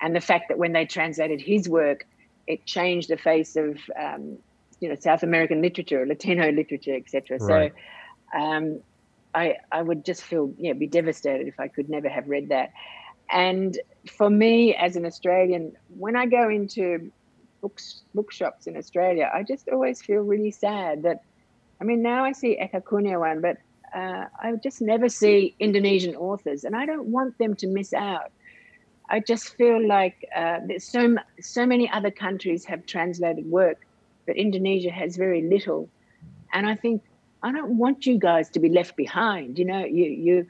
and 0.00 0.14
the 0.14 0.20
fact 0.20 0.48
that 0.48 0.58
when 0.58 0.72
they 0.72 0.84
translated 0.84 1.40
his 1.40 1.68
work, 1.68 2.06
it 2.46 2.66
changed 2.66 3.08
the 3.08 3.16
face 3.16 3.56
of, 3.56 3.78
um, 3.98 4.38
you 4.80 4.88
know, 4.88 4.96
South 4.98 5.22
American 5.22 5.62
literature, 5.62 6.04
Latino 6.06 6.50
literature, 6.50 6.94
etc. 6.94 7.38
Right. 7.38 7.72
So 8.32 8.38
um, 8.38 8.80
I, 9.36 9.56
I 9.70 9.82
would 9.82 10.02
just 10.10 10.22
feel, 10.22 10.52
yeah, 10.56 10.72
be 10.72 10.86
devastated 10.86 11.46
if 11.46 11.60
I 11.60 11.68
could 11.68 11.88
never 11.96 12.08
have 12.08 12.26
read 12.26 12.48
that. 12.48 12.72
And 13.30 13.78
for 14.18 14.30
me, 14.30 14.74
as 14.74 14.96
an 14.96 15.04
Australian, 15.04 15.76
when 16.04 16.16
I 16.16 16.24
go 16.26 16.48
into 16.48 17.12
books 17.60 18.02
bookshops 18.14 18.66
in 18.66 18.76
Australia, 18.76 19.30
I 19.38 19.42
just 19.42 19.68
always 19.68 20.00
feel 20.00 20.22
really 20.22 20.50
sad 20.66 21.02
that, 21.02 21.18
I 21.80 21.84
mean, 21.84 22.00
now 22.02 22.24
I 22.24 22.32
see 22.32 22.58
Eka 22.64 22.80
Kurniawan, 22.82 23.42
but 23.42 23.56
uh, 23.94 24.24
I 24.42 24.52
just 24.62 24.80
never 24.80 25.08
see 25.08 25.54
Indonesian 25.58 26.14
authors, 26.16 26.64
and 26.64 26.74
I 26.74 26.86
don't 26.86 27.08
want 27.16 27.36
them 27.38 27.54
to 27.56 27.66
miss 27.66 27.92
out. 27.92 28.30
I 29.10 29.20
just 29.20 29.54
feel 29.56 29.86
like 29.86 30.16
uh, 30.34 30.60
so 30.78 31.16
so 31.40 31.66
many 31.66 31.86
other 31.90 32.10
countries 32.10 32.64
have 32.64 32.86
translated 32.86 33.44
work, 33.60 33.78
but 34.26 34.36
Indonesia 34.36 34.90
has 34.90 35.16
very 35.16 35.42
little, 35.42 35.88
and 36.54 36.66
I 36.66 36.74
think 36.74 37.02
I 37.42 37.52
don't 37.52 37.78
want 37.78 38.06
you 38.06 38.18
guys 38.18 38.50
to 38.50 38.60
be 38.60 38.68
left 38.68 38.96
behind. 38.96 39.58
You 39.58 39.64
know, 39.64 39.84
you 39.84 40.04
you 40.04 40.46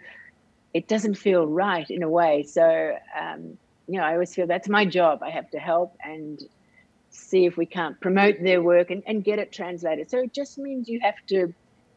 it 0.74 0.88
doesn't 0.88 1.14
feel 1.14 1.46
right 1.46 1.88
in 1.90 2.02
a 2.02 2.08
way. 2.08 2.42
So 2.42 2.96
um, 3.18 3.58
you 3.88 3.98
know, 3.98 4.04
I 4.04 4.12
always 4.14 4.34
feel 4.34 4.46
that's 4.46 4.68
my 4.68 4.84
job. 4.84 5.22
I 5.22 5.30
have 5.30 5.50
to 5.50 5.58
help 5.58 5.96
and 6.04 6.42
see 7.10 7.46
if 7.46 7.56
we 7.56 7.66
can't 7.66 7.98
promote 8.00 8.42
their 8.42 8.62
work 8.62 8.90
and, 8.90 9.02
and 9.06 9.24
get 9.24 9.38
it 9.38 9.52
translated. 9.52 10.10
So 10.10 10.18
it 10.18 10.32
just 10.32 10.58
means 10.58 10.88
you 10.88 11.00
have 11.00 11.14
to, 11.28 11.52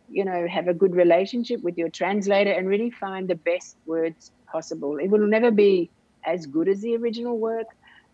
you 0.09 0.23
know, 0.23 0.47
have 0.47 0.67
a 0.67 0.73
good 0.73 0.95
relationship 0.95 1.61
with 1.61 1.77
your 1.77 1.89
translator 1.89 2.51
and 2.51 2.67
really 2.67 2.89
find 2.89 3.27
the 3.27 3.35
best 3.35 3.75
words 3.85 4.31
possible. 4.51 4.97
It 4.97 5.07
will 5.09 5.27
never 5.27 5.51
be 5.51 5.89
as 6.25 6.45
good 6.45 6.67
as 6.67 6.81
the 6.81 6.95
original 6.95 7.37
work, 7.37 7.67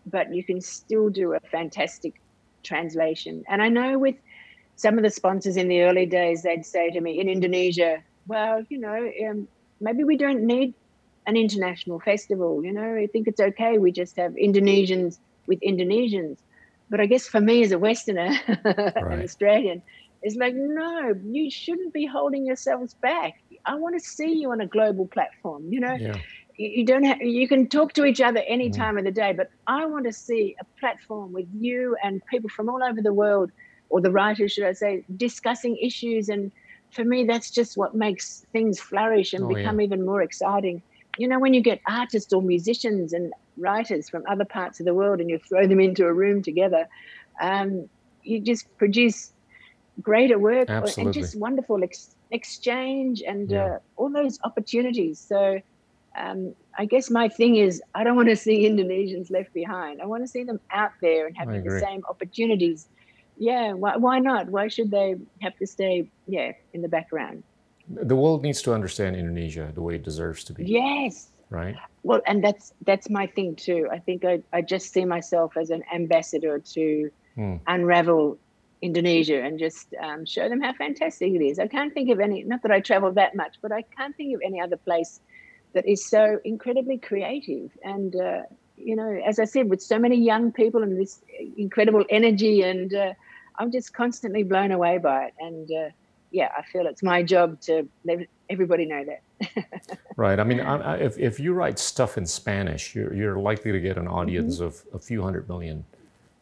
but 0.06 0.34
you 0.34 0.42
can 0.42 0.60
still 0.60 1.08
do 1.08 1.34
a 1.34 1.40
fantastic 1.40 2.20
translation. 2.62 3.44
And 3.48 3.62
I 3.62 3.68
know 3.68 3.98
with 3.98 4.16
some 4.76 4.98
of 4.98 5.04
the 5.04 5.10
sponsors 5.10 5.56
in 5.56 5.68
the 5.68 5.82
early 5.82 6.06
days, 6.06 6.42
they'd 6.42 6.64
say 6.64 6.90
to 6.90 7.00
me 7.00 7.18
in 7.20 7.28
Indonesia, 7.28 8.02
well, 8.26 8.62
you 8.68 8.78
know, 8.78 9.10
um, 9.28 9.48
maybe 9.80 10.04
we 10.04 10.16
don't 10.16 10.42
need 10.42 10.74
an 11.26 11.36
international 11.36 11.98
festival. 12.00 12.64
You 12.64 12.72
know, 12.72 12.94
I 12.94 13.06
think 13.06 13.26
it's 13.26 13.40
okay. 13.40 13.78
We 13.78 13.90
just 13.90 14.16
have 14.16 14.32
Indonesians 14.32 15.18
with 15.46 15.60
Indonesians. 15.60 16.38
But 16.88 17.00
I 17.00 17.06
guess 17.06 17.26
for 17.26 17.40
me 17.40 17.62
as 17.62 17.72
a 17.72 17.78
Westerner, 17.78 18.30
right. 18.64 18.96
an 18.96 19.22
Australian, 19.22 19.82
It's 20.22 20.36
like, 20.36 20.54
no, 20.54 21.14
you 21.24 21.50
shouldn't 21.50 21.92
be 21.92 22.06
holding 22.06 22.46
yourselves 22.46 22.94
back. 22.94 23.40
I 23.64 23.74
want 23.74 24.00
to 24.00 24.04
see 24.04 24.32
you 24.32 24.52
on 24.52 24.60
a 24.60 24.66
global 24.66 25.06
platform. 25.06 25.72
You 25.72 25.80
know, 25.80 25.94
yeah. 25.94 26.16
you, 26.56 26.84
don't 26.84 27.04
have, 27.04 27.20
you 27.20 27.48
can 27.48 27.68
talk 27.68 27.92
to 27.94 28.04
each 28.04 28.20
other 28.20 28.42
any 28.46 28.70
mm. 28.70 28.76
time 28.76 28.98
of 28.98 29.04
the 29.04 29.10
day, 29.10 29.32
but 29.32 29.50
I 29.66 29.86
want 29.86 30.04
to 30.04 30.12
see 30.12 30.56
a 30.60 30.64
platform 30.80 31.32
with 31.32 31.46
you 31.52 31.96
and 32.02 32.24
people 32.26 32.48
from 32.50 32.68
all 32.68 32.82
over 32.82 33.02
the 33.02 33.12
world, 33.12 33.50
or 33.88 34.00
the 34.00 34.10
writers, 34.10 34.52
should 34.52 34.64
I 34.64 34.72
say, 34.72 35.04
discussing 35.16 35.76
issues. 35.76 36.28
And 36.28 36.52
for 36.90 37.04
me, 37.04 37.24
that's 37.24 37.50
just 37.50 37.76
what 37.76 37.94
makes 37.94 38.46
things 38.52 38.80
flourish 38.80 39.32
and 39.32 39.44
oh, 39.44 39.48
become 39.48 39.80
yeah. 39.80 39.86
even 39.86 40.04
more 40.04 40.22
exciting. 40.22 40.82
You 41.18 41.28
know, 41.28 41.38
when 41.38 41.54
you 41.54 41.60
get 41.60 41.80
artists 41.86 42.32
or 42.32 42.42
musicians 42.42 43.12
and 43.12 43.32
writers 43.56 44.08
from 44.08 44.22
other 44.28 44.44
parts 44.44 44.80
of 44.80 44.86
the 44.86 44.94
world 44.94 45.20
and 45.20 45.30
you 45.30 45.38
throw 45.38 45.66
them 45.66 45.80
into 45.80 46.06
a 46.06 46.12
room 46.12 46.42
together, 46.42 46.86
um, 47.40 47.88
you 48.22 48.40
just 48.40 48.76
produce 48.76 49.32
greater 50.02 50.38
work 50.38 50.68
Absolutely. 50.68 51.04
and 51.04 51.14
just 51.14 51.38
wonderful 51.38 51.82
ex- 51.82 52.14
exchange 52.30 53.22
and 53.26 53.50
yeah. 53.50 53.64
uh, 53.64 53.78
all 53.96 54.10
those 54.10 54.38
opportunities. 54.44 55.18
So 55.18 55.60
um, 56.16 56.54
I 56.78 56.84
guess 56.84 57.10
my 57.10 57.28
thing 57.28 57.56
is 57.56 57.82
I 57.94 58.04
don't 58.04 58.16
want 58.16 58.28
to 58.28 58.36
see 58.36 58.68
Indonesians 58.68 59.30
left 59.30 59.52
behind. 59.52 60.02
I 60.02 60.06
want 60.06 60.22
to 60.22 60.28
see 60.28 60.44
them 60.44 60.60
out 60.70 60.92
there 61.00 61.26
and 61.26 61.36
having 61.36 61.64
the 61.64 61.80
same 61.80 62.02
opportunities. 62.08 62.88
Yeah, 63.36 63.72
why, 63.72 63.96
why 63.96 64.18
not? 64.18 64.48
Why 64.48 64.68
should 64.68 64.90
they 64.90 65.16
have 65.42 65.56
to 65.56 65.66
stay, 65.66 66.08
yeah, 66.26 66.52
in 66.72 66.82
the 66.82 66.88
background? 66.88 67.42
The 67.88 68.16
world 68.16 68.42
needs 68.42 68.62
to 68.62 68.72
understand 68.72 69.16
Indonesia 69.16 69.70
the 69.74 69.82
way 69.82 69.94
it 69.96 70.02
deserves 70.02 70.42
to 70.44 70.52
be. 70.52 70.64
Yes. 70.64 71.30
Right. 71.50 71.76
Well, 72.02 72.20
and 72.26 72.42
that's 72.42 72.72
that's 72.84 73.08
my 73.08 73.26
thing 73.28 73.54
too. 73.54 73.88
I 73.92 74.00
think 74.00 74.24
I, 74.24 74.42
I 74.52 74.62
just 74.62 74.92
see 74.92 75.04
myself 75.04 75.56
as 75.56 75.70
an 75.70 75.84
ambassador 75.94 76.58
to 76.58 77.10
hmm. 77.36 77.56
unravel 77.68 78.38
Indonesia 78.82 79.42
and 79.42 79.58
just 79.58 79.94
um, 80.02 80.24
show 80.24 80.48
them 80.48 80.60
how 80.60 80.72
fantastic 80.72 81.32
it 81.32 81.42
is. 81.44 81.58
I 81.58 81.66
can't 81.66 81.92
think 81.94 82.10
of 82.10 82.20
any, 82.20 82.42
not 82.44 82.62
that 82.62 82.72
I 82.72 82.80
travel 82.80 83.12
that 83.12 83.34
much, 83.34 83.56
but 83.62 83.72
I 83.72 83.82
can't 83.82 84.14
think 84.16 84.34
of 84.34 84.40
any 84.44 84.60
other 84.60 84.76
place 84.76 85.20
that 85.72 85.86
is 85.86 86.06
so 86.06 86.38
incredibly 86.44 86.98
creative. 86.98 87.70
And, 87.82 88.16
uh, 88.16 88.42
you 88.76 88.96
know, 88.96 89.20
as 89.26 89.38
I 89.38 89.44
said, 89.44 89.68
with 89.70 89.82
so 89.82 89.98
many 89.98 90.16
young 90.16 90.52
people 90.52 90.82
and 90.82 90.98
this 90.98 91.20
incredible 91.56 92.04
energy, 92.10 92.62
and 92.62 92.94
uh, 92.94 93.12
I'm 93.58 93.70
just 93.70 93.94
constantly 93.94 94.42
blown 94.42 94.72
away 94.72 94.98
by 94.98 95.26
it. 95.26 95.34
And 95.40 95.70
uh, 95.70 95.88
yeah, 96.30 96.50
I 96.56 96.62
feel 96.62 96.86
it's 96.86 97.02
my 97.02 97.22
job 97.22 97.60
to 97.62 97.88
let 98.04 98.26
everybody 98.50 98.86
know 98.86 99.04
that. 99.04 99.98
right. 100.16 100.38
I 100.38 100.44
mean, 100.44 100.60
I, 100.60 100.96
if, 100.98 101.18
if 101.18 101.40
you 101.40 101.52
write 101.52 101.78
stuff 101.78 102.18
in 102.18 102.26
Spanish, 102.26 102.94
you're, 102.94 103.12
you're 103.14 103.38
likely 103.38 103.72
to 103.72 103.80
get 103.80 103.96
an 103.96 104.08
audience 104.08 104.56
mm-hmm. 104.56 104.64
of 104.64 104.82
a 104.92 104.98
few 104.98 105.22
hundred 105.22 105.48
million 105.48 105.84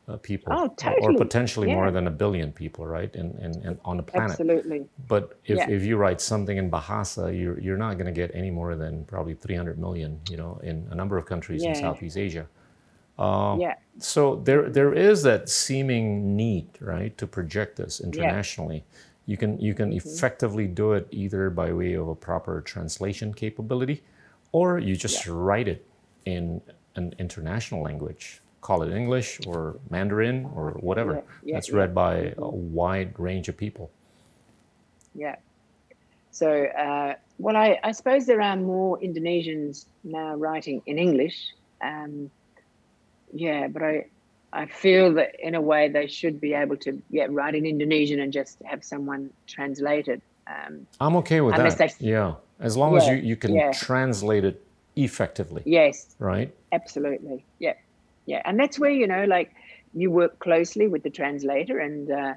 uh, 0.07 0.17
people, 0.19 0.53
oh, 0.53 0.69
totally. 0.77 1.15
or 1.15 1.19
potentially 1.19 1.69
yeah. 1.69 1.77
more 1.77 1.91
than 1.91 2.07
a 2.07 2.11
billion 2.11 2.53
people, 2.53 2.87
right? 2.87 3.15
And 3.15 3.35
and, 3.37 3.57
and 3.65 3.79
on 3.85 3.97
the 3.97 4.03
planet. 4.03 4.33
Absolutely. 4.33 4.87
But 5.09 5.39
if, 5.47 5.57
yeah. 5.57 5.71
if 5.71 5.83
you 5.83 5.97
write 5.97 6.21
something 6.21 6.57
in 6.57 6.71
Bahasa, 6.71 7.39
you're 7.39 7.59
you're 7.59 7.79
not 7.79 7.95
going 7.95 8.07
to 8.07 8.13
get 8.13 8.31
any 8.35 8.51
more 8.51 8.77
than 8.77 9.05
probably 9.07 9.35
300 9.35 9.79
million, 9.79 10.21
you 10.29 10.37
know, 10.37 10.61
in 10.63 10.87
a 10.91 10.95
number 10.95 11.17
of 11.17 11.25
countries 11.25 11.63
yeah. 11.63 11.71
in 11.71 11.77
Southeast 11.77 12.17
Asia. 12.17 12.47
Uh, 13.19 13.57
yeah. 13.59 13.75
So 13.99 14.37
there 14.45 14.69
there 14.69 14.93
is 14.93 15.23
that 15.23 15.49
seeming 15.49 16.37
need, 16.37 16.69
right, 16.81 17.17
to 17.17 17.27
project 17.27 17.77
this 17.77 18.01
internationally. 18.01 18.85
You 19.27 19.39
can 19.39 19.59
you 19.59 19.73
can 19.73 19.91
mm-hmm. 19.91 20.07
effectively 20.07 20.67
do 20.67 20.93
it 20.93 21.09
either 21.11 21.49
by 21.49 21.73
way 21.73 21.95
of 21.95 22.09
a 22.09 22.15
proper 22.15 22.61
translation 22.61 23.33
capability, 23.33 24.03
or 24.53 24.79
you 24.79 24.97
just 24.97 25.27
write 25.27 25.69
it 25.69 25.87
in 26.27 26.61
an 26.97 27.15
international 27.19 27.83
language 27.83 28.41
call 28.65 28.83
it 28.83 28.91
English 28.91 29.41
or 29.47 29.77
Mandarin 29.91 30.51
or 30.57 30.71
whatever. 30.89 31.15
Yeah, 31.15 31.21
yeah, 31.45 31.55
that's 31.55 31.71
read 31.71 31.95
by 31.95 32.15
a 32.15 32.35
mm-hmm. 32.35 32.73
wide 32.73 33.21
range 33.21 33.47
of 33.51 33.57
people. 33.57 33.91
Yeah. 35.15 35.37
So, 36.31 36.49
uh, 36.65 37.15
well, 37.39 37.57
I, 37.57 37.79
I, 37.85 37.93
suppose 37.93 38.27
there 38.27 38.41
are 38.41 38.57
more 38.57 38.99
Indonesians 38.99 39.85
now 40.03 40.35
writing 40.35 40.83
in 40.87 40.99
English. 40.99 41.37
Um, 41.81 42.31
yeah, 43.33 43.69
but 43.69 43.83
I, 43.83 44.07
I 44.53 44.67
feel 44.67 45.13
that 45.15 45.37
in 45.39 45.55
a 45.55 45.61
way 45.61 45.91
they 45.91 46.07
should 46.07 46.41
be 46.41 46.55
able 46.55 46.79
to 46.79 47.01
yeah, 47.11 47.27
write 47.29 47.55
in 47.55 47.67
Indonesian 47.67 48.19
and 48.19 48.33
just 48.33 48.59
have 48.65 48.83
someone 48.83 49.31
translate 49.47 50.09
it. 50.09 50.23
Um, 50.47 50.87
I'm 51.01 51.17
okay 51.17 51.43
with 51.43 51.55
that. 51.57 52.01
Yeah, 52.01 52.35
as 52.61 52.77
long 52.77 52.93
yeah, 52.95 53.03
as 53.03 53.09
you, 53.09 53.17
you 53.17 53.37
can 53.37 53.55
yeah. 53.55 53.73
translate 53.73 54.45
it 54.45 54.65
effectively. 54.97 55.63
Yes. 55.67 56.17
Right. 56.19 56.53
Absolutely. 56.73 57.45
Yeah 57.59 57.75
yeah 58.27 58.43
and 58.45 58.59
that's 58.59 58.79
where 58.79 58.91
you 58.91 59.07
know 59.07 59.25
like 59.25 59.55
you 59.95 60.11
work 60.11 60.39
closely 60.41 60.89
with 60.89 61.03
the 61.03 61.11
translator 61.11 61.79
and 61.79 62.11
uh, 62.11 62.35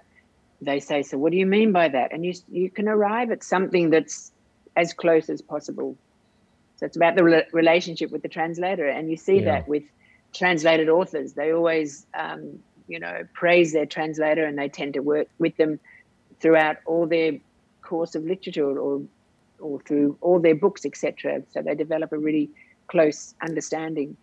they 0.61 0.79
say 0.79 1.03
so 1.03 1.17
what 1.17 1.31
do 1.31 1.38
you 1.38 1.45
mean 1.45 1.71
by 1.71 1.88
that? 1.88 2.11
And 2.11 2.25
you 2.25 2.33
you 2.49 2.69
can 2.69 2.88
arrive 2.88 3.31
at 3.31 3.43
something 3.43 3.89
that's 3.89 4.31
as 4.75 4.93
close 4.93 5.29
as 5.29 5.41
possible. 5.41 5.97
So 6.77 6.85
it's 6.85 6.95
about 6.95 7.15
the 7.15 7.23
re- 7.23 7.47
relationship 7.51 8.11
with 8.11 8.21
the 8.21 8.29
translator 8.29 8.88
and 8.88 9.09
you 9.09 9.17
see 9.17 9.39
yeah. 9.39 9.45
that 9.45 9.67
with 9.67 9.83
translated 10.33 10.89
authors. 10.89 11.33
They 11.33 11.51
always 11.51 12.05
um, 12.13 12.59
you 12.88 12.99
know 12.99 13.27
praise 13.33 13.73
their 13.73 13.85
translator 13.85 14.45
and 14.45 14.57
they 14.57 14.69
tend 14.69 14.93
to 14.93 15.01
work 15.01 15.27
with 15.39 15.55
them 15.57 15.79
throughout 16.39 16.77
all 16.85 17.07
their 17.07 17.39
course 17.81 18.15
of 18.15 18.23
literature 18.23 18.79
or 18.79 19.01
or 19.59 19.79
through 19.81 20.17
all 20.21 20.39
their 20.39 20.53
books 20.53 20.85
etc 20.85 21.41
so 21.51 21.61
they 21.61 21.73
develop 21.73 22.11
a 22.11 22.17
really 22.17 22.49
close 22.88 23.33
understanding 23.41 24.15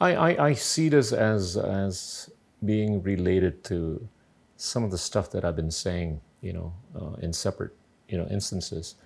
I, 0.00 0.14
I, 0.14 0.46
I 0.48 0.52
see 0.54 0.88
this 0.88 1.12
as 1.12 1.56
as 1.56 2.30
being 2.64 3.02
related 3.02 3.62
to 3.64 4.08
some 4.56 4.82
of 4.82 4.90
the 4.90 4.98
stuff 4.98 5.30
that 5.30 5.44
I've 5.44 5.56
been 5.56 5.70
saying, 5.70 6.20
you 6.40 6.52
know, 6.52 6.72
uh, 7.00 7.14
in 7.22 7.32
separate, 7.32 7.72
you 8.08 8.18
know, 8.18 8.26
instances, 8.26 8.96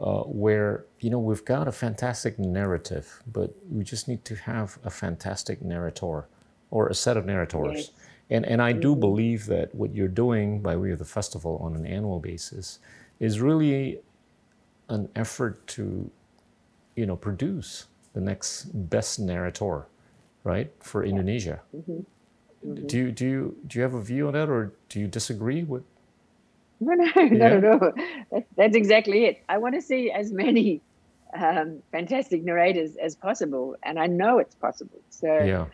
uh, 0.00 0.22
where 0.22 0.86
you 1.00 1.10
know 1.10 1.18
we've 1.18 1.44
got 1.44 1.68
a 1.68 1.72
fantastic 1.72 2.38
narrative, 2.38 3.22
but 3.30 3.54
we 3.70 3.84
just 3.84 4.08
need 4.08 4.24
to 4.24 4.34
have 4.34 4.78
a 4.84 4.90
fantastic 4.90 5.62
narrator 5.62 6.26
or 6.70 6.88
a 6.88 6.94
set 6.94 7.16
of 7.16 7.26
narrators. 7.26 7.74
Yes. 7.74 7.90
And 8.30 8.46
and 8.46 8.62
I 8.62 8.72
do 8.72 8.92
mm-hmm. 8.92 9.00
believe 9.00 9.46
that 9.46 9.74
what 9.74 9.94
you're 9.94 10.08
doing 10.08 10.60
by 10.60 10.76
way 10.76 10.90
of 10.90 10.98
the 10.98 11.04
festival 11.04 11.58
on 11.62 11.76
an 11.76 11.86
annual 11.86 12.18
basis 12.18 12.78
is 13.20 13.40
really 13.40 14.00
an 14.88 15.08
effort 15.14 15.66
to, 15.66 16.10
you 16.96 17.06
know, 17.06 17.16
produce 17.16 17.86
the 18.12 18.20
next 18.20 18.64
best 18.90 19.18
narrator 19.18 19.86
right, 20.44 20.70
for 20.80 21.04
Indonesia. 21.04 21.60
Mm-hmm. 21.74 21.92
Mm-hmm. 21.92 22.86
Do 22.86 22.98
you 22.98 23.10
do 23.10 23.26
you 23.26 23.56
do 23.66 23.78
you 23.78 23.82
have 23.82 23.94
a 23.94 24.00
view 24.00 24.28
on 24.28 24.34
that, 24.34 24.48
or 24.48 24.72
do 24.88 25.00
you 25.00 25.08
disagree 25.08 25.64
with? 25.64 25.82
No, 26.80 26.92
no, 26.92 27.04
yeah. 27.16 27.28
no, 27.28 27.58
no. 27.60 27.92
That's, 28.30 28.46
that's 28.56 28.76
exactly 28.76 29.24
it. 29.24 29.42
I 29.48 29.58
want 29.58 29.74
to 29.74 29.80
see 29.80 30.10
as 30.10 30.32
many 30.32 30.82
um, 31.32 31.82
fantastic 31.92 32.42
narrators 32.42 32.96
as 32.96 33.14
possible, 33.14 33.76
and 33.84 33.98
I 33.98 34.06
know 34.06 34.38
it's 34.38 34.54
possible. 34.56 35.00
So, 35.08 35.26
yeah. 35.26 35.66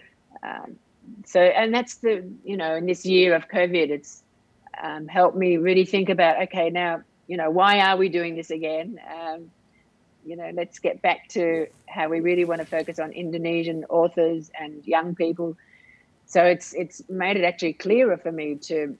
Um, 0.43 0.77
so, 1.25 1.41
and 1.41 1.75
that's 1.75 1.97
the 1.97 2.23
you 2.45 2.57
know, 2.57 2.77
in 2.77 2.87
this 2.87 3.05
year 3.05 3.35
of 3.35 3.49
COVID, 3.49 3.91
it's 3.91 4.23
um, 4.81 5.09
helped 5.09 5.37
me 5.37 5.57
really 5.57 5.85
think 5.85 6.11
about 6.11 6.43
okay, 6.43 6.71
now 6.71 7.03
you 7.27 7.37
know, 7.37 7.51
why 7.51 7.81
are 7.81 7.97
we 7.97 8.09
doing 8.09 8.37
this 8.37 8.51
again? 8.51 9.01
Um, 9.09 9.51
you 10.25 10.37
know, 10.37 10.51
let's 10.55 10.79
get 10.79 11.03
back 11.03 11.29
to 11.29 11.67
how 11.89 12.09
we 12.09 12.21
really 12.21 12.45
want 12.45 12.61
to 12.61 12.67
focus 12.67 12.99
on 12.99 13.13
Indonesian 13.13 13.85
authors 13.89 14.51
and 14.59 14.87
young 14.87 15.15
people. 15.15 15.57
So 16.27 16.45
it's 16.45 16.73
it's 16.75 17.03
made 17.09 17.37
it 17.37 17.45
actually 17.45 17.73
clearer 17.75 18.17
for 18.17 18.31
me 18.31 18.57
to 18.63 18.97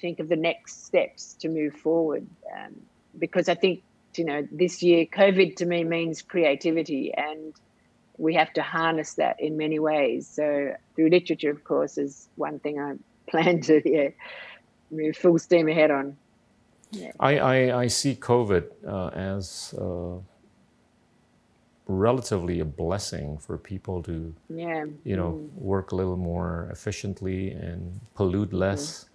think 0.00 0.18
of 0.18 0.28
the 0.28 0.36
next 0.36 0.84
steps 0.84 1.34
to 1.34 1.48
move 1.48 1.74
forward, 1.74 2.26
um, 2.56 2.74
because 3.18 3.48
I 3.48 3.54
think 3.54 3.82
you 4.16 4.24
know 4.24 4.46
this 4.50 4.82
year 4.82 5.06
COVID 5.06 5.56
to 5.56 5.66
me 5.66 5.84
means 5.84 6.22
creativity, 6.22 7.12
and 7.14 7.54
we 8.18 8.34
have 8.34 8.52
to 8.54 8.62
harness 8.62 9.14
that 9.14 9.40
in 9.40 9.56
many 9.56 9.78
ways. 9.78 10.26
So 10.26 10.74
through 10.96 11.10
literature, 11.10 11.50
of 11.50 11.64
course, 11.64 11.98
is 11.98 12.28
one 12.36 12.58
thing 12.58 12.80
I 12.80 12.94
plan 13.30 13.60
to 13.62 13.80
yeah, 13.88 14.08
move 14.90 15.16
full 15.16 15.38
steam 15.38 15.68
ahead 15.68 15.90
on. 15.90 16.16
Yeah. 16.90 17.12
I, 17.18 17.38
I, 17.38 17.80
I 17.82 17.86
see 17.86 18.14
COVID 18.14 18.64
uh, 18.86 19.08
as 19.14 19.74
uh, 19.78 20.18
relatively 21.98 22.60
a 22.60 22.64
blessing 22.64 23.38
for 23.38 23.58
people 23.58 24.02
to 24.02 24.34
yeah. 24.48 24.84
you 25.04 25.16
know 25.16 25.32
mm. 25.32 25.54
work 25.54 25.92
a 25.92 25.96
little 25.96 26.16
more 26.16 26.68
efficiently 26.72 27.52
and 27.52 28.00
pollute 28.14 28.48
mm-hmm. 28.48 28.58
less 28.58 29.06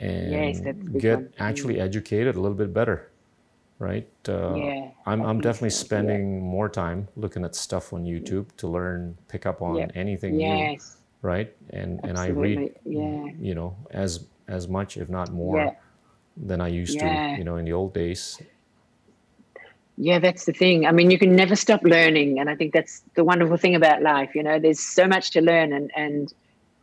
and 0.00 0.30
yes, 0.30 0.60
get 0.98 1.18
one. 1.18 1.32
actually 1.38 1.76
mm. 1.76 1.82
educated 1.82 2.36
a 2.36 2.40
little 2.40 2.56
bit 2.56 2.72
better 2.72 3.10
right 3.78 4.08
uh, 4.28 4.54
yeah, 4.54 4.90
i'm, 5.06 5.22
I'm 5.22 5.40
definitely 5.40 5.70
so. 5.70 5.84
spending 5.84 6.34
yeah. 6.34 6.42
more 6.42 6.68
time 6.68 7.08
looking 7.16 7.44
at 7.44 7.54
stuff 7.54 7.92
on 7.92 8.04
youtube 8.04 8.46
to 8.56 8.68
learn 8.68 9.16
pick 9.28 9.46
up 9.46 9.62
on 9.62 9.90
anything 9.92 10.40
yes. 10.40 10.96
new 11.22 11.28
right 11.28 11.54
and 11.70 12.00
Absolutely. 12.04 12.08
and 12.08 12.18
i 12.18 12.26
read 12.28 12.74
yeah. 12.84 13.32
you 13.40 13.54
know 13.54 13.76
as 13.90 14.26
as 14.48 14.68
much 14.68 14.96
if 14.96 15.08
not 15.08 15.30
more 15.32 15.76
than 16.36 16.60
i 16.60 16.68
used 16.68 16.98
to 16.98 17.34
you 17.38 17.44
know 17.44 17.56
in 17.56 17.64
the 17.64 17.72
old 17.72 17.92
days 17.92 18.40
yeah, 20.00 20.20
that's 20.20 20.44
the 20.44 20.52
thing. 20.52 20.86
I 20.86 20.92
mean, 20.92 21.10
you 21.10 21.18
can 21.18 21.34
never 21.34 21.56
stop 21.56 21.82
learning, 21.82 22.38
and 22.38 22.48
I 22.48 22.54
think 22.54 22.72
that's 22.72 23.02
the 23.14 23.24
wonderful 23.24 23.56
thing 23.56 23.74
about 23.74 24.00
life. 24.00 24.34
You 24.34 24.44
know, 24.44 24.58
there's 24.58 24.80
so 24.80 25.08
much 25.08 25.32
to 25.32 25.40
learn, 25.40 25.72
and 25.72 25.90
and 25.96 26.32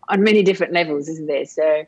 on 0.09 0.22
many 0.22 0.43
different 0.43 0.74
levels, 0.74 1.07
isn't 1.09 1.28
there? 1.28 1.45
So, 1.45 1.86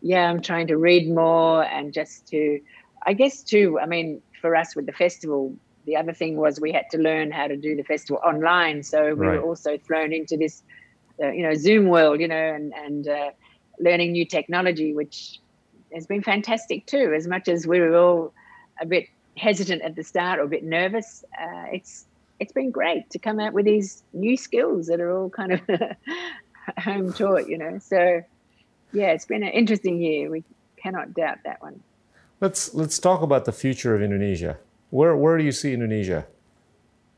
yeah, 0.00 0.30
I'm 0.30 0.40
trying 0.40 0.68
to 0.68 0.76
read 0.76 1.10
more 1.10 1.64
and 1.64 1.92
just 1.92 2.26
to, 2.28 2.60
I 3.06 3.12
guess, 3.12 3.42
too, 3.42 3.78
I 3.80 3.86
mean, 3.86 4.22
for 4.40 4.56
us 4.56 4.74
with 4.74 4.86
the 4.86 4.92
festival, 4.92 5.54
the 5.84 5.96
other 5.96 6.12
thing 6.12 6.36
was 6.36 6.60
we 6.60 6.72
had 6.72 6.88
to 6.92 6.98
learn 6.98 7.30
how 7.30 7.46
to 7.46 7.56
do 7.56 7.76
the 7.76 7.82
festival 7.82 8.20
online. 8.24 8.82
So 8.82 9.14
we 9.14 9.26
right. 9.26 9.40
were 9.40 9.46
also 9.46 9.78
thrown 9.78 10.12
into 10.12 10.36
this, 10.36 10.62
uh, 11.22 11.30
you 11.30 11.42
know, 11.42 11.54
Zoom 11.54 11.88
world, 11.88 12.20
you 12.20 12.28
know, 12.28 12.54
and, 12.54 12.72
and 12.74 13.08
uh, 13.08 13.30
learning 13.80 14.12
new 14.12 14.24
technology, 14.24 14.94
which 14.94 15.40
has 15.92 16.06
been 16.06 16.22
fantastic 16.22 16.86
too. 16.86 17.12
As 17.14 17.26
much 17.26 17.48
as 17.48 17.66
we 17.66 17.80
were 17.80 17.96
all 17.96 18.32
a 18.80 18.86
bit 18.86 19.08
hesitant 19.38 19.82
at 19.82 19.96
the 19.96 20.04
start 20.04 20.38
or 20.38 20.42
a 20.42 20.48
bit 20.48 20.64
nervous, 20.64 21.24
uh, 21.40 21.66
it's 21.72 22.06
it's 22.40 22.52
been 22.52 22.70
great 22.70 23.10
to 23.10 23.18
come 23.18 23.40
out 23.40 23.52
with 23.52 23.64
these 23.64 24.02
new 24.12 24.36
skills 24.36 24.86
that 24.86 25.00
are 25.00 25.10
all 25.10 25.30
kind 25.30 25.52
of 25.52 25.60
home 26.78 27.12
taught, 27.12 27.48
you 27.48 27.58
know. 27.58 27.78
So 27.78 28.22
yeah, 28.92 29.08
it's 29.08 29.26
been 29.26 29.42
an 29.42 29.50
interesting 29.50 30.00
year. 30.00 30.30
We 30.30 30.44
cannot 30.76 31.14
doubt 31.14 31.38
that 31.44 31.60
one. 31.62 31.80
Let's 32.40 32.74
let's 32.74 32.98
talk 32.98 33.22
about 33.22 33.44
the 33.44 33.52
future 33.52 33.94
of 33.94 34.02
Indonesia. 34.02 34.58
Where 34.90 35.16
where 35.16 35.36
do 35.38 35.44
you 35.44 35.52
see 35.52 35.72
Indonesia 35.72 36.26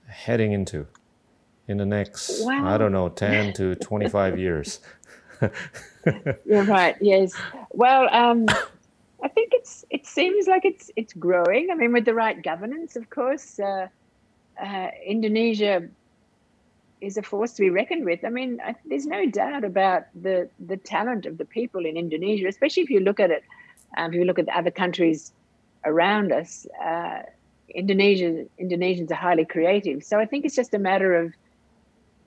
heading 0.06 0.52
into 0.52 0.86
in 1.68 1.76
the 1.76 1.86
next 1.86 2.44
wow. 2.44 2.66
I 2.66 2.78
don't 2.78 2.92
know 2.92 3.08
10 3.08 3.52
to 3.54 3.74
25 3.76 4.38
years? 4.38 4.80
You're 6.44 6.64
right. 6.64 6.96
Yes. 7.00 7.32
Well, 7.70 8.08
um, 8.12 8.46
I 9.22 9.28
think 9.28 9.52
it's 9.52 9.84
it 9.90 10.06
seems 10.06 10.46
like 10.46 10.64
it's 10.64 10.90
it's 10.96 11.12
growing. 11.12 11.70
I 11.70 11.74
mean, 11.74 11.92
with 11.92 12.04
the 12.04 12.14
right 12.14 12.40
governance, 12.42 12.96
of 12.96 13.10
course, 13.10 13.58
uh, 13.60 13.88
uh, 14.60 14.88
Indonesia 15.06 15.88
is 17.00 17.16
a 17.16 17.22
force 17.22 17.52
to 17.54 17.62
be 17.62 17.70
reckoned 17.70 18.04
with. 18.04 18.24
I 18.24 18.28
mean, 18.28 18.60
I, 18.64 18.74
there's 18.84 19.06
no 19.06 19.26
doubt 19.26 19.64
about 19.64 20.04
the 20.20 20.48
the 20.58 20.76
talent 20.76 21.26
of 21.26 21.38
the 21.38 21.44
people 21.44 21.84
in 21.86 21.96
Indonesia, 21.96 22.48
especially 22.48 22.82
if 22.82 22.90
you 22.90 23.00
look 23.00 23.20
at 23.20 23.30
it. 23.30 23.44
Um, 23.96 24.12
if 24.12 24.18
you 24.18 24.24
look 24.24 24.38
at 24.38 24.46
the 24.46 24.56
other 24.56 24.70
countries 24.70 25.32
around 25.84 26.32
us, 26.32 26.66
uh, 26.84 27.22
Indonesia 27.74 28.46
Indonesians 28.58 29.10
are 29.10 29.16
highly 29.16 29.44
creative. 29.44 30.04
So 30.04 30.18
I 30.18 30.26
think 30.26 30.44
it's 30.44 30.56
just 30.56 30.74
a 30.74 30.78
matter 30.78 31.14
of 31.14 31.34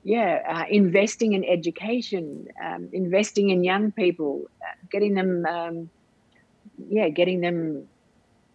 yeah, 0.03 0.41
uh, 0.47 0.65
investing 0.69 1.33
in 1.33 1.45
education, 1.45 2.47
um, 2.61 2.89
investing 2.91 3.49
in 3.49 3.63
young 3.63 3.91
people, 3.91 4.43
uh, 4.61 4.75
getting 4.91 5.13
them, 5.13 5.45
um, 5.45 5.89
yeah, 6.89 7.09
getting 7.09 7.41
them 7.41 7.87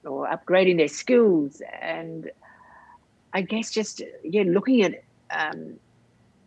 or 0.04 0.26
upgrading 0.26 0.78
their 0.78 0.88
skills, 0.88 1.62
and 1.80 2.30
I 3.32 3.42
guess 3.42 3.70
just 3.70 4.02
yeah, 4.24 4.44
looking 4.46 4.82
at 4.82 5.02
um, 5.30 5.74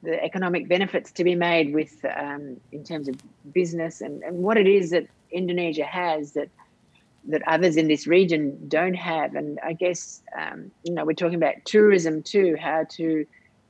the 0.03 0.22
economic 0.24 0.67
benefits 0.67 1.11
to 1.13 1.24
be 1.24 1.36
made 1.36 1.74
with 1.74 2.03
um, 2.17 2.57
in 2.72 2.84
terms 2.84 3.07
of 3.07 3.15
business 3.53 4.01
and, 4.01 4.24
and 4.24 4.38
what 4.38 4.57
it 4.57 4.67
is 4.67 4.89
that 4.91 5.07
Indonesia 5.32 5.86
has 5.86 6.34
that 6.34 6.49
that 7.28 7.43
others 7.47 7.78
in 7.78 7.88
this 7.88 8.07
region 8.07 8.57
don't 8.67 8.95
have, 8.95 9.36
and 9.36 9.59
I 9.63 9.74
guess 9.74 10.22
um, 10.39 10.72
you 10.84 10.93
know 10.93 11.05
we're 11.05 11.13
talking 11.13 11.36
about 11.36 11.55
tourism 11.65 12.24
too, 12.24 12.55
how 12.59 12.86
to 12.91 13.26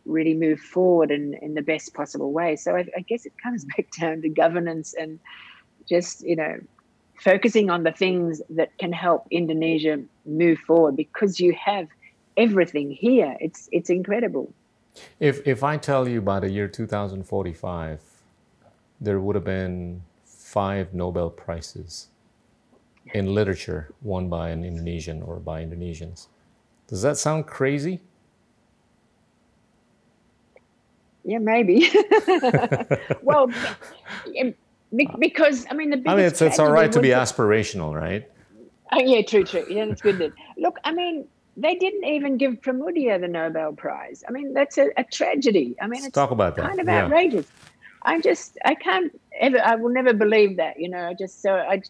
really 0.06 0.34
move 0.34 0.60
forward 0.60 1.12
in, 1.12 1.34
in 1.36 1.54
the 1.54 1.62
best 1.62 1.94
possible 1.94 2.32
way. 2.32 2.56
So 2.56 2.76
I, 2.76 2.88
I 2.96 3.02
guess 3.02 3.26
it 3.26 3.34
comes 3.42 3.66
back 3.78 3.88
down 4.00 4.22
to 4.22 4.30
governance 4.30 4.94
and 4.94 5.20
just, 5.88 6.26
you 6.26 6.36
know, 6.36 6.60
focusing 7.22 7.70
on 7.70 7.84
the 7.84 7.92
things 7.92 8.42
that 8.50 8.76
can 8.80 8.92
help 8.92 9.28
Indonesia 9.30 10.02
move 10.26 10.58
forward 10.60 10.96
because 10.96 11.40
you 11.40 11.54
have 11.54 11.88
everything 12.36 12.90
here. 12.92 13.38
It's 13.40 13.70
it's 13.72 13.90
incredible. 13.90 14.52
If 15.20 15.46
if 15.48 15.64
I 15.64 15.78
tell 15.78 16.08
you 16.08 16.22
by 16.22 16.40
the 16.40 16.50
year 16.50 16.68
2045, 16.68 18.02
there 19.00 19.20
would 19.20 19.36
have 19.36 19.46
been 19.46 20.02
five 20.26 20.94
Nobel 20.94 21.30
prizes 21.30 22.08
in 23.14 23.34
literature 23.34 23.94
won 24.02 24.30
by 24.30 24.50
an 24.50 24.64
Indonesian 24.64 25.22
or 25.22 25.40
by 25.40 25.64
Indonesians. 25.64 26.28
Does 26.88 27.02
that 27.04 27.18
sound 27.18 27.46
crazy? 27.46 28.02
Yeah, 31.24 31.38
maybe. 31.38 31.88
well, 33.22 33.52
because 35.20 35.66
I 35.70 35.74
mean 35.74 35.90
the. 35.90 36.04
I 36.10 36.16
mean, 36.16 36.26
it's 36.26 36.42
it's 36.42 36.60
all 36.60 36.72
right 36.72 36.92
to 36.92 37.00
be 37.00 37.10
aspirational, 37.10 37.94
right? 37.94 38.28
Oh, 38.94 39.00
yeah, 39.00 39.22
true, 39.22 39.46
true. 39.46 39.66
Yeah, 39.70 39.86
that's 39.86 40.02
good. 40.02 40.18
Then. 40.18 40.34
Look, 40.58 40.78
I 40.84 40.92
mean, 40.92 41.26
they 41.56 41.76
didn't 41.76 42.04
even 42.04 42.38
give 42.38 42.56
Pramoedya 42.56 43.22
the 43.22 43.28
Nobel 43.28 43.72
Prize. 43.72 44.24
I 44.28 44.32
mean, 44.32 44.54
that's 44.54 44.78
a, 44.78 44.90
a 44.98 45.04
tragedy. 45.06 45.76
I 45.82 45.86
mean, 45.86 46.02
Let's 46.02 46.08
it's 46.08 46.16
talk 46.16 46.32
about 46.32 46.58
that. 46.58 46.68
kind 46.68 46.80
of 46.82 46.88
yeah. 46.88 47.06
outrageous. 47.06 47.48
I 48.04 48.20
just, 48.20 48.58
I 48.66 48.76
can't 48.76 49.18
ever, 49.40 49.62
I 49.64 49.76
will 49.76 49.94
never 49.94 50.14
believe 50.14 50.58
that. 50.58 50.80
You 50.80 50.90
know, 50.90 51.08
I 51.08 51.14
just 51.14 51.42
so 51.42 51.54
I, 51.54 51.82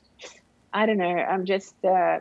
I 0.73 0.85
don't 0.85 0.97
know. 0.97 1.05
I'm 1.05 1.45
just 1.45 1.73
uh, 1.83 2.19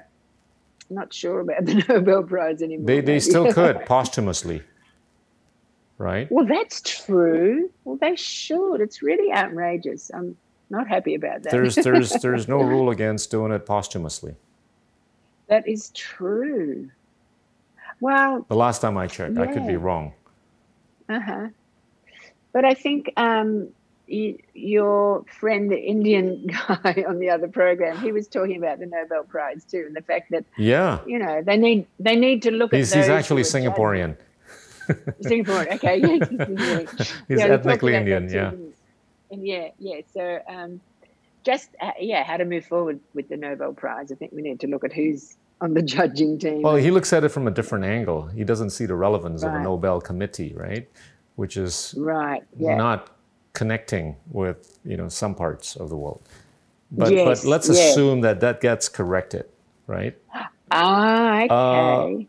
not 0.89 1.13
sure 1.13 1.41
about 1.41 1.65
the 1.67 1.85
Nobel 1.87 2.23
Prize 2.23 2.63
anymore. 2.63 2.87
They 2.87 3.03
they 3.03 3.21
still 3.21 3.53
could 3.53 3.85
posthumously 3.85 4.63
right? 6.01 6.33
Well, 6.33 6.47
that's 6.47 6.81
true. 6.81 7.71
Well, 7.85 7.99
they 8.01 8.17
should. 8.17 8.77
It's 8.77 9.03
really 9.03 9.33
outrageous. 9.33 10.11
I'm 10.13 10.37
not 10.71 10.89
happy 10.89 11.15
about 11.15 11.43
that. 11.43 11.51
There's 11.51 11.75
there's 11.75 12.11
there's 12.23 12.49
no 12.49 12.63
rule 12.63 12.91
against 12.91 13.31
doing 13.31 13.53
it 13.53 13.67
posthumously. 13.67 14.35
That 15.49 15.67
is 15.67 15.91
true. 15.91 16.91
Well, 18.01 18.47
the 18.49 18.57
last 18.57 18.81
time 18.81 18.97
I 18.97 19.07
checked, 19.07 19.35
yeah. 19.35 19.43
I 19.43 19.47
could 19.49 19.67
be 19.67 19.77
wrong. 19.77 20.13
Uh 21.09 21.21
huh. 21.21 21.49
But 22.53 22.65
I 22.65 22.75
think 22.75 23.13
um, 23.17 23.69
your 24.07 25.25
friend, 25.25 25.71
the 25.71 25.79
Indian 25.79 26.47
guy 26.69 27.05
on 27.07 27.19
the 27.19 27.31
other 27.31 27.49
program, 27.49 27.99
he 27.99 28.13
was 28.13 28.27
talking 28.29 28.57
about 28.57 28.79
the 28.79 28.87
Nobel 28.87 29.25
Prize 29.25 29.65
too, 29.65 29.85
and 29.87 29.95
the 29.95 30.03
fact 30.03 30.31
that 30.31 30.45
yeah, 30.57 31.01
you 31.07 31.19
know, 31.19 31.43
they 31.43 31.57
need 31.57 31.87
they 31.99 32.17
need 32.17 32.43
to 32.43 32.51
look 32.51 32.73
he's, 32.73 32.93
at. 32.93 32.99
He's 32.99 33.09
actually 33.09 33.43
Singaporean. 33.43 34.17
Judging. 34.87 35.15
Singapore. 35.21 35.73
Okay, 35.75 36.01
he's 36.01 37.39
yeah, 37.39 37.47
ethnically 37.47 37.95
Indian. 37.95 38.29
Yeah. 38.29 38.53
And 39.31 39.47
yeah, 39.47 39.69
yeah. 39.79 40.01
So 40.13 40.41
um, 40.49 40.81
just 41.45 41.71
uh, 41.81 41.93
yeah, 41.99 42.25
how 42.25 42.37
to 42.37 42.45
move 42.45 42.65
forward 42.65 43.01
with 43.15 43.29
the 43.29 43.37
Nobel 43.37 43.73
Prize. 43.73 44.13
I 44.13 44.15
think 44.15 44.33
we 44.33 44.43
need 44.43 44.61
to 44.61 44.67
look 44.67 44.85
at 44.85 44.93
who's 44.93 45.37
on 45.61 45.75
the 45.75 45.83
judging 45.83 46.39
team. 46.39 46.63
Well, 46.63 46.77
he 46.77 46.91
looks 46.91 47.13
at 47.13 47.25
it 47.25 47.29
from 47.31 47.47
a 47.47 47.51
different 47.51 47.85
angle. 47.85 48.27
He 48.29 48.45
doesn't 48.45 48.71
see 48.71 48.87
the 48.87 48.95
relevance 48.95 49.43
right. 49.43 49.55
of 49.55 49.61
a 49.61 49.63
Nobel 49.63 50.01
committee, 50.01 50.55
right? 50.57 50.89
Which 51.37 51.57
is 51.57 51.95
right, 51.97 52.43
yeah. 52.59 52.77
not 52.77 53.11
connecting 53.53 54.17
with 54.31 54.79
you 54.85 54.97
know 54.97 55.09
some 55.09 55.35
parts 55.35 55.77
of 55.77 55.89
the 55.89 55.97
world. 55.97 56.23
But 56.91 57.13
yes, 57.13 57.43
but 57.43 57.49
let's 57.49 57.69
yes. 57.69 57.93
assume 57.93 58.21
that 58.23 58.41
that 58.41 58.61
gets 58.61 58.89
corrected, 58.89 59.47
right? 59.87 60.17
Ah, 60.73 61.43
okay. 61.43 62.23
Uh, 62.23 62.25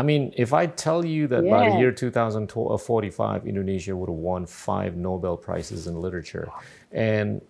I 0.00 0.02
mean, 0.02 0.32
if 0.34 0.54
I 0.54 0.64
tell 0.64 1.04
you 1.04 1.26
that 1.26 1.44
yeah. 1.44 1.50
by 1.50 1.68
the 1.68 1.76
year 1.76 1.92
2045, 1.92 3.46
Indonesia 3.46 3.94
would 3.94 4.08
have 4.08 4.16
won 4.16 4.46
five 4.46 4.96
Nobel 4.96 5.36
Prizes 5.36 5.86
in 5.86 6.00
literature, 6.00 6.48
and 6.90 7.42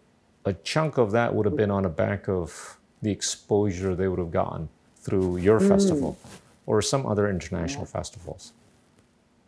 a 0.44 0.52
chunk 0.54 0.98
of 0.98 1.12
that 1.12 1.32
would 1.32 1.46
have 1.46 1.54
been 1.54 1.70
on 1.70 1.84
the 1.84 1.88
back 1.88 2.28
of 2.28 2.76
the 3.02 3.12
exposure 3.12 3.94
they 3.94 4.08
would 4.08 4.18
have 4.18 4.32
gotten 4.32 4.68
through 4.96 5.36
your 5.36 5.60
mm. 5.60 5.68
festival 5.68 6.18
or 6.66 6.82
some 6.82 7.06
other 7.06 7.30
international 7.30 7.84
yeah. 7.84 7.98
festivals. 7.98 8.52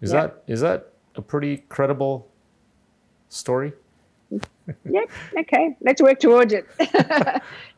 Is 0.00 0.12
yeah. 0.12 0.20
that 0.20 0.44
is 0.46 0.60
that 0.60 0.92
a 1.16 1.22
pretty 1.22 1.64
credible 1.68 2.28
story? 3.30 3.72
Yeah. 4.88 5.04
Okay. 5.38 5.76
Let's 5.80 6.02
work 6.02 6.20
towards 6.20 6.52
it. 6.52 6.66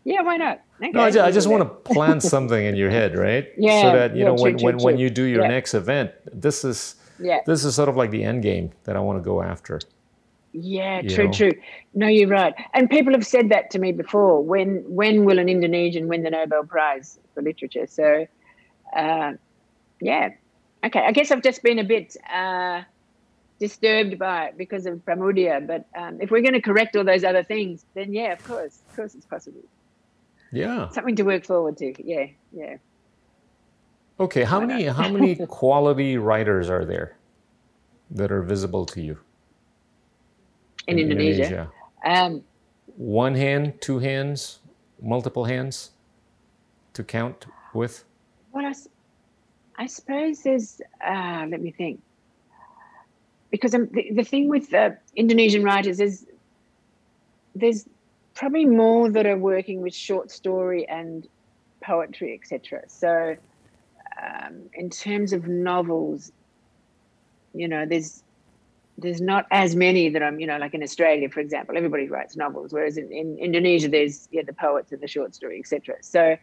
yeah. 0.05 0.23
Why 0.23 0.37
not? 0.37 0.61
Okay. 0.81 0.91
No, 0.91 1.03
I 1.03 1.11
just, 1.11 1.25
I 1.25 1.31
just 1.31 1.49
want 1.49 1.63
to 1.63 1.69
plant 1.69 2.23
something 2.23 2.65
in 2.65 2.77
your 2.77 2.91
head, 2.91 3.17
right? 3.17 3.49
Yeah. 3.57 3.83
So 3.83 3.97
that 3.97 4.17
you 4.17 4.21
yeah, 4.21 4.25
know 4.27 4.37
true, 4.37 4.43
when 4.45 4.59
true, 4.59 4.65
when, 4.65 4.79
true. 4.79 4.85
when 4.85 4.99
you 4.99 5.11
do 5.11 5.23
your 5.25 5.43
yeah. 5.43 5.49
next 5.49 5.75
event, 5.75 6.13
this 6.33 6.65
is 6.65 6.97
yeah. 7.19 7.41
this 7.47 7.65
is 7.65 7.75
sort 7.75 7.89
of 7.89 7.97
like 7.97 8.11
the 8.11 8.25
end 8.25 8.43
game 8.43 8.73
that 8.85 8.97
I 8.97 9.01
want 9.01 9.19
to 9.19 9.23
go 9.23 9.43
after. 9.43 9.81
Yeah, 10.53 11.03
true, 11.03 11.27
know? 11.27 11.33
true. 11.33 11.53
No, 11.95 12.07
you're 12.07 12.29
right. 12.29 12.55
And 12.75 12.89
people 12.89 13.13
have 13.13 13.27
said 13.27 13.49
that 13.49 13.71
to 13.73 13.79
me 13.81 13.91
before. 13.93 14.41
When 14.43 14.85
when 14.87 15.25
will 15.25 15.39
an 15.39 15.49
Indonesian 15.49 16.07
win 16.07 16.23
the 16.23 16.31
Nobel 16.31 16.65
Prize 16.65 17.19
for 17.35 17.43
literature? 17.43 17.87
So, 17.89 18.27
uh, 18.97 19.33
yeah, 20.01 20.31
okay. 20.85 21.01
I 21.01 21.11
guess 21.11 21.33
I've 21.33 21.43
just 21.43 21.63
been 21.65 21.81
a 21.81 21.85
bit 21.85 22.17
uh, 22.33 22.83
disturbed 23.59 24.19
by 24.19 24.47
it 24.47 24.59
because 24.59 24.87
of 24.87 25.05
Pramoedya. 25.05 25.67
But 25.67 25.87
um, 25.97 26.21
if 26.21 26.31
we're 26.31 26.43
going 26.43 26.55
to 26.55 26.63
correct 26.63 26.97
all 26.97 27.05
those 27.05 27.25
other 27.25 27.43
things, 27.43 27.85
then 27.95 28.13
yeah, 28.13 28.33
of 28.33 28.45
course, 28.45 28.81
of 28.89 28.97
course, 28.97 29.15
it's 29.15 29.27
possible. 29.27 29.63
Yeah. 30.53 30.89
Something 30.91 31.17
to 31.17 31.23
work 31.23 31.45
forward 31.45 31.77
to. 31.79 31.95
Yeah, 32.03 32.27
yeah. 32.53 32.77
Okay, 34.21 34.45
how 34.45 34.61
many 34.61 34.85
how 34.85 35.09
many 35.09 35.35
quality 35.49 36.17
writers 36.19 36.71
are 36.71 36.85
there 36.85 37.17
that 38.11 38.31
are 38.31 38.43
visible 38.43 38.87
to 38.87 39.01
you? 39.01 39.19
In, 40.87 40.99
in 40.99 41.11
Indonesia. 41.11 41.43
Indonesia. 41.43 41.71
Um, 42.05 42.45
One 42.97 43.35
hand, 43.35 43.81
two 43.81 43.99
hands, 43.99 44.61
multiple 45.03 45.45
hands 45.47 45.91
to 46.93 47.03
count 47.03 47.47
with? 47.73 48.05
Well, 48.53 48.65
I, 48.65 48.75
I 49.83 49.87
suppose 49.87 50.43
there's, 50.43 50.81
uh, 51.05 51.47
let 51.49 51.61
me 51.61 51.73
think. 51.73 52.01
Because 53.55 53.71
the, 53.71 54.11
the 54.13 54.25
thing 54.25 54.49
with 54.49 54.71
the 54.71 54.99
Indonesian 55.15 55.63
writers 55.63 56.01
is 56.01 56.27
there's 57.55 57.89
probably 58.35 58.65
more 58.65 59.09
that 59.09 59.27
are 59.27 59.37
working 59.39 59.81
with 59.81 59.95
short 59.95 60.33
story 60.33 60.89
and 60.89 61.29
poetry, 61.81 62.35
etc. 62.35 62.83
So, 62.89 63.37
um, 64.21 64.63
in 64.73 64.91
terms 64.91 65.33
of 65.33 65.47
novels, 65.47 66.33
you 67.55 67.69
know, 67.69 67.87
there's 67.87 68.25
there's 68.99 69.21
not 69.21 69.47
as 69.53 69.77
many 69.77 70.09
that 70.09 70.21
I'm, 70.21 70.41
you 70.41 70.49
know, 70.49 70.59
like 70.59 70.75
in 70.75 70.83
Australia, 70.83 71.29
for 71.29 71.39
example, 71.39 71.77
everybody 71.77 72.09
writes 72.09 72.35
novels, 72.37 72.73
whereas 72.73 72.97
in, 72.97 73.13
in 73.13 73.39
Indonesia, 73.39 73.89
there's 73.89 74.29
yeah 74.33 74.43
the 74.43 74.53
poets 74.53 74.91
and 74.91 75.01
the 75.01 75.07
short 75.07 75.33
story, 75.33 75.61
etc. 75.61 75.95
So, 76.01 76.37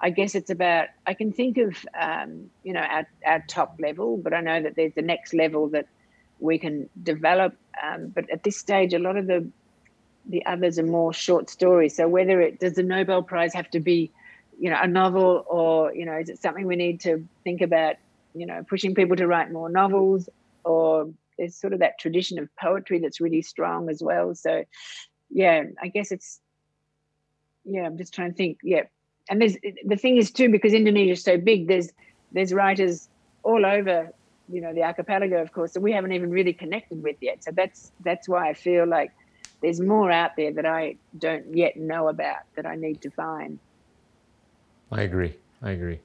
I 0.00 0.10
guess 0.10 0.36
it's 0.36 0.50
about 0.50 0.90
I 1.08 1.14
can 1.14 1.32
think 1.32 1.58
of 1.58 1.84
um, 2.00 2.50
you 2.62 2.72
know 2.72 2.82
our, 2.82 3.04
our 3.26 3.42
top 3.48 3.80
level, 3.80 4.16
but 4.16 4.32
I 4.32 4.40
know 4.40 4.62
that 4.62 4.76
there's 4.76 4.94
the 4.94 5.02
next 5.02 5.34
level 5.34 5.68
that 5.70 5.88
we 6.42 6.58
can 6.58 6.88
develop. 7.02 7.56
Um, 7.82 8.08
but 8.08 8.28
at 8.30 8.42
this 8.42 8.58
stage, 8.58 8.92
a 8.92 8.98
lot 8.98 9.16
of 9.16 9.26
the 9.26 9.48
the 10.26 10.44
others 10.46 10.78
are 10.78 10.84
more 10.84 11.12
short 11.12 11.50
stories. 11.50 11.96
So 11.96 12.06
whether 12.08 12.40
it 12.40 12.60
does 12.60 12.74
the 12.74 12.82
Nobel 12.82 13.22
Prize 13.22 13.52
have 13.54 13.68
to 13.70 13.80
be, 13.80 14.12
you 14.58 14.70
know, 14.70 14.78
a 14.80 14.86
novel, 14.86 15.44
or 15.48 15.94
you 15.94 16.04
know, 16.04 16.16
is 16.18 16.28
it 16.28 16.40
something 16.40 16.66
we 16.66 16.76
need 16.76 17.00
to 17.00 17.26
think 17.44 17.60
about, 17.60 17.96
you 18.34 18.46
know, 18.46 18.64
pushing 18.68 18.94
people 18.94 19.16
to 19.16 19.26
write 19.26 19.50
more 19.50 19.68
novels, 19.68 20.28
or 20.64 21.10
there's 21.38 21.56
sort 21.56 21.72
of 21.72 21.80
that 21.80 21.98
tradition 21.98 22.38
of 22.38 22.48
poetry 22.56 22.98
that's 22.98 23.20
really 23.20 23.42
strong 23.42 23.88
as 23.88 24.02
well. 24.02 24.34
So, 24.34 24.64
yeah, 25.30 25.64
I 25.80 25.88
guess 25.88 26.12
it's, 26.12 26.40
yeah, 27.64 27.82
I'm 27.82 27.96
just 27.96 28.14
trying 28.14 28.30
to 28.30 28.36
think. 28.36 28.58
Yeah, 28.62 28.82
and 29.28 29.40
there's 29.40 29.56
the 29.84 29.96
thing 29.96 30.16
is 30.18 30.30
too 30.30 30.50
because 30.50 30.72
Indonesia 30.72 31.12
is 31.12 31.24
so 31.24 31.38
big. 31.38 31.68
There's 31.68 31.90
there's 32.32 32.52
writers 32.52 33.08
all 33.42 33.66
over, 33.66 34.12
you 34.48 34.60
know, 34.60 34.72
the 34.74 34.82
archipelago, 34.82 35.40
of 35.40 35.52
course, 35.52 35.72
that 35.72 35.80
we 35.80 35.92
haven't 35.92 36.12
even 36.12 36.30
really 36.30 36.52
connected 36.52 37.02
with 37.02 37.16
yet. 37.20 37.42
So 37.44 37.50
that's 37.52 37.92
that's 38.04 38.28
why 38.28 38.48
I 38.48 38.54
feel 38.54 38.86
like 38.86 39.12
there's 39.60 39.80
more 39.80 40.10
out 40.10 40.36
there 40.36 40.52
that 40.52 40.66
I 40.66 40.96
don't 41.18 41.56
yet 41.56 41.76
know 41.76 42.08
about 42.08 42.42
that 42.56 42.66
I 42.66 42.74
need 42.74 43.00
to 43.02 43.10
find. 43.10 43.58
I 44.90 45.02
agree. 45.02 45.36
I 45.62 45.70
agree. 45.70 46.00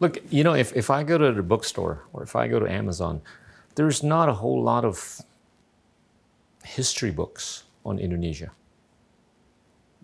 Look, 0.00 0.18
you 0.30 0.44
know, 0.44 0.54
if, 0.54 0.76
if 0.76 0.90
I 0.90 1.02
go 1.02 1.18
to 1.18 1.32
the 1.32 1.42
bookstore 1.42 2.04
or 2.12 2.22
if 2.22 2.36
I 2.36 2.46
go 2.48 2.60
to 2.60 2.70
Amazon, 2.70 3.22
there's 3.74 4.02
not 4.02 4.28
a 4.28 4.34
whole 4.34 4.62
lot 4.62 4.84
of 4.84 5.20
history 6.64 7.10
books 7.10 7.64
on 7.84 7.98
Indonesia, 7.98 8.50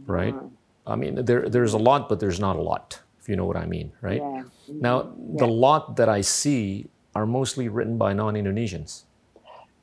right? 0.07 0.35
Mm. 0.35 0.51
I 0.87 0.97
mean, 0.97 1.25
there, 1.25 1.49
there's 1.49 1.75
a 1.75 1.79
lot, 1.79 2.09
but 2.09 2.21
there's 2.21 2.41
not 2.41 2.57
a 2.57 2.63
lot, 2.63 3.01
if 3.21 3.29
you 3.29 3.37
know 3.37 3.45
what 3.45 3.57
I 3.57 3.67
mean, 3.67 3.93
right? 4.01 4.21
Yeah. 4.21 4.43
Now, 4.69 5.03
yeah. 5.03 5.39
the 5.39 5.47
lot 5.47 5.97
that 5.97 6.09
I 6.09 6.21
see 6.21 6.87
are 7.15 7.27
mostly 7.27 7.69
written 7.69 7.99
by 7.99 8.13
non 8.13 8.35
Indonesians. 8.35 9.03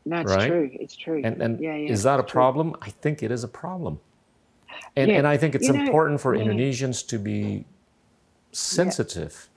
No, 0.05 0.23
right? 0.23 0.47
true. 0.47 0.69
It's 0.73 0.95
true. 0.95 1.21
And, 1.23 1.41
and 1.41 1.59
yeah, 1.59 1.75
yeah, 1.75 1.91
is 1.91 2.03
that 2.03 2.19
a 2.19 2.23
problem? 2.23 2.75
I 2.81 2.89
think 2.89 3.21
it 3.21 3.31
is 3.31 3.43
a 3.43 3.47
problem. 3.47 3.99
And, 4.95 5.11
yeah. 5.11 5.17
and 5.17 5.27
I 5.27 5.37
think 5.37 5.55
it's 5.55 5.67
you 5.67 5.73
important 5.73 6.13
know, 6.13 6.17
for 6.19 6.35
Indonesians 6.35 7.07
to 7.07 7.19
be 7.19 7.65
sensitive 8.51 9.49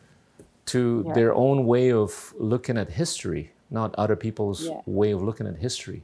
to 0.66 1.10
their 1.14 1.34
own 1.34 1.66
way 1.66 1.92
of 1.92 2.34
looking 2.38 2.76
at 2.78 2.90
history, 2.90 3.52
not 3.70 3.94
other 3.96 4.16
people's 4.16 4.68
way 4.86 5.12
of 5.12 5.22
looking 5.22 5.46
at 5.46 5.56
history 5.56 6.02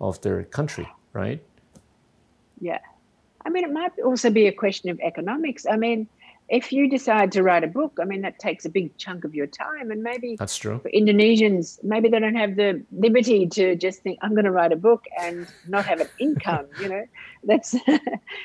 of 0.00 0.20
their 0.22 0.44
country, 0.44 0.88
right? 1.12 1.42
Yeah. 2.60 2.78
I 3.44 3.50
mean, 3.50 3.64
it 3.64 3.72
might 3.72 3.92
also 4.04 4.30
be 4.30 4.46
a 4.46 4.52
question 4.52 4.90
of 4.90 5.00
economics. 5.00 5.66
I 5.66 5.76
mean, 5.76 6.08
if 6.52 6.70
you 6.70 6.86
decide 6.86 7.32
to 7.32 7.42
write 7.42 7.64
a 7.64 7.66
book, 7.66 7.96
I 7.98 8.04
mean, 8.04 8.20
that 8.20 8.38
takes 8.38 8.66
a 8.66 8.68
big 8.68 8.94
chunk 8.98 9.24
of 9.24 9.34
your 9.34 9.46
time. 9.46 9.90
And 9.90 10.02
maybe 10.02 10.36
that's 10.38 10.58
true. 10.58 10.80
For 10.80 10.90
Indonesians, 10.90 11.82
maybe 11.82 12.10
they 12.10 12.20
don't 12.20 12.34
have 12.34 12.56
the 12.56 12.84
liberty 12.92 13.46
to 13.46 13.74
just 13.74 14.02
think, 14.02 14.18
I'm 14.20 14.32
going 14.32 14.44
to 14.44 14.50
write 14.50 14.70
a 14.70 14.76
book 14.76 15.06
and 15.18 15.46
not 15.66 15.86
have 15.86 16.00
an 16.00 16.08
income, 16.20 16.66
you 16.78 16.90
know? 16.90 17.06
That's 17.42 17.74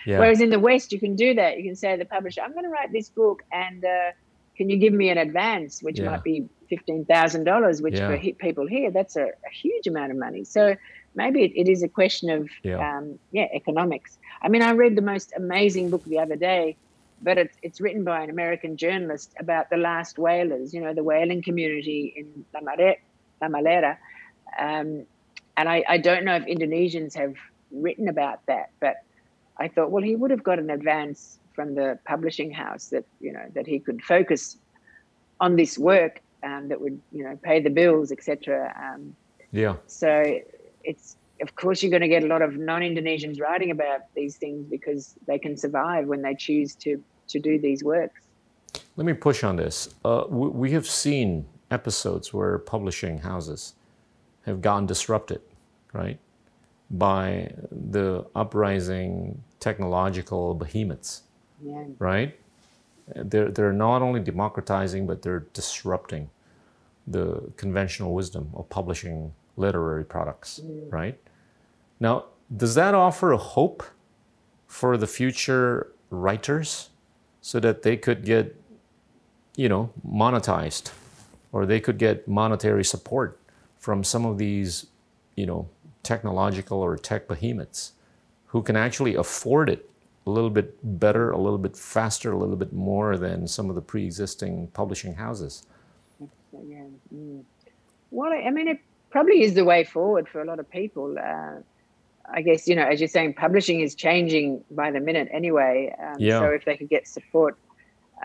yeah. 0.06 0.20
whereas 0.20 0.40
in 0.40 0.52
the 0.52 0.60
West, 0.60 0.94
you 0.94 1.02
can 1.02 1.18
do 1.18 1.34
that. 1.34 1.58
You 1.58 1.66
can 1.66 1.76
say 1.76 1.92
to 1.92 1.98
the 1.98 2.06
publisher, 2.06 2.42
I'm 2.42 2.54
going 2.54 2.64
to 2.64 2.70
write 2.70 2.94
this 2.94 3.10
book 3.10 3.44
and 3.52 3.84
uh, 3.84 4.12
can 4.56 4.70
you 4.70 4.78
give 4.78 4.94
me 4.94 5.10
an 5.10 5.18
advance, 5.18 5.84
which 5.84 6.00
yeah. 6.00 6.06
might 6.06 6.24
be 6.24 6.48
$15,000, 6.72 7.82
which 7.82 7.96
yeah. 7.96 8.08
for 8.08 8.34
people 8.36 8.66
here, 8.68 8.90
that's 8.90 9.18
a, 9.18 9.26
a, 9.26 9.52
huge 9.52 9.86
amount 9.86 10.12
of 10.12 10.18
money. 10.18 10.46
So 10.46 10.78
maybe 11.14 11.44
it, 11.44 11.52
it 11.56 11.70
is 11.70 11.84
a 11.84 11.90
question 11.90 12.30
of, 12.30 12.50
yeah. 12.64 12.78
Um, 12.78 13.20
yeah, 13.34 13.48
economics. 13.54 14.18
I 14.42 14.48
mean, 14.48 14.62
I 14.62 14.72
read 14.72 14.96
the 14.96 15.02
most 15.02 15.34
amazing 15.36 15.90
book 15.90 16.06
the 16.06 16.20
other 16.20 16.38
day 16.38 16.78
but 17.22 17.38
it's, 17.38 17.58
it's 17.62 17.82
written 17.82 18.04
by 18.04 18.22
an 18.22 18.30
American 18.30 18.78
journalist 18.78 19.34
about 19.40 19.70
the 19.70 19.78
last 19.78 20.18
whalers, 20.18 20.74
you 20.74 20.82
know, 20.82 20.94
the 20.94 21.04
whaling 21.04 21.42
community 21.42 22.14
in 22.16 22.46
La, 22.54 22.62
Mare, 22.62 22.98
Lamalera. 23.42 23.98
Um, 24.58 25.06
and 25.56 25.68
I, 25.70 25.84
I 25.88 25.98
don't 25.98 26.24
know 26.24 26.36
if 26.36 26.46
Indonesians 26.46 27.16
have 27.16 27.36
written 27.72 28.08
about 28.08 28.46
that, 28.46 28.72
but 28.80 28.98
I 29.58 29.68
thought, 29.68 29.90
well, 29.92 30.04
he 30.04 30.16
would 30.16 30.32
have 30.32 30.44
got 30.44 30.60
an 30.60 30.70
advance 30.70 31.40
from 31.54 31.74
the 31.74 31.98
publishing 32.06 32.52
house 32.52 32.88
that, 32.88 33.06
you 33.20 33.34
know, 33.34 33.46
that 33.56 33.66
he 33.66 33.80
could 33.80 34.04
focus 34.04 34.58
on 35.40 35.56
this 35.56 35.78
work 35.78 36.22
um, 36.44 36.68
that 36.70 36.80
would, 36.80 37.02
you 37.12 37.24
know, 37.24 37.38
pay 37.42 37.60
the 37.60 37.72
bills, 37.72 38.12
etc. 38.12 38.74
Um, 38.80 39.16
yeah. 39.52 39.78
So 39.88 40.40
it's 40.84 41.17
of 41.42 41.56
course 41.56 41.82
you're 41.82 41.90
going 41.90 42.02
to 42.02 42.08
get 42.08 42.24
a 42.24 42.28
lot 42.28 42.42
of 42.42 42.58
non-indonesians 42.58 43.40
writing 43.40 43.72
about 43.72 44.02
these 44.16 44.38
things 44.38 44.66
because 44.66 45.16
they 45.28 45.38
can 45.38 45.56
survive 45.58 46.06
when 46.08 46.22
they 46.22 46.36
choose 46.36 46.76
to 46.76 47.02
to 47.28 47.40
do 47.40 47.60
these 47.60 47.84
works 47.84 48.22
let 48.96 49.06
me 49.06 49.14
push 49.14 49.44
on 49.44 49.56
this 49.56 49.94
uh, 50.06 50.24
we 50.30 50.72
have 50.72 50.88
seen 50.88 51.46
episodes 51.72 52.34
where 52.34 52.58
publishing 52.60 53.18
houses 53.20 53.76
have 54.46 54.62
gotten 54.62 54.86
disrupted 54.86 55.42
right 55.94 56.20
by 56.92 57.52
the 57.72 58.26
uprising 58.36 59.42
technological 59.60 60.54
behemoths 60.54 61.24
yeah. 61.62 61.84
right 62.00 62.40
they're, 63.16 63.50
they're 63.50 63.74
not 63.74 64.02
only 64.02 64.20
democratizing 64.20 65.06
but 65.06 65.22
they're 65.22 65.46
disrupting 65.54 66.30
the 67.08 67.42
conventional 67.56 68.14
wisdom 68.14 68.50
of 68.54 68.70
publishing 68.70 69.32
literary 69.56 70.06
products, 70.06 70.62
mm. 70.64 70.92
right? 70.92 71.18
Now, 72.00 72.26
does 72.56 72.76
that 72.76 72.94
offer 72.94 73.32
a 73.32 73.38
hope 73.38 73.84
for 74.68 74.98
the 74.98 75.08
future 75.08 75.92
writers 76.10 76.90
so 77.42 77.60
that 77.60 77.82
they 77.82 77.98
could 77.98 78.24
get, 78.24 78.56
you 79.56 79.70
know, 79.70 79.92
monetized 80.08 80.92
or 81.52 81.66
they 81.66 81.80
could 81.80 81.98
get 81.98 82.28
monetary 82.28 82.84
support 82.84 83.40
from 83.80 84.04
some 84.04 84.26
of 84.26 84.38
these, 84.38 84.88
you 85.36 85.46
know, 85.46 85.68
technological 86.04 86.80
or 86.80 86.96
tech 86.98 87.28
behemoths 87.28 87.94
who 88.48 88.62
can 88.62 88.76
actually 88.76 89.16
afford 89.16 89.70
it 89.70 89.90
a 90.26 90.30
little 90.30 90.50
bit 90.50 90.76
better, 91.00 91.32
a 91.32 91.38
little 91.38 91.58
bit 91.58 91.76
faster, 91.76 92.32
a 92.32 92.38
little 92.38 92.56
bit 92.56 92.74
more 92.74 93.18
than 93.18 93.48
some 93.48 93.70
of 93.70 93.76
the 93.76 93.82
pre-existing 93.82 94.68
publishing 94.74 95.16
houses. 95.16 95.66
Yeah. 96.20 96.84
Mm. 97.14 97.44
Well, 98.12 98.32
I 98.34 98.50
mean, 98.50 98.68
it 98.68 98.80
probably 99.10 99.44
is 99.44 99.54
the 99.54 99.64
way 99.64 99.84
forward 99.84 100.28
for 100.28 100.42
a 100.42 100.46
lot 100.46 100.60
of 100.60 100.70
people. 100.70 101.16
Uh, 101.18 101.62
I 102.32 102.42
guess 102.42 102.68
you 102.68 102.76
know, 102.76 102.84
as 102.84 103.00
you're 103.00 103.08
saying, 103.08 103.36
publishing 103.36 103.80
is 103.80 103.96
changing 103.96 104.64
by 104.72 104.92
the 104.92 105.00
minute 105.00 105.30
anyway. 105.32 105.96
Um, 106.02 106.16
yeah. 106.20 106.40
So 106.40 106.50
if 106.50 106.66
they 106.66 106.76
could 106.76 106.90
get 106.90 107.08
support, 107.08 107.58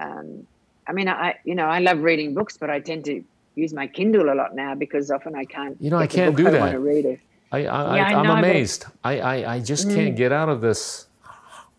um, 0.01 0.47
I 0.87 0.93
mean, 0.93 1.09
I 1.09 1.37
you 1.45 1.55
know, 1.55 1.67
I 1.67 1.79
love 1.79 2.01
reading 2.01 2.35
books, 2.35 2.57
but 2.57 2.71
I 2.71 2.81
tend 2.81 3.05
to 3.07 3.23
use 3.55 3.73
my 3.73 3.87
Kindle 3.87 4.33
a 4.33 4.35
lot 4.35 4.55
now 4.55 4.75
because 4.75 5.11
often 5.11 5.35
I 5.35 5.45
can't. 5.45 5.77
You 5.81 5.91
know, 5.91 5.99
I 5.99 6.07
can't 6.07 6.37
do 6.37 6.49
I 6.49 6.51
that. 6.51 6.63
I 6.63 6.75
read 6.75 7.05
it. 7.05 7.21
I, 7.53 7.59
I, 7.67 7.97
yeah, 7.97 8.19
I 8.19 8.21
am 8.21 8.31
amazed. 8.31 8.87
But, 9.03 9.09
I, 9.09 9.21
I, 9.21 9.55
I 9.55 9.61
just 9.61 9.87
mm. 9.87 9.95
can't 9.95 10.17
get 10.17 10.33
out 10.33 10.49
of 10.49 10.63
this, 10.63 11.07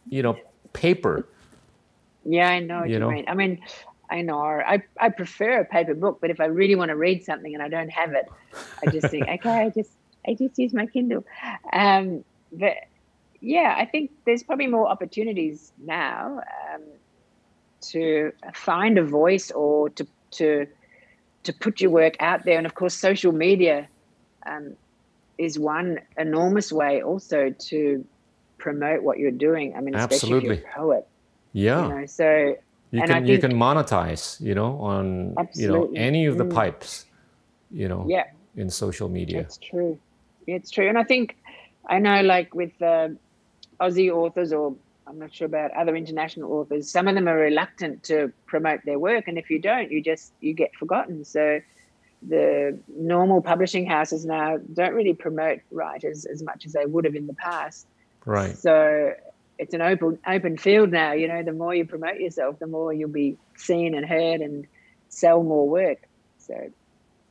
you 0.08 0.22
know, 0.22 0.38
paper. 0.72 1.28
Yeah, 2.26 2.50
I 2.50 2.60
know. 2.60 2.84
you 2.84 3.00
know, 3.00 3.10
mean. 3.10 3.26
I 3.28 3.34
mean, 3.34 3.60
I 4.10 4.22
know. 4.22 4.40
I, 4.40 4.84
I 5.00 5.10
prefer 5.10 5.62
a 5.62 5.66
paper 5.66 5.96
book, 5.96 6.20
but 6.22 6.30
if 6.30 6.40
I 6.40 6.46
really 6.46 6.76
want 6.76 6.90
to 6.90 6.96
read 6.96 7.26
something 7.26 7.54
and 7.54 7.64
I 7.64 7.70
don't 7.70 7.90
have 7.90 8.14
it, 8.14 8.26
I 8.86 8.92
just 8.92 9.08
think, 9.10 9.28
okay, 9.30 9.66
I 9.66 9.70
just 9.70 9.92
I 10.28 10.34
just 10.34 10.58
use 10.58 10.74
my 10.74 10.86
Kindle. 10.86 11.26
Um, 11.72 12.24
but 12.52 12.76
yeah, 13.44 13.76
I 13.78 13.86
think 13.86 14.12
there's 14.26 14.42
probably 14.42 14.68
more 14.68 14.88
opportunities 14.88 15.74
now 15.78 16.42
um, 16.74 16.82
to 17.82 18.32
find 18.54 18.98
a 18.98 19.04
voice 19.04 19.52
or 19.52 19.90
to 19.90 20.08
to 20.32 20.66
to 21.44 21.54
put 21.54 21.82
your 21.82 21.92
work 21.92 22.16
out 22.22 22.46
there. 22.46 22.58
And 22.58 22.66
of 22.66 22.76
course, 22.76 22.94
social 22.94 23.34
media 23.34 23.88
um, 24.46 24.76
is 25.38 25.60
one 25.60 26.00
enormous 26.18 26.72
way 26.72 27.04
also 27.04 27.50
to 27.50 28.06
promote 28.58 29.04
what 29.04 29.20
you're 29.20 29.32
doing. 29.32 29.76
I 29.76 29.82
mean, 29.82 29.94
especially 29.94 30.16
Absolutely. 30.16 30.56
if 30.56 30.62
you're 30.62 30.70
a 30.70 30.74
poet. 30.74 31.08
Yeah. 31.52 31.88
You 31.88 31.96
know, 31.96 32.06
so 32.06 32.56
you 32.92 33.02
can 33.04 33.26
you 33.26 33.40
can 33.40 33.54
monetize, 33.54 34.40
you 34.40 34.56
know, 34.56 34.80
on 34.80 35.34
absolutely. 35.38 35.64
you 35.64 35.68
know 35.68 36.02
any 36.08 36.26
of 36.28 36.38
the 36.38 36.46
mm. 36.46 36.54
pipes, 36.54 37.08
you 37.72 37.90
know, 37.90 38.06
yeah. 38.08 38.24
in 38.56 38.70
social 38.70 39.10
media. 39.10 39.42
That's 39.42 39.58
true 39.58 40.00
it's 40.48 40.72
true. 40.72 40.88
And 40.88 40.98
I 40.98 41.04
think 41.04 41.38
I 41.86 42.00
know, 42.00 42.22
like 42.22 42.54
with 42.54 42.82
uh, 42.82 43.10
Aussie 43.80 44.12
authors, 44.12 44.54
or 44.54 44.76
I'm 45.08 45.20
not 45.20 45.34
sure 45.34 45.46
about 45.46 45.72
other 45.72 45.96
international 45.96 46.52
authors, 46.54 46.90
some 46.90 47.08
of 47.08 47.16
them 47.16 47.28
are 47.28 47.38
reluctant 47.38 48.04
to 48.04 48.32
promote 48.46 48.86
their 48.86 49.00
work, 49.00 49.28
and 49.28 49.38
if 49.38 49.50
you 49.50 49.60
don't, 49.60 49.92
you 49.92 50.02
just 50.02 50.34
you 50.40 50.54
get 50.54 50.76
forgotten. 50.76 51.26
So 51.26 51.62
the 52.28 52.80
normal 52.88 53.42
publishing 53.42 53.86
houses 53.86 54.26
now 54.26 54.58
don't 54.74 54.94
really 54.94 55.14
promote 55.14 55.60
writers 55.72 56.26
as 56.26 56.42
much 56.42 56.66
as 56.66 56.74
they 56.74 56.86
would 56.86 57.06
have 57.06 57.16
in 57.16 57.28
the 57.28 57.34
past. 57.34 57.86
Right. 58.26 58.58
So 58.58 59.14
it's 59.58 59.74
an 59.74 59.82
open 59.82 60.20
open 60.26 60.58
field 60.58 60.92
now. 60.92 61.14
You 61.14 61.28
know, 61.28 61.44
the 61.44 61.54
more 61.54 61.76
you 61.76 61.86
promote 61.86 62.20
yourself, 62.20 62.60
the 62.60 62.68
more 62.68 62.94
you'll 62.94 63.10
be 63.10 63.38
seen 63.58 63.96
and 63.96 64.06
heard 64.06 64.42
and 64.42 64.68
sell 65.10 65.44
more 65.44 65.68
work. 65.68 66.00
So, 66.40 66.72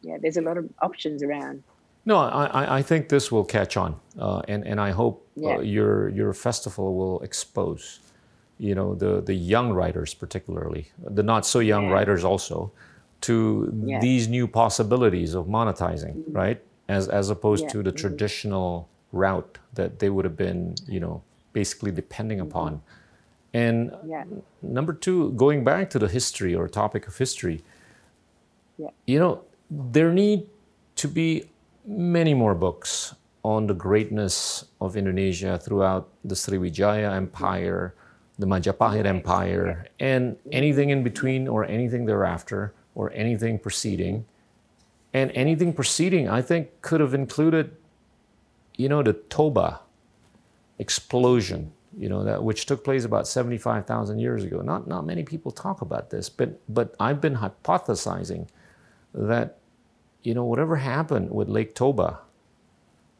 yeah, 0.03 0.19
there's 0.21 0.37
a 0.37 0.43
lot 0.43 0.57
of 0.57 0.69
options 0.81 1.23
around. 1.23 1.63
No, 2.05 2.17
I, 2.19 2.79
I 2.79 2.83
think 2.83 3.09
this 3.09 3.31
will 3.31 3.45
catch 3.45 3.77
on, 3.77 3.95
uh, 4.19 4.43
and 4.49 4.67
and 4.67 4.81
I 4.81 4.91
hope 4.91 5.27
uh, 5.39 5.41
yeah. 5.41 5.57
uh, 5.57 5.61
your 5.61 6.09
your 6.09 6.33
festival 6.33 6.97
will 6.97 7.21
expose, 7.23 8.01
you 8.59 8.75
know, 8.75 8.95
the 8.95 9.21
the 9.21 9.35
young 9.35 9.73
writers 9.73 10.15
particularly, 10.15 10.91
the 10.99 11.23
not 11.23 11.47
so 11.47 11.61
young 11.61 11.85
yeah. 11.85 11.93
writers 11.93 12.25
also, 12.25 12.73
to 13.21 13.73
yeah. 13.87 14.01
these 14.01 14.27
new 14.27 14.49
possibilities 14.49 15.35
of 15.35 15.47
monetizing, 15.47 16.17
mm-hmm. 16.17 16.33
right? 16.33 16.61
As 16.89 17.09
as 17.09 17.31
opposed 17.31 17.69
to 17.71 17.83
the 17.83 17.91
mm-hmm. 17.91 17.99
traditional 17.99 18.89
route 19.13 19.59
that 19.75 20.01
they 20.01 20.11
would 20.11 20.25
have 20.25 20.37
been, 20.37 20.75
you 20.89 20.99
know, 20.99 21.23
basically 21.53 21.93
depending 21.93 22.39
mm-hmm. 22.39 22.49
upon. 22.49 22.83
And 23.55 23.93
number 24.63 24.95
two, 24.95 25.33
going 25.33 25.63
back 25.63 25.91
to 25.91 25.99
the 25.99 26.09
history 26.09 26.55
or 26.55 26.69
topic 26.69 27.07
of 27.07 27.19
history, 27.19 27.63
you 29.07 29.19
know, 29.19 29.43
there 29.71 30.11
need 30.11 30.49
to 30.97 31.09
be 31.09 31.45
many 31.85 32.35
more 32.35 32.55
books 32.55 33.15
on 33.45 33.67
the 33.67 33.75
greatness 33.75 34.65
of 34.81 34.97
Indonesia 34.97 35.59
throughout 35.59 36.09
the 36.25 36.35
Sriwijaya 36.35 37.15
Empire, 37.15 37.95
the 38.39 38.47
Majapahit 38.47 39.05
Empire, 39.05 39.87
and 39.99 40.37
anything 40.53 40.91
in 40.91 41.03
between 41.03 41.49
or 41.49 41.65
anything 41.65 42.07
thereafter 42.07 42.73
or 42.95 43.13
anything 43.15 43.59
preceding. 43.59 44.25
And 45.15 45.31
anything 45.33 45.73
preceding, 45.73 46.29
I 46.29 46.41
think, 46.41 46.81
could 46.81 47.01
have 47.01 47.15
included, 47.15 47.77
you 48.77 48.89
know, 48.89 49.03
the 49.03 49.13
Toba 49.13 49.81
explosion, 50.79 51.73
you 51.99 52.09
know, 52.09 52.25
that 52.25 52.43
which 52.43 52.65
took 52.65 52.83
place 52.83 53.05
about 53.05 53.27
75,000 53.27 54.19
years 54.19 54.45
ago. 54.45 54.63
Not, 54.63 54.87
not 54.87 55.05
many 55.05 55.23
people 55.23 55.53
talk 55.53 55.83
about 55.83 56.11
this, 56.11 56.29
but, 56.29 56.61
but 56.73 56.95
I've 56.99 57.21
been 57.21 57.37
hypothesizing 57.37 58.49
that 59.13 59.59
you 60.23 60.35
know, 60.35 60.45
whatever 60.45 60.77
happened 60.77 61.31
with 61.31 61.49
Lake 61.49 61.75
Toba, 61.75 62.21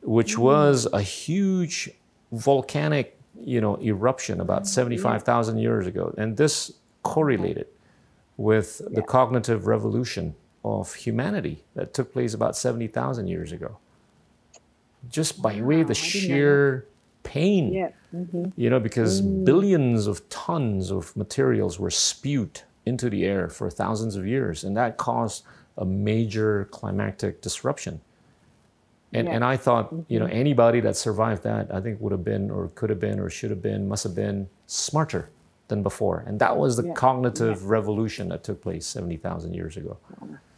which 0.03 0.33
mm-hmm. 0.33 0.43
was 0.43 0.87
a 0.93 1.03
huge 1.03 1.91
volcanic, 2.31 3.19
you 3.41 3.61
know, 3.61 3.81
eruption 3.81 4.41
about 4.41 4.63
mm-hmm. 4.63 4.69
75,000 4.69 5.59
years 5.59 5.87
ago. 5.87 6.15
And 6.17 6.37
this 6.37 6.73
correlated 7.03 7.67
with 8.37 8.81
yeah. 8.85 8.97
the 8.97 9.03
cognitive 9.03 9.67
revolution 9.67 10.35
of 10.65 10.95
humanity 10.95 11.65
that 11.75 11.93
took 11.93 12.13
place 12.13 12.35
about 12.35 12.57
70,000 12.57 13.27
years 13.27 13.53
ago. 13.53 13.79
Just 15.11 15.43
by 15.43 15.57
wow, 15.57 15.67
way 15.67 15.81
of 15.81 15.89
the 15.89 15.95
sheer 15.95 16.87
pain, 17.25 17.73
yeah. 17.73 17.91
mm-hmm. 18.15 18.47
you 18.57 18.71
know, 18.71 18.79
because 18.79 19.21
mm. 19.21 19.45
billions 19.45 20.07
of 20.07 20.29
tons 20.29 20.93
of 20.93 21.17
materials 21.17 21.79
were 21.81 21.91
spewed 21.91 22.63
into 22.87 23.11
the 23.11 23.25
air 23.25 23.49
for 23.49 23.71
thousands 23.71 24.15
of 24.17 24.27
years. 24.27 24.63
And 24.63 24.77
that 24.77 24.97
caused 24.97 25.45
a 25.79 25.85
major 25.85 26.69
climactic 26.71 27.41
disruption. 27.41 28.01
And, 29.13 29.29
yeah. 29.29 29.35
and 29.35 29.45
I 29.45 29.57
thought, 29.57 29.93
you 30.09 30.19
know, 30.19 30.27
mm-hmm. 30.27 30.37
anybody 30.37 30.81
that 30.81 30.97
survived 30.97 31.43
that, 31.43 31.73
I 31.73 31.81
think 31.81 32.01
would 32.01 32.13
have 32.13 32.25
been, 32.25 32.51
or 32.51 32.69
could 32.75 32.91
have 32.91 33.01
been, 33.01 33.21
or 33.21 33.29
should 33.29 33.51
have 33.51 33.63
been, 33.63 33.89
must 33.89 34.05
have 34.05 34.15
been 34.15 34.49
smarter 34.67 35.29
than 35.69 35.83
before. 35.83 36.25
And 36.27 36.39
that 36.41 36.57
was 36.57 36.77
the 36.77 36.87
yeah. 36.87 36.95
cognitive 36.95 37.61
yeah. 37.61 37.69
revolution 37.69 38.29
that 38.29 38.43
took 38.43 38.63
place 38.63 38.87
70,000 38.87 39.55
years 39.55 39.77
ago. 39.77 39.99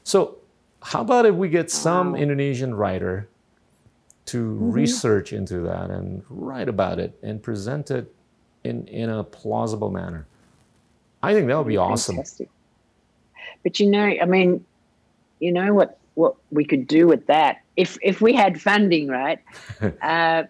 So, 0.04 0.36
how 0.82 1.00
about 1.00 1.24
if 1.24 1.34
we 1.34 1.48
get 1.48 1.70
some 1.70 2.12
wow. 2.12 2.18
Indonesian 2.18 2.74
writer 2.74 3.28
to 4.26 4.38
mm-hmm. 4.38 4.70
research 4.70 5.32
into 5.32 5.60
that 5.60 5.90
and 5.90 6.22
write 6.28 6.68
about 6.68 6.98
it 6.98 7.18
and 7.22 7.42
present 7.42 7.90
it 7.90 8.14
in, 8.64 8.86
in 8.88 9.08
a 9.10 9.24
plausible 9.24 9.90
manner? 9.90 10.26
I 11.22 11.32
think 11.32 11.48
that 11.48 11.56
would 11.56 11.66
be 11.66 11.78
awesome. 11.78 12.16
Fantastic. 12.16 12.50
But 13.62 13.80
you 13.80 13.90
know, 13.90 14.04
I 14.04 14.26
mean, 14.26 14.64
you 15.44 15.52
know 15.52 15.74
what 15.74 15.98
what 16.14 16.34
we 16.50 16.64
could 16.64 16.86
do 16.86 17.06
with 17.06 17.26
that 17.26 17.60
if 17.76 17.98
if 18.02 18.20
we 18.20 18.32
had 18.32 18.60
funding, 18.60 19.08
right? 19.08 19.40
uh, 20.02 20.44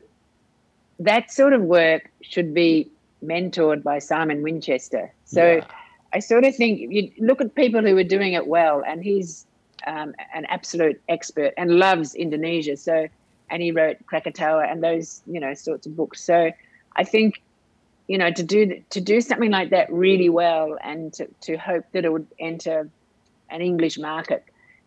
that 1.01 1.33
sort 1.33 1.53
of 1.53 1.63
work 1.63 2.11
should 2.23 2.55
be 2.55 2.89
mentored 3.25 3.83
by 3.83 3.99
Simon 3.99 4.43
Winchester. 4.43 5.13
So 5.25 5.57
yeah. 5.57 5.67
I 6.13 6.21
sort 6.21 6.45
of 6.45 6.55
think 6.55 6.93
you 6.93 7.11
look 7.19 7.41
at 7.41 7.55
people 7.55 7.81
who 7.81 7.97
are 7.97 8.11
doing 8.17 8.35
it 8.35 8.47
well, 8.47 8.85
and 8.87 9.03
he's 9.03 9.47
um, 9.87 10.15
an 10.33 10.45
absolute 10.47 11.01
expert 11.09 11.53
and 11.57 11.79
loves 11.79 12.15
Indonesia. 12.15 12.77
So 12.77 13.09
and 13.51 13.63
he 13.63 13.73
wrote 13.73 13.97
Krakatoa 14.07 14.67
and 14.71 14.83
those 14.83 15.23
you 15.27 15.41
know 15.41 15.55
sorts 15.55 15.87
of 15.87 15.97
books. 15.97 16.23
So 16.23 16.53
I 16.95 17.05
think 17.05 17.43
you 18.07 18.19
know 18.19 18.31
to 18.31 18.43
do 18.43 18.83
to 18.91 19.01
do 19.01 19.21
something 19.21 19.51
like 19.51 19.71
that 19.71 19.93
really 19.93 20.29
well 20.29 20.79
and 20.85 21.13
to, 21.15 21.27
to 21.47 21.57
hope 21.57 21.85
that 21.93 22.05
it 22.05 22.13
would 22.13 22.29
enter 22.39 22.89
an 23.51 23.61
English 23.61 23.99
market 23.99 24.45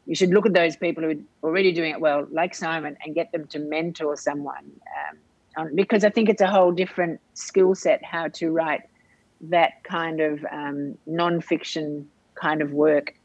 you 0.07 0.15
should 0.15 0.29
look 0.29 0.45
at 0.45 0.53
those 0.53 0.77
people 0.77 1.03
who 1.03 1.11
are 1.11 1.47
already 1.47 1.73
doing 1.73 1.91
it 1.91 1.99
well, 1.99 2.25
like 2.31 2.55
Simon, 2.55 2.97
and 3.03 3.13
get 3.13 3.31
them 3.33 3.45
to 3.47 3.59
mentor 3.59 4.15
someone. 4.15 4.71
Um, 5.57 5.75
because 5.75 6.03
I 6.03 6.09
think 6.09 6.29
it's 6.29 6.41
a 6.41 6.47
whole 6.47 6.71
different 6.71 7.19
skill 7.33 7.75
set 7.75 8.03
how 8.03 8.29
to 8.29 8.49
write 8.49 8.83
that 9.41 9.83
kind 9.83 10.21
of 10.21 10.45
um, 10.51 10.97
non-fiction 11.05 12.07
kind 12.35 12.61
of 12.61 12.71
work 12.71 13.15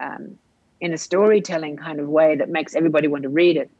um, 0.00 0.38
in 0.80 0.92
a 0.92 0.98
storytelling 0.98 1.76
kind 1.76 1.98
of 1.98 2.08
way 2.08 2.36
that 2.36 2.48
makes 2.48 2.76
everybody 2.76 3.08
want 3.08 3.24
to 3.24 3.28
read 3.28 3.56
it. 3.56 3.70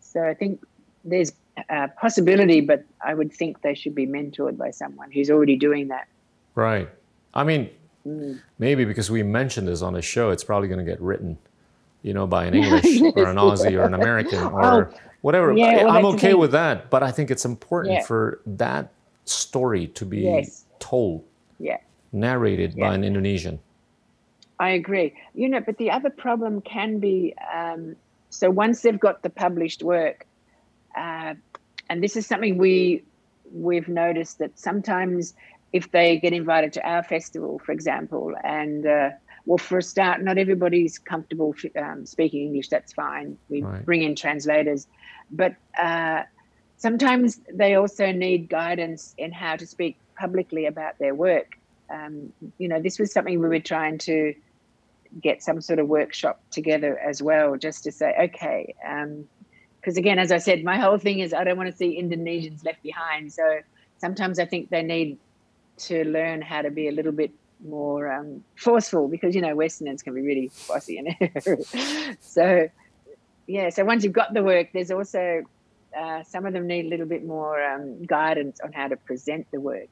So 0.00 0.22
I 0.22 0.34
think 0.34 0.64
there's 1.04 1.32
a 1.68 1.88
possibility, 1.88 2.60
but 2.60 2.84
I 3.04 3.14
would 3.14 3.32
think 3.32 3.62
they 3.62 3.74
should 3.74 3.94
be 3.94 4.06
mentored 4.06 4.56
by 4.56 4.70
someone 4.70 5.10
who's 5.10 5.30
already 5.30 5.56
doing 5.56 5.88
that. 5.88 6.06
Right. 6.54 6.88
I 7.34 7.42
mean, 7.42 7.70
mm. 8.06 8.40
maybe 8.58 8.84
because 8.84 9.10
we 9.10 9.22
mentioned 9.22 9.66
this 9.66 9.82
on 9.82 9.94
the 9.94 10.02
show, 10.02 10.30
it's 10.30 10.44
probably 10.44 10.68
going 10.68 10.84
to 10.84 10.90
get 10.90 11.00
written 11.00 11.38
you 12.06 12.14
know, 12.14 12.26
by 12.26 12.46
an 12.46 12.54
English 12.62 13.00
or 13.16 13.26
an 13.26 13.36
Aussie 13.36 13.76
or 13.76 13.82
an 13.82 13.94
American 14.02 14.38
or 14.38 14.64
oh, 14.64 14.98
whatever. 15.22 15.52
Yeah, 15.52 15.84
well, 15.84 15.90
I'm 15.90 16.04
okay 16.14 16.34
with 16.34 16.52
that, 16.52 16.88
but 16.88 17.02
I 17.02 17.10
think 17.10 17.30
it's 17.30 17.44
important 17.44 17.94
yeah. 17.94 18.04
for 18.04 18.40
that 18.46 18.92
story 19.24 19.88
to 19.88 20.06
be 20.06 20.20
yes. 20.20 20.64
told, 20.78 21.24
yeah. 21.58 21.78
narrated 22.12 22.76
by 22.76 22.94
an 22.94 23.02
Indonesian. 23.02 23.58
I 24.58 24.70
agree. 24.70 25.14
You 25.34 25.48
know, 25.48 25.60
but 25.60 25.76
the 25.78 25.90
other 25.90 26.08
problem 26.08 26.60
can 26.62 27.00
be 27.00 27.34
um, 27.52 27.96
so 28.30 28.50
once 28.50 28.82
they've 28.82 28.98
got 28.98 29.22
the 29.22 29.30
published 29.30 29.82
work, 29.82 30.26
uh, 30.96 31.34
and 31.90 32.02
this 32.02 32.16
is 32.16 32.26
something 32.26 32.56
we 32.56 33.02
we've 33.52 33.88
noticed 33.88 34.38
that 34.38 34.58
sometimes 34.58 35.34
if 35.72 35.90
they 35.90 36.18
get 36.18 36.32
invited 36.32 36.72
to 36.74 36.88
our 36.88 37.02
festival, 37.02 37.60
for 37.64 37.72
example, 37.72 38.34
and 38.44 38.86
uh, 38.86 39.10
well, 39.46 39.58
for 39.58 39.78
a 39.78 39.82
start, 39.82 40.22
not 40.22 40.38
everybody's 40.38 40.98
comfortable 40.98 41.54
um, 41.80 42.04
speaking 42.04 42.46
English. 42.48 42.68
That's 42.68 42.92
fine. 42.92 43.38
We 43.48 43.62
right. 43.62 43.84
bring 43.84 44.02
in 44.02 44.16
translators, 44.16 44.88
but 45.30 45.54
uh, 45.78 46.24
sometimes 46.76 47.40
they 47.52 47.76
also 47.76 48.10
need 48.12 48.48
guidance 48.48 49.14
in 49.16 49.32
how 49.32 49.56
to 49.56 49.66
speak 49.66 49.96
publicly 50.18 50.66
about 50.66 50.98
their 50.98 51.14
work. 51.14 51.58
Um, 51.88 52.32
you 52.58 52.68
know, 52.68 52.80
this 52.80 52.98
was 52.98 53.12
something 53.12 53.38
we 53.38 53.48
were 53.48 53.60
trying 53.60 53.98
to 53.98 54.34
get 55.22 55.42
some 55.42 55.60
sort 55.60 55.78
of 55.78 55.86
workshop 55.86 56.42
together 56.50 56.98
as 56.98 57.22
well, 57.22 57.56
just 57.56 57.84
to 57.84 57.92
say, 57.92 58.14
okay, 58.20 58.74
because 59.80 59.96
um, 59.96 59.98
again, 59.98 60.18
as 60.18 60.32
I 60.32 60.38
said, 60.38 60.64
my 60.64 60.76
whole 60.76 60.98
thing 60.98 61.20
is 61.20 61.32
I 61.32 61.44
don't 61.44 61.56
want 61.56 61.70
to 61.70 61.76
see 61.76 62.00
Indonesians 62.02 62.64
left 62.64 62.82
behind. 62.82 63.32
So 63.32 63.60
sometimes 63.98 64.40
I 64.40 64.44
think 64.44 64.70
they 64.70 64.82
need 64.82 65.18
to 65.78 66.04
learn 66.04 66.42
how 66.42 66.62
to 66.62 66.70
be 66.70 66.88
a 66.88 66.92
little 66.92 67.12
bit 67.12 67.30
more 67.64 68.12
um, 68.12 68.44
forceful 68.56 69.08
because 69.08 69.34
you 69.34 69.40
know 69.40 69.54
Westerners 69.54 70.02
can 70.02 70.14
be 70.14 70.22
really 70.22 70.50
bossy 70.68 70.98
and 70.98 72.16
so 72.20 72.68
yeah. 73.46 73.70
So 73.70 73.84
once 73.84 74.04
you've 74.04 74.12
got 74.12 74.34
the 74.34 74.42
work, 74.42 74.68
there's 74.72 74.90
also 74.90 75.44
uh, 75.96 76.22
some 76.24 76.46
of 76.46 76.52
them 76.52 76.66
need 76.66 76.86
a 76.86 76.88
little 76.88 77.06
bit 77.06 77.24
more 77.24 77.62
um, 77.62 78.04
guidance 78.04 78.60
on 78.60 78.72
how 78.72 78.88
to 78.88 78.96
present 78.96 79.46
the 79.50 79.60
work. 79.60 79.88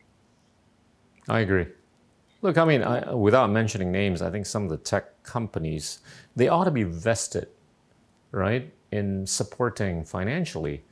I 1.29 1.41
agree. 1.41 1.67
Look, 2.43 2.59
I 2.59 2.65
mean, 2.65 2.83
I, 2.83 3.15
without 3.15 3.51
mentioning 3.51 3.91
names, 3.91 4.21
I 4.21 4.31
think 4.31 4.45
some 4.45 4.65
of 4.65 4.71
the 4.71 4.77
tech 4.77 5.23
companies 5.23 6.01
they 6.37 6.49
ought 6.49 6.65
to 6.65 6.71
be 6.71 6.83
vested, 6.83 7.49
right, 8.33 8.71
in 8.91 9.27
supporting 9.27 10.05
financially 10.05 10.83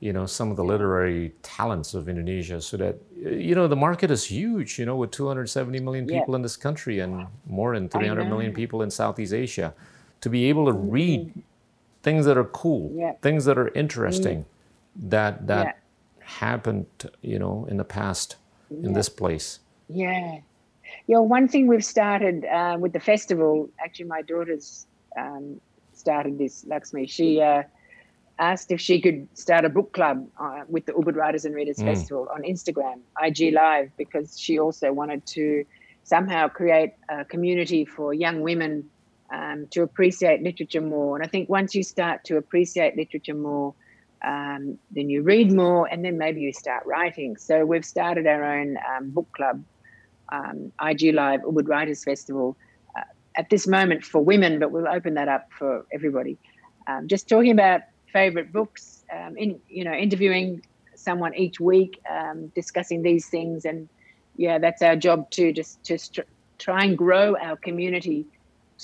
you 0.00 0.14
know 0.14 0.24
some 0.26 0.50
of 0.50 0.56
the 0.56 0.64
literary 0.64 1.32
talents 1.42 1.92
of 1.94 2.08
Indonesia 2.08 2.60
so 2.60 2.76
that 2.78 2.96
you 3.16 3.54
know 3.54 3.68
the 3.68 3.76
market 3.76 4.10
is 4.10 4.24
huge 4.24 4.78
you 4.78 4.86
know 4.86 4.96
with 4.96 5.10
270 5.10 5.78
million 5.80 6.06
people 6.06 6.30
yeah. 6.30 6.36
in 6.36 6.42
this 6.42 6.56
country 6.56 6.98
and 7.00 7.26
more 7.46 7.74
than 7.74 7.88
300 7.88 8.24
million 8.24 8.52
people 8.52 8.82
in 8.82 8.90
Southeast 8.90 9.32
Asia 9.32 9.74
to 10.22 10.28
be 10.28 10.46
able 10.46 10.66
to 10.66 10.72
mm-hmm. 10.72 10.90
read 10.90 11.42
things 12.02 12.24
that 12.24 12.38
are 12.38 12.44
cool 12.44 12.90
yeah. 12.94 13.12
things 13.20 13.44
that 13.44 13.58
are 13.58 13.68
interesting 13.68 14.38
mm. 14.38 15.10
that 15.10 15.46
that 15.46 15.66
yeah. 15.66 16.24
happened 16.24 16.86
you 17.20 17.38
know 17.38 17.66
in 17.70 17.76
the 17.76 17.84
past 17.84 18.36
in 18.70 18.94
this 18.94 19.08
place 19.08 19.60
yeah 19.88 20.38
yeah 21.06 21.18
one 21.18 21.46
thing 21.46 21.66
we've 21.66 21.84
started 21.84 22.46
uh, 22.46 22.76
with 22.80 22.92
the 22.94 23.00
festival 23.00 23.68
actually 23.84 24.06
my 24.06 24.22
daughter's 24.22 24.86
um, 25.18 25.60
started 25.92 26.38
this 26.38 26.64
Lakshmi 26.66 27.06
she 27.06 27.42
uh, 27.42 27.64
asked 28.40 28.72
if 28.72 28.80
she 28.80 29.00
could 29.00 29.28
start 29.34 29.64
a 29.64 29.68
book 29.68 29.92
club 29.92 30.26
uh, 30.40 30.62
with 30.68 30.86
the 30.86 30.92
Ubud 30.92 31.14
Writers 31.14 31.44
and 31.44 31.54
Readers 31.54 31.76
mm. 31.76 31.84
Festival 31.84 32.26
on 32.34 32.42
Instagram, 32.42 33.00
IG 33.22 33.52
Live, 33.52 33.90
because 33.96 34.38
she 34.40 34.58
also 34.58 34.92
wanted 34.92 35.24
to 35.26 35.64
somehow 36.02 36.48
create 36.48 36.94
a 37.08 37.24
community 37.24 37.84
for 37.84 38.12
young 38.12 38.40
women 38.40 38.88
um, 39.30 39.66
to 39.70 39.82
appreciate 39.82 40.42
literature 40.42 40.80
more. 40.80 41.16
And 41.16 41.24
I 41.24 41.28
think 41.28 41.48
once 41.48 41.74
you 41.74 41.82
start 41.82 42.24
to 42.24 42.36
appreciate 42.38 42.96
literature 42.96 43.34
more, 43.34 43.74
um, 44.24 44.78
then 44.90 45.08
you 45.08 45.22
read 45.22 45.52
more, 45.52 45.86
and 45.86 46.04
then 46.04 46.18
maybe 46.18 46.40
you 46.40 46.52
start 46.52 46.84
writing. 46.84 47.36
So 47.36 47.64
we've 47.64 47.84
started 47.84 48.26
our 48.26 48.44
own 48.44 48.76
um, 48.90 49.10
book 49.10 49.28
club, 49.32 49.62
um, 50.32 50.72
IG 50.82 51.14
Live 51.14 51.40
Ubud 51.42 51.68
Writers 51.68 52.04
Festival, 52.04 52.56
uh, 52.96 53.02
at 53.36 53.50
this 53.50 53.66
moment 53.66 54.04
for 54.04 54.22
women, 54.22 54.58
but 54.58 54.72
we'll 54.72 54.88
open 54.88 55.14
that 55.14 55.28
up 55.28 55.48
for 55.56 55.86
everybody. 55.92 56.38
Um, 56.86 57.06
just 57.06 57.28
talking 57.28 57.52
about 57.52 57.82
favorite 58.12 58.52
books, 58.52 59.04
um, 59.12 59.36
in 59.36 59.60
you 59.68 59.84
know, 59.84 59.92
interviewing 59.92 60.62
someone 60.96 61.34
each 61.34 61.60
week, 61.60 62.00
um, 62.10 62.52
discussing 62.54 63.02
these 63.02 63.28
things, 63.28 63.64
and 63.64 63.88
yeah, 64.36 64.58
that's 64.58 64.82
our 64.82 64.96
job 64.96 65.30
too. 65.30 65.52
Just 65.52 65.82
to 65.84 65.98
st- 65.98 66.26
try 66.58 66.84
and 66.84 66.96
grow 66.96 67.36
our 67.36 67.56
community 67.56 68.26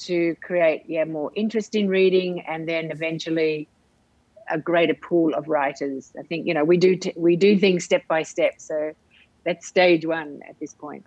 to 0.05 0.37
create 0.43 0.83
yeah 0.89 1.05
more 1.05 1.31
interest 1.35 1.75
in 1.75 1.89
reading, 1.89 2.45
and 2.49 2.69
then 2.69 2.91
eventually 2.91 3.69
a 4.51 4.59
greater 4.59 4.95
pool 4.95 5.35
of 5.35 5.49
writers. 5.49 6.13
I 6.19 6.23
think 6.23 6.47
you 6.47 6.55
know 6.55 6.65
we 6.65 6.77
do 6.77 6.97
t- 6.97 7.15
we 7.17 7.37
do 7.37 7.59
things 7.59 7.85
step 7.85 8.03
by 8.09 8.23
step. 8.23 8.55
So 8.59 8.93
that's 9.45 9.67
stage 9.67 10.05
one 10.05 10.41
at 10.49 10.57
this 10.61 10.75
point. 10.75 11.05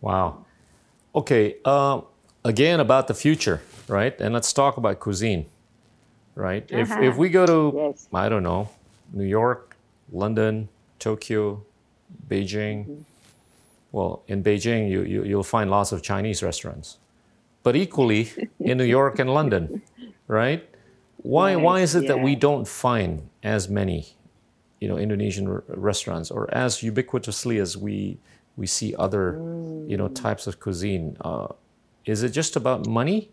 Wow. 0.00 0.44
Okay. 1.14 1.56
Uh, 1.64 2.00
again, 2.44 2.80
about 2.80 3.06
the 3.06 3.14
future, 3.14 3.62
right? 3.88 4.18
And 4.20 4.34
let's 4.34 4.52
talk 4.52 4.76
about 4.76 5.00
cuisine, 5.00 5.46
right? 6.34 6.62
Uh-huh. 6.70 6.80
If 6.80 7.12
if 7.12 7.16
we 7.16 7.28
go 7.28 7.46
to 7.46 7.72
yes. 7.76 8.08
I 8.12 8.28
don't 8.28 8.42
know, 8.42 8.68
New 9.12 9.24
York, 9.24 9.76
London, 10.12 10.68
Tokyo, 10.98 11.64
Beijing. 12.28 12.86
Mm-hmm. 12.86 13.02
Well, 13.92 14.24
in 14.26 14.42
Beijing, 14.42 14.90
you, 14.90 15.02
you 15.02 15.24
you'll 15.24 15.44
find 15.44 15.70
lots 15.70 15.92
of 15.92 16.02
Chinese 16.02 16.42
restaurants, 16.42 16.98
but 17.62 17.76
equally 17.76 18.32
in 18.60 18.78
New 18.78 18.84
York 18.84 19.18
and 19.18 19.32
London, 19.32 19.82
right? 20.26 20.68
Why, 21.24 21.56
why 21.56 21.80
is 21.80 21.94
it 21.94 22.02
yeah. 22.02 22.08
that 22.08 22.20
we 22.20 22.36
don't 22.36 22.68
find 22.68 23.30
as 23.42 23.66
many, 23.66 24.14
you 24.78 24.88
know, 24.88 24.98
Indonesian 24.98 25.48
r- 25.48 25.64
restaurants 25.68 26.30
or 26.30 26.52
as 26.54 26.82
ubiquitously 26.82 27.58
as 27.58 27.78
we, 27.78 28.18
we 28.58 28.66
see 28.66 28.94
other, 28.98 29.32
mm. 29.32 29.88
you 29.88 29.96
know, 29.96 30.08
mm. 30.08 30.14
types 30.14 30.46
of 30.46 30.60
cuisine? 30.60 31.16
Uh, 31.22 31.48
is 32.04 32.22
it 32.22 32.28
just 32.28 32.56
about 32.56 32.86
money 32.86 33.30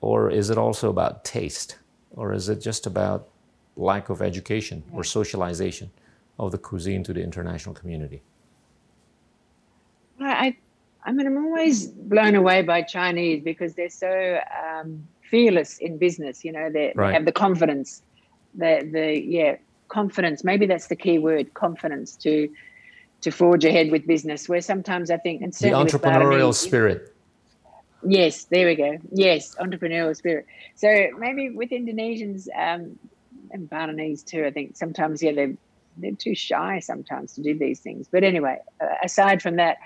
or 0.00 0.30
is 0.30 0.48
it 0.48 0.56
also 0.56 0.88
about 0.88 1.22
taste? 1.22 1.76
Or 2.16 2.32
is 2.32 2.48
it 2.48 2.60
just 2.60 2.86
about 2.86 3.28
lack 3.76 4.08
of 4.08 4.22
education 4.22 4.82
or 4.92 5.04
socialization 5.04 5.90
of 6.38 6.50
the 6.50 6.58
cuisine 6.58 7.04
to 7.04 7.12
the 7.12 7.22
international 7.22 7.74
community? 7.74 8.22
I, 10.20 10.56
I 11.04 11.12
mean, 11.12 11.26
I'm 11.26 11.36
always 11.44 11.86
blown 11.86 12.34
away 12.34 12.62
by 12.62 12.82
Chinese 12.82 13.42
because 13.42 13.74
they're 13.74 13.90
so 13.90 14.40
um, 14.64 15.06
fearless 15.20 15.78
in 15.78 15.98
business. 15.98 16.44
You 16.44 16.52
know, 16.52 16.70
they, 16.70 16.92
right. 16.94 17.08
they 17.08 17.14
have 17.14 17.24
the 17.26 17.32
confidence, 17.32 18.02
the 18.54 18.88
the 18.90 19.22
yeah 19.22 19.56
confidence. 19.88 20.42
Maybe 20.42 20.66
that's 20.66 20.88
the 20.88 20.96
key 20.96 21.18
word, 21.18 21.52
confidence 21.54 22.16
to 22.18 22.48
to 23.20 23.30
forge 23.30 23.64
ahead 23.64 23.90
with 23.90 24.06
business. 24.06 24.48
Where 24.48 24.60
sometimes 24.60 25.10
I 25.10 25.18
think, 25.18 25.42
and 25.42 25.54
certainly 25.54 25.84
the 25.84 25.98
entrepreneurial 25.98 26.54
spirit. 26.54 27.15
Yes, 28.08 28.44
there 28.44 28.66
we 28.66 28.76
go. 28.76 28.98
Yes, 29.10 29.54
entrepreneurial 29.56 30.14
spirit. 30.16 30.46
So 30.76 31.08
maybe 31.18 31.50
with 31.50 31.70
Indonesians 31.70 32.46
um, 32.56 32.98
and 33.50 33.68
Balinese 33.68 34.22
too, 34.22 34.44
I 34.44 34.50
think 34.50 34.76
sometimes 34.76 35.22
yeah 35.22 35.32
they're 35.32 35.56
they're 35.96 36.12
too 36.12 36.34
shy 36.34 36.78
sometimes 36.78 37.34
to 37.34 37.42
do 37.42 37.58
these 37.58 37.80
things. 37.80 38.06
But 38.10 38.22
anyway, 38.22 38.58
uh, 38.80 38.86
aside 39.02 39.42
from 39.42 39.56
that. 39.56 39.78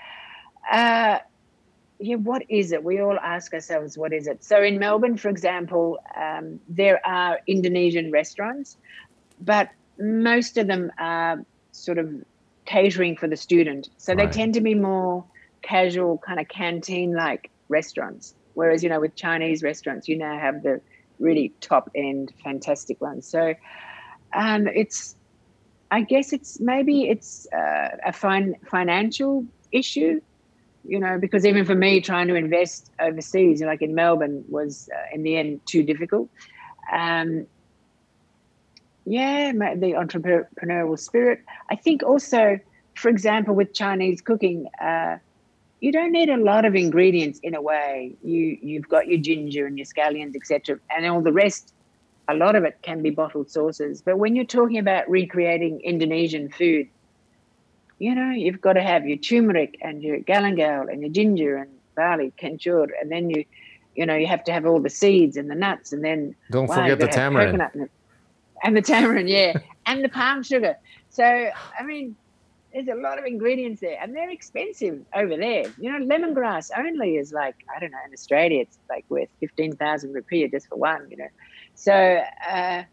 Uh, 0.71 1.19
yeah, 1.99 2.15
what 2.15 2.43
is 2.49 2.71
it? 2.71 2.83
We 2.83 2.99
all 2.99 3.17
ask 3.19 3.53
ourselves, 3.53 3.95
what 3.95 4.11
is 4.11 4.25
it? 4.25 4.43
So 4.43 4.61
in 4.61 4.79
Melbourne, 4.79 5.17
for 5.17 5.29
example, 5.29 5.99
um, 6.15 6.59
there 6.67 6.99
are 7.05 7.39
Indonesian 7.45 8.11
restaurants, 8.11 8.75
but 9.39 9.69
most 9.99 10.57
of 10.57 10.65
them 10.65 10.91
are 10.97 11.45
sort 11.71 11.99
of 11.99 12.11
catering 12.65 13.15
for 13.15 13.27
the 13.27 13.37
student. 13.37 13.89
So 13.97 14.13
right. 14.13 14.31
they 14.31 14.35
tend 14.35 14.55
to 14.55 14.61
be 14.61 14.73
more 14.73 15.23
casual, 15.61 16.17
kind 16.17 16.39
of 16.39 16.47
canteen 16.47 17.13
like 17.13 17.51
restaurants. 17.71 18.35
Whereas, 18.53 18.83
you 18.83 18.89
know, 18.89 18.99
with 18.99 19.15
Chinese 19.15 19.63
restaurants, 19.63 20.07
you 20.07 20.17
now 20.17 20.37
have 20.37 20.61
the 20.61 20.81
really 21.19 21.53
top 21.61 21.89
end, 21.95 22.33
fantastic 22.43 22.99
ones. 23.01 23.25
So 23.25 23.55
um, 24.33 24.67
it's, 24.67 25.15
I 25.89 26.01
guess 26.01 26.33
it's 26.33 26.59
maybe 26.59 27.09
it's 27.09 27.47
uh, 27.53 27.89
a 28.05 28.13
fine 28.13 28.55
financial 28.69 29.45
issue 29.71 30.21
you 30.87 30.99
know, 30.99 31.17
because 31.19 31.45
even 31.45 31.65
for 31.65 31.75
me, 31.75 32.01
trying 32.01 32.27
to 32.27 32.35
invest 32.35 32.91
overseas, 32.99 33.61
like 33.61 33.81
in 33.81 33.93
Melbourne, 33.93 34.43
was 34.49 34.89
uh, 34.93 35.15
in 35.15 35.23
the 35.23 35.37
end 35.37 35.61
too 35.65 35.83
difficult. 35.83 36.29
Um, 36.91 37.45
yeah, 39.05 39.51
the 39.51 39.93
entrepreneurial 39.97 40.97
spirit. 40.97 41.43
I 41.69 41.75
think 41.75 42.03
also, 42.03 42.59
for 42.95 43.09
example, 43.09 43.55
with 43.55 43.73
Chinese 43.73 44.21
cooking, 44.21 44.69
uh, 44.81 45.17
you 45.81 45.91
don't 45.91 46.11
need 46.11 46.29
a 46.29 46.37
lot 46.37 46.63
of 46.63 46.75
ingredients 46.75 47.39
in 47.41 47.55
a 47.55 47.61
way. 47.61 48.15
You 48.23 48.57
you've 48.61 48.87
got 48.87 49.07
your 49.07 49.19
ginger 49.19 49.65
and 49.65 49.77
your 49.77 49.85
scallions, 49.85 50.35
etc., 50.35 50.79
and 50.95 51.05
all 51.07 51.21
the 51.21 51.33
rest. 51.33 51.73
A 52.27 52.35
lot 52.35 52.55
of 52.55 52.63
it 52.63 52.77
can 52.83 53.01
be 53.01 53.09
bottled 53.09 53.49
sauces. 53.49 54.01
But 54.01 54.17
when 54.19 54.35
you're 54.35 54.45
talking 54.45 54.77
about 54.77 55.09
recreating 55.09 55.81
Indonesian 55.81 56.49
food, 56.49 56.87
you 57.97 58.15
know, 58.15 58.29
you've 58.29 58.61
got 58.61 58.73
to 58.73 58.81
have 58.81 59.05
your 59.07 59.17
turmeric 59.17 59.77
and 59.81 60.01
your 60.03 60.19
galangal 60.19 60.89
and 60.89 61.01
your 61.01 61.09
ginger 61.09 61.57
and 61.57 61.69
barley, 61.95 62.31
kencur, 62.39 62.87
and 63.01 63.11
then 63.11 63.29
you, 63.31 63.43
you 63.95 64.05
know, 64.05 64.15
you 64.15 64.27
have 64.27 64.43
to 64.45 64.53
have 64.53 64.65
all 64.67 64.79
the 64.79 64.89
seeds 64.89 65.35
and 65.35 65.49
the 65.49 65.55
nuts, 65.55 65.91
and 65.91 66.05
then 66.05 66.35
don't 66.51 66.67
wow, 66.67 66.75
forget 66.75 66.99
the 66.99 67.07
tamarind 67.07 67.61
and, 67.73 67.89
and 68.63 68.77
the 68.77 68.81
tamarind, 68.81 69.27
yeah, 69.27 69.53
and 69.87 70.03
the 70.03 70.09
palm 70.09 70.43
sugar. 70.43 70.77
So, 71.09 71.25
I 71.25 71.83
mean, 71.83 72.15
there's 72.73 72.87
a 72.87 72.95
lot 72.95 73.19
of 73.19 73.25
ingredients 73.25 73.81
there, 73.81 73.97
and 74.01 74.15
they're 74.15 74.29
expensive 74.29 75.03
over 75.15 75.35
there. 75.37 75.65
You 75.77 75.91
know, 75.91 76.05
lemongrass 76.05 76.69
only 76.77 77.17
is 77.17 77.33
like 77.33 77.55
I 77.75 77.79
don't 77.79 77.91
know 77.91 77.97
in 78.07 78.13
Australia, 78.13 78.61
it's 78.61 78.79
like 78.89 79.05
worth 79.09 79.29
fifteen 79.39 79.75
thousand 79.75 80.15
rupiah 80.15 80.49
just 80.51 80.67
for 80.67 80.77
one. 80.77 81.07
You 81.09 81.17
know, 81.17 81.31
so 81.75 81.93
uh, 82.49 82.83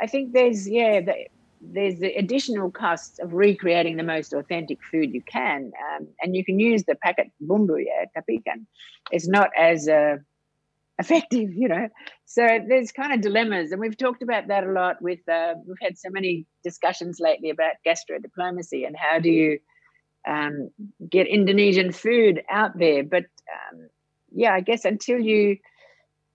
I 0.00 0.06
think 0.06 0.32
there's 0.32 0.68
yeah, 0.68 1.00
the, 1.00 1.14
there's 1.60 1.98
the 1.98 2.14
additional 2.14 2.70
costs 2.70 3.18
of 3.18 3.34
recreating 3.34 3.96
the 3.96 4.02
most 4.02 4.32
authentic 4.32 4.78
food 4.90 5.12
you 5.12 5.22
can, 5.22 5.72
um, 5.92 6.08
and 6.22 6.36
you 6.36 6.44
can 6.44 6.58
use 6.58 6.84
the 6.84 6.94
packet 6.96 7.30
bumbu, 7.42 7.84
yeah, 7.84 8.06
tapi 8.14 8.42
kan, 8.46 8.66
it's 9.10 9.28
not 9.28 9.50
as 9.58 9.88
uh, 9.88 10.16
effective, 10.98 11.52
you 11.54 11.68
know. 11.68 11.88
So 12.24 12.46
there's 12.68 12.92
kind 12.92 13.12
of 13.12 13.20
dilemmas, 13.20 13.72
and 13.72 13.80
we've 13.80 13.96
talked 13.96 14.22
about 14.22 14.48
that 14.48 14.64
a 14.64 14.72
lot. 14.72 15.00
With 15.00 15.20
uh, 15.28 15.54
we've 15.66 15.76
had 15.80 15.98
so 15.98 16.10
many 16.10 16.46
discussions 16.64 17.18
lately 17.20 17.50
about 17.50 17.72
gastro 17.84 18.18
diplomacy 18.18 18.84
and 18.84 18.96
how 18.96 19.18
do 19.18 19.30
you 19.30 19.58
um, 20.26 20.70
get 21.08 21.26
Indonesian 21.26 21.92
food 21.92 22.42
out 22.50 22.78
there. 22.78 23.02
But 23.04 23.24
um, 23.24 23.88
yeah, 24.34 24.52
I 24.52 24.60
guess 24.60 24.84
until 24.84 25.18
you, 25.18 25.58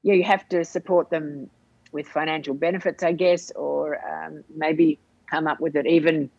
yeah, 0.01 0.13
you 0.13 0.23
have 0.23 0.47
to 0.49 0.63
support 0.65 1.09
them 1.09 1.49
with 1.91 2.07
financial 2.07 2.55
benefits, 2.55 3.03
I 3.03 3.11
guess, 3.11 3.51
or 3.51 3.99
um, 4.03 4.43
maybe 4.55 4.99
come 5.29 5.47
up 5.47 5.59
with 5.59 5.75
an 5.75 5.87
even 5.87 6.29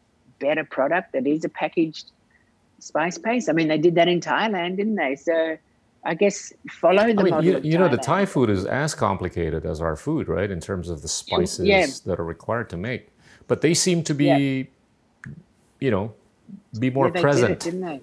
better 0.41 0.65
product 0.65 1.13
that 1.13 1.27
is 1.27 1.45
a 1.45 1.49
packaged 1.49 2.11
spice 2.81 3.19
paste. 3.19 3.49
I 3.49 3.53
mean, 3.53 3.69
they 3.69 3.79
did 3.79 3.95
that 3.95 4.09
in 4.09 4.21
Thailand, 4.21 4.77
didn't 4.77 4.97
they? 4.97 5.15
So 5.15 5.57
I 6.05 6.15
guess 6.15 6.53
follow 6.71 6.99
the 6.99 7.03
I 7.03 7.23
mean, 7.23 7.31
model. 7.31 7.45
You, 7.45 7.61
you 7.63 7.79
know, 7.79 7.89
the 7.89 7.97
Thai 7.97 8.27
food 8.27 8.51
is 8.51 8.65
as 8.67 8.95
complicated 8.95 9.65
as 9.65 9.81
our 9.81 9.97
food, 9.97 10.29
right? 10.29 10.51
In 10.51 10.61
terms 10.61 10.91
of 10.91 11.03
the 11.03 11.09
spices 11.09 11.67
yeah. 11.67 11.87
that 12.05 12.21
are 12.21 12.25
required 12.25 12.69
to 12.71 12.77
make, 12.77 13.09
but 13.47 13.61
they 13.63 13.75
seem 13.75 14.03
to 14.05 14.15
be, 14.15 14.27
yeah. 14.27 15.33
you 15.81 15.91
know, 15.91 16.13
be 16.79 16.91
more 16.91 17.11
yeah, 17.15 17.21
present, 17.21 17.61
did 17.61 17.69
it, 17.69 17.71
didn't 17.71 17.81
they? 17.81 18.01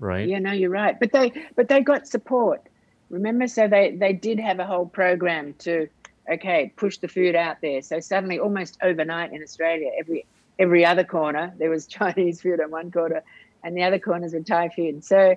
Right. 0.00 0.28
Yeah, 0.28 0.40
no, 0.40 0.52
you're 0.52 0.70
right. 0.70 0.98
But 0.98 1.12
they, 1.12 1.32
but 1.54 1.68
they 1.68 1.80
got 1.80 2.08
support. 2.08 2.62
Remember, 3.08 3.46
so 3.46 3.68
they 3.68 3.94
they 3.94 4.12
did 4.12 4.40
have 4.40 4.58
a 4.58 4.66
whole 4.66 4.86
program 4.86 5.54
to 5.60 5.88
okay, 6.30 6.72
push 6.76 6.98
the 6.98 7.08
food 7.08 7.34
out 7.34 7.60
there. 7.60 7.82
So 7.82 8.00
suddenly, 8.00 8.38
almost 8.38 8.78
overnight 8.82 9.32
in 9.32 9.42
Australia, 9.42 9.90
every 9.98 10.26
every 10.58 10.84
other 10.84 11.04
corner 11.04 11.52
there 11.58 11.70
was 11.70 11.86
Chinese 11.98 12.40
food 12.40 12.60
on 12.60 12.70
one 12.70 12.90
corner, 12.90 13.22
and 13.62 13.76
the 13.76 13.82
other 13.82 13.98
corners 13.98 14.32
were 14.32 14.40
Thai 14.40 14.68
food. 14.70 15.04
So 15.04 15.36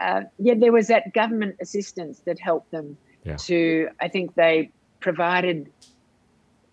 uh, 0.00 0.22
yeah, 0.38 0.54
there 0.56 0.72
was 0.72 0.88
that 0.88 1.12
government 1.12 1.56
assistance 1.60 2.20
that 2.26 2.38
helped 2.38 2.70
them 2.70 2.96
yeah. 3.24 3.36
to. 3.36 3.88
I 4.00 4.08
think 4.08 4.34
they 4.34 4.70
provided. 5.00 5.70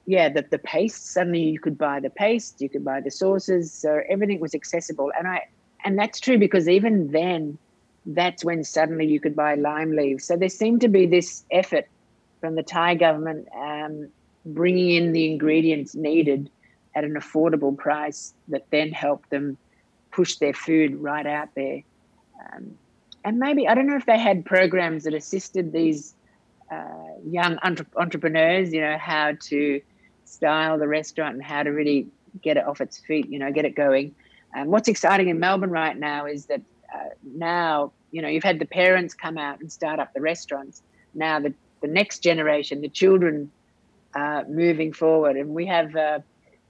Yeah, 0.08 0.30
the, 0.30 0.46
the 0.50 0.58
paste. 0.58 1.12
Suddenly, 1.14 1.44
you 1.44 1.60
could 1.60 1.78
buy 1.78 2.00
the 2.00 2.10
paste, 2.10 2.60
you 2.60 2.70
could 2.70 2.84
buy 2.84 3.02
the 3.02 3.12
sauces, 3.12 3.72
so 3.72 4.02
everything 4.10 4.40
was 4.40 4.56
accessible. 4.56 5.12
And 5.18 5.28
I, 5.28 5.48
and 5.86 5.98
that's 5.98 6.20
true 6.20 6.40
because 6.40 6.68
even 6.68 7.12
then, 7.12 7.58
that's 8.06 8.44
when 8.44 8.64
suddenly 8.64 9.06
you 9.06 9.20
could 9.20 9.36
buy 9.36 9.56
lime 9.56 9.96
leaves. 9.96 10.26
So 10.26 10.36
there 10.36 10.50
seemed 10.50 10.82
to 10.82 10.88
be 10.88 11.06
this 11.06 11.44
effort 11.52 11.88
from 12.40 12.56
the 12.56 12.64
Thai 12.64 12.96
government 12.96 13.48
um, 13.56 14.08
bringing 14.46 14.92
in 14.92 15.12
the 15.14 15.32
ingredients 15.32 15.94
needed 15.96 16.50
at 16.96 17.04
an 17.04 17.14
affordable 17.14 17.78
price 17.78 18.34
that 18.48 18.66
then 18.72 18.92
helped 18.92 19.30
them 19.30 19.58
push 20.12 20.36
their 20.38 20.54
food 20.54 20.96
right 20.96 21.26
out 21.26 21.50
there. 21.56 21.84
Um, 22.54 22.78
and 23.24 23.40
maybe, 23.40 23.68
I 23.68 23.76
don't 23.76 23.88
know 23.88 23.96
if 23.96 24.06
they 24.06 24.20
had 24.20 24.46
programs 24.46 25.04
that 25.04 25.14
assisted 25.14 25.72
these 25.74 26.16
uh, 26.72 26.86
young 27.26 27.58
entre- 27.64 27.86
entrepreneurs, 27.96 28.74
you 28.74 28.82
know, 28.82 28.98
how 28.98 29.34
to 29.50 29.82
style 30.26 30.78
the 30.80 30.88
restaurant 30.88 31.36
and 31.36 31.44
how 31.44 31.64
to 31.64 31.70
really 31.70 32.08
get 32.42 32.58
it 32.58 32.66
off 32.66 32.82
its 32.82 32.98
feet, 32.98 33.30
you 33.30 33.38
know, 33.40 33.52
get 33.52 33.66
it 33.66 33.76
going. 33.76 34.16
And 34.54 34.70
what's 34.70 34.88
exciting 34.88 35.30
in 35.30 35.40
Melbourne 35.40 35.70
right 35.72 35.98
now 35.98 36.26
is 36.26 36.46
that 36.46 36.62
uh, 36.94 37.10
now, 37.36 37.92
you 38.12 38.22
know, 38.22 38.28
you've 38.28 38.44
had 38.44 38.60
the 38.60 38.66
parents 38.66 39.14
come 39.14 39.38
out 39.38 39.60
and 39.60 39.72
start 39.72 40.00
up 40.00 40.14
the 40.14 40.22
restaurants. 40.22 40.82
Now 41.14 41.40
the, 41.40 41.54
the 41.82 41.88
next 41.88 42.20
generation, 42.20 42.82
the 42.82 42.90
children 42.90 43.52
uh, 44.16 44.44
moving 44.50 44.94
forward. 44.94 45.38
And 45.38 45.50
we 45.50 45.66
have 45.68 45.96
uh, 45.96 46.20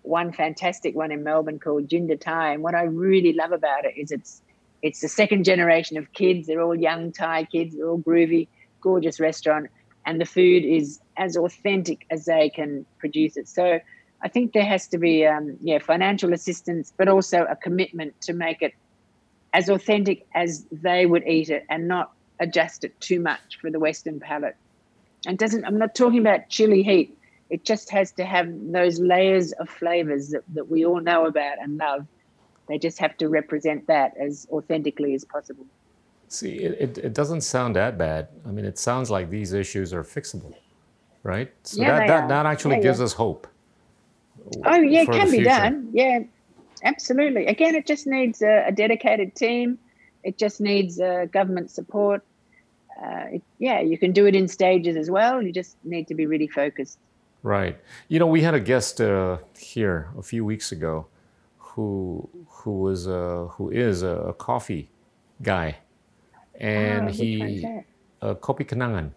one 0.02 0.32
fantastic 0.32 0.96
one 0.96 1.12
in 1.12 1.24
Melbourne 1.24 1.60
called 1.60 1.88
Ginger 1.88 2.18
Thai. 2.18 2.54
And 2.54 2.64
what 2.64 2.76
I 2.76 2.84
really 2.84 3.34
love 3.34 3.52
about 3.52 3.86
it 3.86 3.94
is 3.98 4.12
it's 4.12 4.42
it's 4.82 5.02
the 5.02 5.08
second 5.08 5.46
generation 5.46 5.98
of 5.98 6.12
kids. 6.14 6.48
They're 6.48 6.62
all 6.62 6.76
young 6.76 7.12
Thai 7.12 7.46
kids. 7.46 7.76
They're 7.76 7.90
all 7.90 8.00
groovy, 8.00 8.48
gorgeous 8.82 9.20
restaurant, 9.20 9.70
and 10.06 10.20
the 10.20 10.26
food 10.26 10.64
is 10.66 11.00
as 11.18 11.38
authentic 11.38 12.06
as 12.10 12.26
they 12.26 12.50
can 12.50 12.86
produce 13.00 13.38
it. 13.38 13.48
So 13.48 13.80
I 14.24 14.28
think 14.28 14.54
there 14.54 14.66
has 14.66 14.88
to 14.90 14.98
be 14.98 15.26
um, 15.26 15.58
yeah 15.62 15.80
financial 15.80 16.34
assistance, 16.34 16.94
but 16.98 17.08
also 17.08 17.46
a 17.46 17.56
commitment 17.56 18.20
to 18.22 18.34
make 18.34 18.62
it 18.62 18.74
as 19.54 19.70
authentic 19.70 20.26
as 20.34 20.66
they 20.72 21.06
would 21.06 21.28
eat 21.28 21.50
it, 21.50 21.66
and 21.70 21.88
not 21.88 22.12
adjust 22.40 22.84
it 22.84 23.00
too 23.02 23.20
much 23.20 23.60
for 23.60 23.70
the 23.70 23.80
Western 23.80 24.20
palate. 24.20 24.56
And 25.28 25.38
doesn't 25.38 25.66
I'm 25.66 25.78
not 25.78 25.94
talking 25.94 26.20
about 26.20 26.50
chili 26.50 26.84
heat. 26.84 27.18
It 27.50 27.66
just 27.66 27.92
has 27.92 28.14
to 28.14 28.26
have 28.26 28.48
those 28.72 29.00
layers 29.00 29.52
of 29.52 29.70
flavors 29.70 30.30
that, 30.30 30.44
that 30.54 30.72
we 30.72 30.86
all 30.86 31.02
know 31.02 31.26
about 31.26 31.58
and 31.62 31.78
love. 31.78 32.08
They 32.72 32.78
just 32.78 33.00
have 33.00 33.18
to 33.18 33.28
represent 33.28 33.86
that 33.88 34.16
as 34.18 34.48
authentically 34.50 35.14
as 35.14 35.26
possible. 35.26 35.66
See, 36.30 36.60
it, 36.60 36.98
it, 36.98 37.14
doesn't 37.14 37.42
sound 37.42 37.76
that 37.76 37.98
bad. 37.98 38.30
I 38.48 38.52
mean, 38.52 38.64
it 38.64 38.78
sounds 38.78 39.12
like 39.12 39.30
these 39.30 39.52
issues 39.52 39.94
are 39.94 40.06
fixable, 40.06 40.56
right? 41.22 41.52
So 41.64 41.82
yeah, 41.82 42.00
that, 42.00 42.08
that, 42.08 42.30
that 42.30 42.46
actually 42.46 42.78
yeah, 42.78 42.84
gives 42.84 43.00
yeah. 43.00 43.06
us 43.06 43.12
hope. 43.12 43.46
Oh, 44.64 44.80
yeah, 44.80 45.02
it 45.02 45.10
can 45.10 45.30
be 45.30 45.44
done. 45.44 45.90
Yeah, 45.92 46.20
absolutely. 46.86 47.48
Again, 47.48 47.76
it 47.76 47.86
just 47.86 48.08
needs 48.08 48.42
a, 48.42 48.64
a 48.68 48.72
dedicated 48.72 49.36
team, 49.36 49.78
it 50.24 50.38
just 50.38 50.62
needs 50.62 51.02
uh, 51.02 51.26
government 51.30 51.72
support. 51.72 52.24
Uh, 53.04 53.26
it, 53.34 53.42
yeah, 53.60 53.82
you 53.82 53.98
can 53.98 54.14
do 54.14 54.28
it 54.28 54.34
in 54.34 54.48
stages 54.48 54.96
as 54.96 55.12
well. 55.12 55.42
You 55.42 55.52
just 55.52 55.76
need 55.84 56.08
to 56.08 56.16
be 56.16 56.26
really 56.26 56.48
focused. 56.48 57.00
Right. 57.44 57.78
You 58.08 58.20
know, 58.20 58.28
we 58.28 58.44
had 58.44 58.54
a 58.54 58.62
guest 58.62 59.02
uh, 59.02 59.40
here 59.60 60.08
a 60.18 60.24
few 60.24 60.46
weeks 60.46 60.72
ago 60.72 61.08
who 61.74 62.30
who 62.48 62.80
was 62.80 63.08
uh, 63.08 63.48
who 63.52 63.70
is 63.70 64.04
a, 64.04 64.08
a 64.08 64.34
coffee 64.34 64.90
guy, 65.42 65.78
and 66.60 67.10
oh, 67.10 67.12
he 67.12 67.66
uh, 68.22 68.36
Kopi 68.36 68.66
Kenangan, 68.66 69.12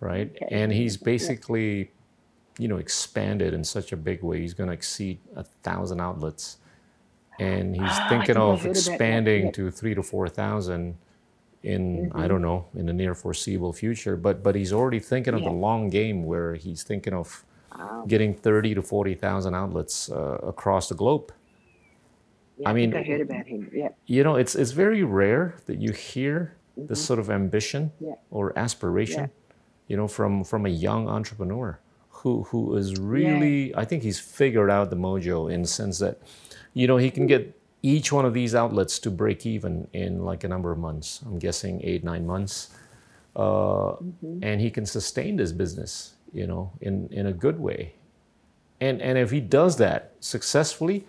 right? 0.00 0.30
Okay. 0.34 0.48
And 0.50 0.72
he's 0.72 0.96
basically, 0.96 1.78
yeah. 1.78 1.84
you 2.58 2.68
know, 2.68 2.78
expanded 2.78 3.52
in 3.52 3.62
such 3.62 3.92
a 3.92 3.96
big 3.96 4.22
way. 4.22 4.40
He's 4.40 4.54
going 4.54 4.68
to 4.68 4.74
exceed 4.74 5.18
a 5.36 5.44
thousand 5.62 6.00
outlets, 6.00 6.58
and 7.38 7.74
he's 7.80 7.82
ah, 7.84 8.06
thinking 8.08 8.36
of 8.36 8.64
expanding 8.64 9.52
to 9.52 9.70
three 9.70 9.94
to 9.94 10.02
four 10.02 10.28
thousand 10.28 10.96
in 11.62 12.08
mm-hmm. 12.08 12.18
I 12.18 12.26
don't 12.26 12.42
know 12.42 12.66
in 12.74 12.86
the 12.86 12.94
near 12.94 13.14
foreseeable 13.14 13.74
future. 13.74 14.16
But 14.16 14.42
but 14.42 14.54
he's 14.54 14.72
already 14.72 15.00
thinking 15.00 15.34
of 15.34 15.40
yeah. 15.40 15.50
the 15.50 15.54
long 15.54 15.90
game 15.90 16.24
where 16.24 16.54
he's 16.54 16.82
thinking 16.82 17.12
of 17.12 17.44
wow. 17.78 18.04
getting 18.06 18.34
thirty 18.34 18.74
to 18.74 18.82
forty 18.82 19.14
thousand 19.14 19.54
outlets 19.54 20.10
uh, 20.10 20.38
across 20.42 20.88
the 20.88 20.94
globe. 20.94 21.32
Yeah, 22.58 22.68
I, 22.68 22.72
mean, 22.72 22.94
I 22.94 23.02
heard 23.02 23.20
about 23.20 23.46
him. 23.46 23.70
Yeah. 23.72 23.88
You 24.06 24.22
know, 24.22 24.36
it's 24.36 24.54
it's 24.54 24.70
very 24.70 25.02
rare 25.02 25.56
that 25.66 25.80
you 25.80 25.92
hear 25.92 26.56
mm-hmm. 26.78 26.86
this 26.86 27.04
sort 27.04 27.18
of 27.18 27.30
ambition 27.30 27.90
yeah. 28.00 28.14
or 28.30 28.56
aspiration, 28.58 29.30
you 29.88 29.96
know, 29.96 30.08
from 30.08 30.44
from 30.44 30.66
a 30.66 30.70
young 30.70 31.08
entrepreneur 31.08 31.78
who 32.10 32.44
who 32.44 32.76
is 32.76 32.98
really. 32.98 33.74
I 33.74 33.84
think 33.84 34.02
he's 34.02 34.20
figured 34.20 34.70
out 34.70 34.90
the 34.90 34.96
mojo 34.96 35.52
in 35.52 35.62
the 35.62 35.68
sense 35.68 35.98
that, 35.98 36.20
you 36.72 36.86
know, 36.86 36.96
he 36.96 37.10
can 37.10 37.26
get 37.26 37.58
each 37.82 38.12
one 38.12 38.24
of 38.24 38.32
these 38.32 38.54
outlets 38.54 38.98
to 39.00 39.10
break 39.10 39.44
even 39.44 39.86
in 39.92 40.24
like 40.24 40.42
a 40.42 40.48
number 40.48 40.72
of 40.72 40.78
months. 40.78 41.20
I'm 41.26 41.38
guessing 41.38 41.80
eight, 41.84 42.02
nine 42.02 42.24
months. 42.26 42.70
Uh, 43.36 43.98
mm-hmm. 43.98 44.38
And 44.42 44.60
he 44.60 44.70
can 44.70 44.86
sustain 44.86 45.36
this 45.36 45.52
business, 45.52 46.14
you 46.34 46.46
know, 46.46 46.72
in, 46.80 47.08
in 47.10 47.26
a 47.26 47.32
good 47.32 47.58
way. 47.58 47.94
And, 48.80 49.00
and 49.00 49.16
if 49.16 49.30
he 49.30 49.40
does 49.40 49.76
that 49.76 50.12
successfully, 50.20 51.06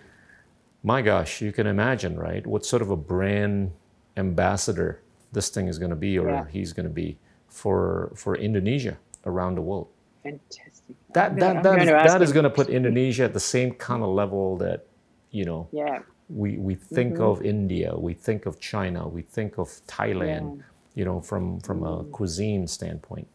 my 0.84 1.02
gosh, 1.02 1.42
you 1.42 1.52
can 1.52 1.68
imagine, 1.68 2.18
right? 2.18 2.46
What 2.46 2.66
sort 2.66 2.82
of 2.82 2.92
a 2.92 2.96
brand 2.96 3.72
ambassador 4.16 5.02
this 5.32 5.50
thing 5.50 5.68
is 5.68 5.78
going 5.78 5.90
to 5.90 5.96
be 5.96 6.18
or 6.18 6.30
yeah. 6.30 6.46
he's 6.50 6.72
going 6.72 6.86
to 6.86 6.94
be 6.94 7.18
for, 7.50 8.14
for 8.16 8.36
Indonesia 8.38 8.98
around 9.26 9.56
the 9.56 9.62
world. 9.62 9.88
Fantastic. 10.24 10.96
That, 11.14 11.36
that, 11.38 11.64
that, 11.64 11.82
is, 11.82 11.90
that 11.90 12.22
is 12.22 12.32
going 12.32 12.44
to 12.44 12.50
put 12.50 12.70
Indonesia 12.70 13.24
at 13.24 13.34
the 13.34 13.40
same 13.40 13.74
kind 13.74 14.04
of 14.04 14.10
level 14.10 14.58
that, 14.58 14.86
you 15.32 15.44
know, 15.44 15.68
yeah 15.72 16.00
we, 16.30 16.58
we 16.58 16.76
think 16.76 17.16
mm-hmm. 17.16 17.24
of 17.24 17.42
India, 17.44 17.96
we 17.96 18.14
think 18.14 18.46
of 18.46 18.60
China, 18.60 19.08
we 19.08 19.22
think 19.22 19.58
of 19.58 19.70
Thailand, 19.88 20.58
yeah. 20.58 20.64
you 20.96 21.06
know, 21.06 21.22
from, 21.22 21.60
from 21.60 21.84
a 21.84 22.04
mm. 22.04 22.12
cuisine 22.12 22.68
standpoint. 22.68 23.28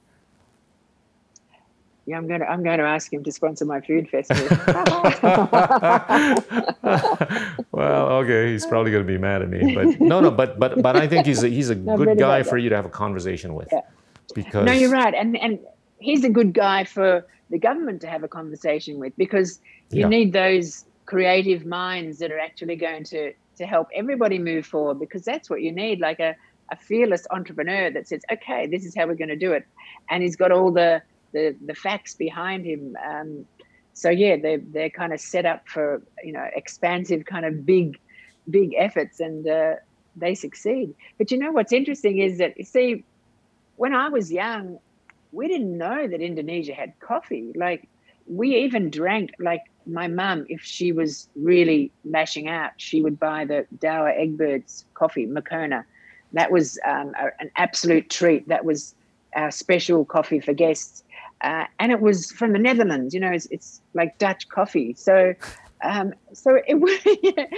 Yeah, 2.06 2.16
I'm 2.16 2.26
going 2.26 2.40
to 2.40 2.46
I'm 2.46 2.62
going 2.62 2.78
to 2.78 2.84
ask 2.84 3.12
him 3.12 3.22
to 3.24 3.32
sponsor 3.32 3.64
my 3.64 3.80
food 3.80 4.08
festival. 4.08 4.48
well, 7.72 8.08
okay, 8.18 8.50
he's 8.52 8.66
probably 8.66 8.90
going 8.90 9.04
to 9.04 9.12
be 9.12 9.18
mad 9.18 9.42
at 9.42 9.50
me, 9.50 9.74
but 9.74 10.00
no, 10.00 10.20
no, 10.20 10.30
but 10.30 10.58
but 10.58 10.82
but 10.82 10.96
I 10.96 11.06
think 11.06 11.26
he's 11.26 11.42
a, 11.42 11.48
he's 11.48 11.70
a 11.70 11.74
no, 11.74 11.96
good 11.96 12.18
guy 12.18 12.42
for 12.42 12.56
you 12.58 12.68
to 12.70 12.76
have 12.76 12.86
a 12.86 12.90
conversation 12.90 13.54
with. 13.54 13.68
Yeah. 13.70 13.82
Because 14.34 14.64
no, 14.64 14.72
you're 14.72 14.90
right, 14.90 15.14
and 15.14 15.36
and 15.36 15.58
he's 15.98 16.24
a 16.24 16.30
good 16.30 16.54
guy 16.54 16.84
for 16.84 17.24
the 17.50 17.58
government 17.58 18.00
to 18.00 18.08
have 18.08 18.22
a 18.22 18.28
conversation 18.28 18.98
with 18.98 19.16
because 19.16 19.60
you 19.90 20.00
yeah. 20.00 20.08
need 20.08 20.32
those 20.32 20.84
creative 21.06 21.66
minds 21.66 22.18
that 22.18 22.30
are 22.30 22.38
actually 22.38 22.76
going 22.76 23.04
to 23.04 23.32
to 23.56 23.66
help 23.66 23.88
everybody 23.94 24.38
move 24.38 24.64
forward 24.64 24.98
because 24.98 25.24
that's 25.24 25.50
what 25.50 25.60
you 25.60 25.72
need 25.72 26.00
like 26.00 26.20
a, 26.20 26.34
a 26.70 26.76
fearless 26.76 27.26
entrepreneur 27.30 27.90
that 27.90 28.06
says 28.08 28.22
okay 28.32 28.66
this 28.66 28.84
is 28.84 28.94
how 28.94 29.06
we're 29.06 29.14
going 29.14 29.28
to 29.28 29.36
do 29.36 29.52
it 29.52 29.66
and 30.08 30.22
he's 30.22 30.36
got 30.36 30.52
all 30.52 30.70
the 30.70 31.02
the, 31.32 31.56
the 31.64 31.74
facts 31.74 32.14
behind 32.14 32.64
him 32.64 32.96
um, 33.08 33.44
so 33.92 34.10
yeah 34.10 34.36
they're, 34.36 34.60
they're 34.72 34.90
kind 34.90 35.12
of 35.12 35.20
set 35.20 35.46
up 35.46 35.66
for 35.68 36.02
you 36.24 36.32
know 36.32 36.46
expansive 36.54 37.24
kind 37.24 37.44
of 37.44 37.64
big 37.64 37.98
big 38.48 38.74
efforts 38.76 39.20
and 39.20 39.46
uh, 39.48 39.74
they 40.16 40.34
succeed 40.34 40.94
but 41.18 41.30
you 41.30 41.38
know 41.38 41.52
what's 41.52 41.72
interesting 41.72 42.18
is 42.18 42.38
that 42.38 42.56
you 42.58 42.64
see 42.64 43.04
when 43.76 43.94
i 43.94 44.08
was 44.08 44.30
young 44.32 44.78
we 45.32 45.46
didn't 45.46 45.76
know 45.76 46.06
that 46.08 46.20
indonesia 46.20 46.74
had 46.74 46.92
coffee 47.00 47.52
like 47.54 47.88
we 48.26 48.56
even 48.56 48.90
drank 48.90 49.32
like 49.38 49.62
my 49.86 50.08
mum, 50.08 50.46
if 50.48 50.62
she 50.62 50.92
was 50.92 51.28
really 51.34 51.90
lashing 52.04 52.48
out, 52.48 52.72
she 52.76 53.02
would 53.02 53.18
buy 53.18 53.44
the 53.44 53.66
Douwe 53.78 54.16
Egberts 54.18 54.84
coffee, 54.94 55.26
Moccona. 55.26 55.84
That 56.32 56.50
was 56.50 56.78
um, 56.86 57.12
a, 57.18 57.30
an 57.40 57.50
absolute 57.56 58.08
treat. 58.08 58.48
That 58.48 58.64
was 58.64 58.94
our 59.34 59.50
special 59.50 60.04
coffee 60.04 60.40
for 60.40 60.52
guests. 60.52 61.02
Uh, 61.42 61.64
and 61.78 61.90
it 61.90 62.00
was 62.00 62.30
from 62.32 62.52
the 62.52 62.58
Netherlands, 62.58 63.14
you 63.14 63.20
know, 63.20 63.30
it's, 63.30 63.46
it's 63.46 63.80
like 63.94 64.18
Dutch 64.18 64.48
coffee. 64.48 64.94
So, 64.94 65.34
um, 65.82 66.12
so 66.34 66.60
it 66.66 66.74
would, 66.74 67.00
it 67.04 67.50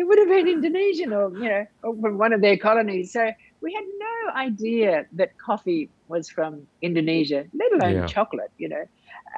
would 0.00 0.18
have 0.18 0.28
been 0.28 0.48
Indonesian 0.48 1.12
or, 1.12 1.30
you 1.38 1.48
know, 1.48 1.66
or 1.82 1.94
from 2.00 2.18
one 2.18 2.32
of 2.32 2.40
their 2.40 2.56
colonies. 2.56 3.12
So 3.12 3.30
we 3.60 3.72
had 3.72 3.84
no 3.98 4.34
idea 4.34 5.06
that 5.12 5.38
coffee 5.38 5.88
was 6.08 6.28
from 6.28 6.66
Indonesia, 6.82 7.44
let 7.54 7.72
alone 7.72 8.02
yeah. 8.02 8.06
chocolate, 8.06 8.50
you 8.58 8.68
know. 8.68 8.84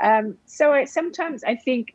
Um, 0.03 0.36
so 0.46 0.72
I, 0.72 0.84
sometimes 0.84 1.44
I 1.44 1.57
think 1.57 1.94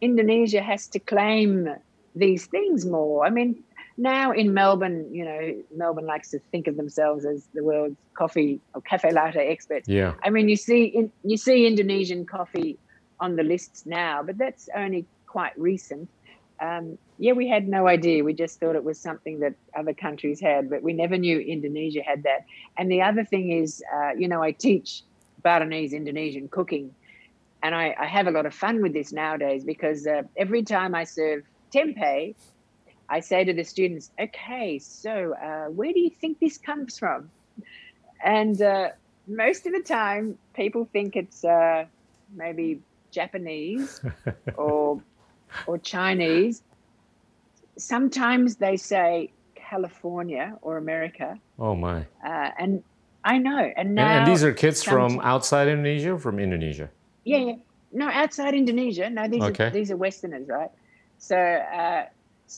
Indonesia 0.00 0.60
has 0.60 0.88
to 0.88 0.98
claim 0.98 1.68
these 2.16 2.46
things 2.46 2.84
more. 2.84 3.24
I 3.24 3.30
mean, 3.30 3.62
now 3.96 4.32
in 4.32 4.54
Melbourne, 4.54 5.08
you 5.12 5.24
know, 5.24 5.62
Melbourne 5.74 6.06
likes 6.06 6.30
to 6.30 6.38
think 6.50 6.66
of 6.66 6.76
themselves 6.76 7.24
as 7.24 7.46
the 7.54 7.62
world's 7.62 7.96
coffee 8.14 8.60
or 8.74 8.80
cafe 8.80 9.12
latte 9.12 9.46
experts. 9.48 9.88
Yeah. 9.88 10.14
I 10.22 10.30
mean, 10.30 10.48
you 10.48 10.56
see, 10.56 10.84
in, 10.84 11.12
you 11.22 11.36
see 11.36 11.66
Indonesian 11.66 12.26
coffee 12.26 12.78
on 13.20 13.36
the 13.36 13.42
lists 13.42 13.86
now, 13.86 14.22
but 14.22 14.36
that's 14.38 14.68
only 14.74 15.06
quite 15.26 15.58
recent. 15.58 16.08
Um, 16.60 16.98
yeah, 17.18 17.32
we 17.32 17.48
had 17.48 17.68
no 17.68 17.86
idea. 17.86 18.24
We 18.24 18.32
just 18.32 18.58
thought 18.58 18.74
it 18.74 18.84
was 18.84 18.98
something 18.98 19.40
that 19.40 19.54
other 19.76 19.94
countries 19.94 20.40
had, 20.40 20.70
but 20.70 20.82
we 20.82 20.92
never 20.92 21.16
knew 21.16 21.38
Indonesia 21.38 22.02
had 22.02 22.24
that. 22.24 22.46
And 22.76 22.90
the 22.90 23.02
other 23.02 23.24
thing 23.24 23.50
is, 23.50 23.82
uh, 23.94 24.10
you 24.16 24.28
know, 24.28 24.42
I 24.42 24.52
teach 24.52 25.02
Balinese 25.42 25.92
Indonesian 25.92 26.48
cooking 26.48 26.94
and 27.62 27.74
I, 27.74 27.94
I, 27.98 28.06
have 28.06 28.26
a 28.26 28.30
lot 28.30 28.44
of 28.46 28.54
fun 28.54 28.82
with 28.82 28.92
this 28.92 29.10
nowadays 29.12 29.64
because 29.64 30.06
uh, 30.06 30.22
every 30.36 30.62
time 30.62 30.94
I 30.94 31.04
serve 31.04 31.44
tempeh, 31.72 32.34
I 33.14 33.20
say 33.20 33.44
to 33.44 33.52
the 33.52 33.62
students, 33.62 34.10
okay, 34.18 34.80
so 34.80 35.34
uh, 35.34 35.66
where 35.70 35.92
do 35.92 36.00
you 36.00 36.10
think 36.10 36.40
this 36.40 36.58
comes 36.58 36.98
from? 36.98 37.30
And 38.24 38.60
uh, 38.60 38.88
most 39.28 39.66
of 39.66 39.72
the 39.72 39.82
time, 39.82 40.36
people 40.52 40.88
think 40.92 41.14
it's 41.14 41.44
uh, 41.44 41.84
maybe 42.34 42.80
Japanese 43.12 44.00
or 44.56 45.00
or 45.68 45.78
Chinese, 45.78 46.62
sometimes 47.78 48.56
they 48.56 48.76
say 48.76 49.30
California 49.54 50.58
or 50.60 50.76
America. 50.76 51.38
Oh 51.56 51.76
my! 51.76 51.98
Uh, 52.26 52.50
and 52.58 52.82
I 53.22 53.38
know, 53.38 53.62
and 53.76 53.94
now 53.94 54.08
and, 54.08 54.18
and 54.18 54.26
these 54.26 54.42
are 54.42 54.52
kids 54.52 54.82
from 54.82 55.20
outside 55.20 55.68
Indonesia, 55.68 56.18
from 56.18 56.40
Indonesia. 56.40 56.90
Yeah, 57.22 57.38
yeah, 57.38 57.54
no, 57.92 58.08
outside 58.08 58.54
Indonesia. 58.54 59.08
No, 59.08 59.28
these 59.28 59.42
okay. 59.42 59.66
are 59.66 59.70
these 59.70 59.92
are 59.92 59.96
Westerners, 59.96 60.48
right? 60.48 60.72
So 61.18 61.36
uh, 61.38 62.06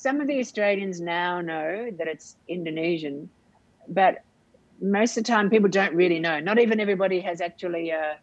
some 0.00 0.20
of 0.20 0.28
the 0.28 0.38
Australians 0.40 1.00
now 1.00 1.40
know 1.40 1.90
that 1.98 2.08
it's 2.08 2.36
Indonesian, 2.48 3.30
but 3.88 4.18
most 4.80 5.16
of 5.16 5.24
the 5.24 5.32
time 5.32 5.50
people 5.50 5.68
don't 5.70 5.94
really 5.94 6.18
know. 6.18 6.40
Not 6.40 6.58
even 6.58 6.80
everybody 6.80 7.20
has 7.20 7.40
actually 7.40 7.92
uh, 7.92 8.14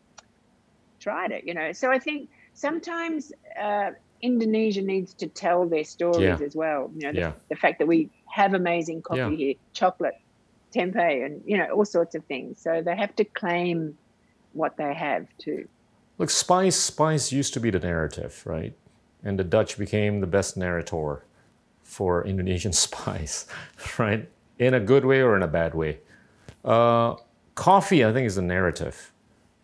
tried 1.02 1.32
it, 1.32 1.44
you 1.46 1.54
know. 1.54 1.72
So 1.72 1.92
I 1.92 2.00
think 2.00 2.30
sometimes 2.54 3.32
uh, 3.62 3.92
Indonesia 4.22 4.82
needs 4.82 5.14
to 5.16 5.28
tell 5.28 5.68
their 5.68 5.84
stories 5.84 6.40
Yeah. 6.40 6.46
as 6.46 6.56
well. 6.56 6.92
You 6.96 7.08
know, 7.08 7.14
the, 7.14 7.20
Yeah. 7.20 7.34
the 7.50 7.56
fact 7.56 7.80
that 7.80 7.88
we 7.88 8.12
have 8.32 8.54
amazing 8.54 9.02
coffee 9.02 9.20
Yeah. 9.22 9.36
here, 9.36 9.54
chocolate, 9.74 10.14
tempeh, 10.76 11.26
and 11.26 11.42
you 11.46 11.58
know 11.58 11.68
all 11.76 11.86
sorts 11.86 12.16
of 12.16 12.26
things. 12.26 12.62
So 12.62 12.82
they 12.82 12.96
have 12.96 13.16
to 13.16 13.26
claim 13.26 13.98
what 14.52 14.78
they 14.78 14.94
have 14.94 15.26
too. 15.42 15.66
Look, 16.20 16.30
spice, 16.30 16.76
spice 16.76 17.32
used 17.32 17.54
to 17.56 17.60
be 17.60 17.72
the 17.72 17.80
narrative, 17.80 18.44
right? 18.46 18.78
And 19.24 19.40
the 19.40 19.44
Dutch 19.44 19.78
became 19.78 20.22
the 20.22 20.28
best 20.28 20.56
narrator 20.56 21.26
for 21.94 22.26
Indonesian 22.26 22.74
spies, 22.86 23.46
right? 23.98 24.28
In 24.60 24.74
a 24.74 24.80
good 24.80 25.06
way 25.06 25.22
or 25.22 25.36
in 25.36 25.44
a 25.44 25.48
bad 25.48 25.74
way. 25.76 26.00
Uh, 26.66 27.16
coffee, 27.56 28.04
I 28.04 28.12
think, 28.12 28.26
is 28.28 28.38
a 28.38 28.42
narrative, 28.42 29.12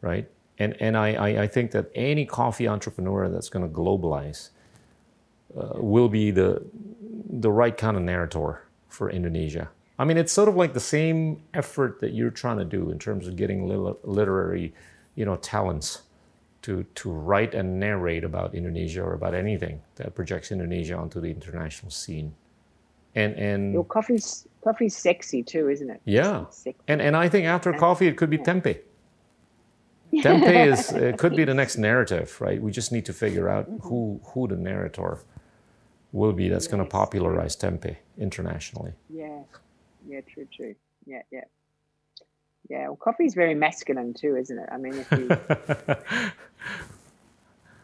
right? 0.01 0.29
And 0.57 0.75
and 0.81 0.97
I, 0.97 1.13
I, 1.13 1.43
I 1.43 1.47
think 1.47 1.71
that 1.71 1.89
any 1.95 2.25
coffee 2.25 2.67
entrepreneur 2.67 3.29
that's 3.29 3.49
going 3.49 3.67
to 3.67 3.73
globalize 3.73 4.49
uh, 5.57 5.73
will 5.75 6.09
be 6.09 6.31
the 6.31 6.65
the 7.29 7.51
right 7.51 7.75
kind 7.75 7.95
of 7.97 8.03
narrator 8.03 8.63
for 8.89 9.09
Indonesia. 9.09 9.69
I 9.97 10.05
mean, 10.05 10.17
it's 10.17 10.31
sort 10.31 10.49
of 10.49 10.55
like 10.55 10.73
the 10.73 10.79
same 10.79 11.41
effort 11.53 11.99
that 11.99 12.13
you're 12.13 12.31
trying 12.31 12.57
to 12.57 12.65
do 12.65 12.89
in 12.91 12.99
terms 12.99 13.27
of 13.27 13.35
getting 13.35 13.67
lit- 13.67 14.05
literary, 14.07 14.73
you 15.15 15.25
know, 15.25 15.35
talents 15.37 16.03
to 16.69 16.83
to 17.01 17.11
write 17.11 17.55
and 17.55 17.79
narrate 17.79 18.23
about 18.23 18.53
Indonesia 18.53 19.01
or 19.01 19.13
about 19.13 19.33
anything 19.33 19.81
that 19.95 20.13
projects 20.13 20.51
Indonesia 20.51 20.95
onto 20.95 21.19
the 21.19 21.31
international 21.37 21.91
scene. 21.91 22.35
And 23.15 23.33
and 23.35 23.73
Your 23.73 23.83
coffee's 23.83 24.47
coffee's 24.63 24.95
sexy 24.95 25.41
too, 25.41 25.67
isn't 25.69 25.89
it? 25.89 25.99
yeah, 26.05 26.45
and 26.87 27.01
and 27.01 27.15
I 27.15 27.27
think 27.27 27.47
after 27.47 27.73
coffee 27.73 28.07
it 28.07 28.17
could 28.17 28.29
be 28.29 28.37
tempeh. 28.37 28.77
Tempeh 30.13 30.67
is 30.71 30.91
it 30.91 31.17
could 31.17 31.35
be 31.35 31.43
the 31.43 31.55
next 31.55 31.77
narrative, 31.77 32.39
right? 32.39 32.61
We 32.61 32.71
just 32.71 32.91
need 32.91 33.05
to 33.05 33.13
figure 33.13 33.49
out 33.49 33.65
mm-hmm. 33.65 33.87
who 33.87 34.21
who 34.29 34.47
the 34.47 34.57
narrator 34.57 35.17
will 36.11 36.33
be 36.33 36.49
that's 36.49 36.67
going 36.67 36.83
to 36.83 36.89
popularize 36.89 37.55
tempeh 37.55 37.95
internationally. 38.17 38.93
Yeah, 39.09 39.41
yeah, 40.07 40.21
true, 40.21 40.47
true. 40.55 40.75
Yeah, 41.05 41.23
yeah, 41.31 41.45
yeah. 42.69 42.87
Well, 42.87 42.95
coffee's 42.97 43.33
very 43.33 43.55
masculine 43.55 44.13
too, 44.13 44.35
isn't 44.37 44.57
it? 44.57 44.69
I 44.71 44.77
mean, 44.77 44.93
if 44.93 45.11
you 45.11 46.31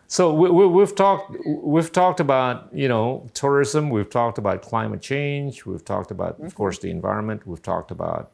So 0.07 0.33
we, 0.33 0.49
we, 0.49 0.67
we've 0.67 0.95
talked 0.95 1.35
we've 1.45 1.91
talked 1.91 2.19
about 2.19 2.69
you 2.71 2.87
know 2.87 3.27
tourism. 3.33 3.89
We've 3.89 4.09
talked 4.09 4.37
about 4.37 4.61
climate 4.61 5.01
change. 5.01 5.65
We've 5.65 5.83
talked 5.83 6.11
about, 6.11 6.39
of 6.39 6.53
course, 6.55 6.79
the 6.79 6.89
environment. 6.89 7.45
We've 7.47 7.61
talked 7.61 7.91
about 7.91 8.31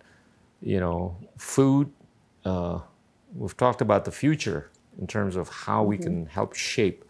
you 0.62 0.80
know 0.80 1.16
food. 1.38 1.92
Uh, 2.44 2.80
we've 3.36 3.56
talked 3.56 3.82
about 3.82 4.06
the 4.06 4.12
future 4.12 4.70
in 5.00 5.08
terms 5.08 5.36
of 5.36 5.48
how 5.50 5.84
we 5.84 5.98
can 5.98 6.26
help 6.26 6.54
shape 6.54 7.06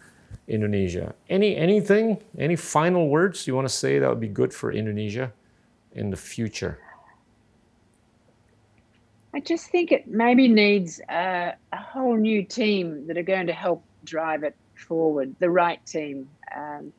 Indonesia. 0.47 1.15
Any 1.27 1.55
anything? 1.55 2.21
Any 2.37 2.55
final 2.55 3.09
words 3.09 3.47
you 3.47 3.55
want 3.55 3.67
to 3.67 3.73
say 3.73 3.97
that 3.97 4.07
would 4.07 4.19
be 4.19 4.27
good 4.27 4.53
for 4.53 4.71
Indonesia 4.71 5.33
in 5.93 6.11
the 6.11 6.17
future? 6.17 6.77
I 9.34 9.39
just 9.39 9.69
think 9.69 9.91
it 9.91 10.07
maybe 10.07 10.47
needs 10.47 10.99
uh, 11.09 11.51
a 11.71 11.77
whole 11.77 12.17
new 12.17 12.43
team 12.43 13.07
that 13.07 13.17
are 13.17 13.23
going 13.23 13.47
to 13.47 13.53
help 13.53 13.84
drive 14.03 14.43
it 14.43 14.55
forward. 14.75 15.36
The 15.39 15.49
right 15.49 15.84
team, 15.86 16.29
um, 16.55 16.91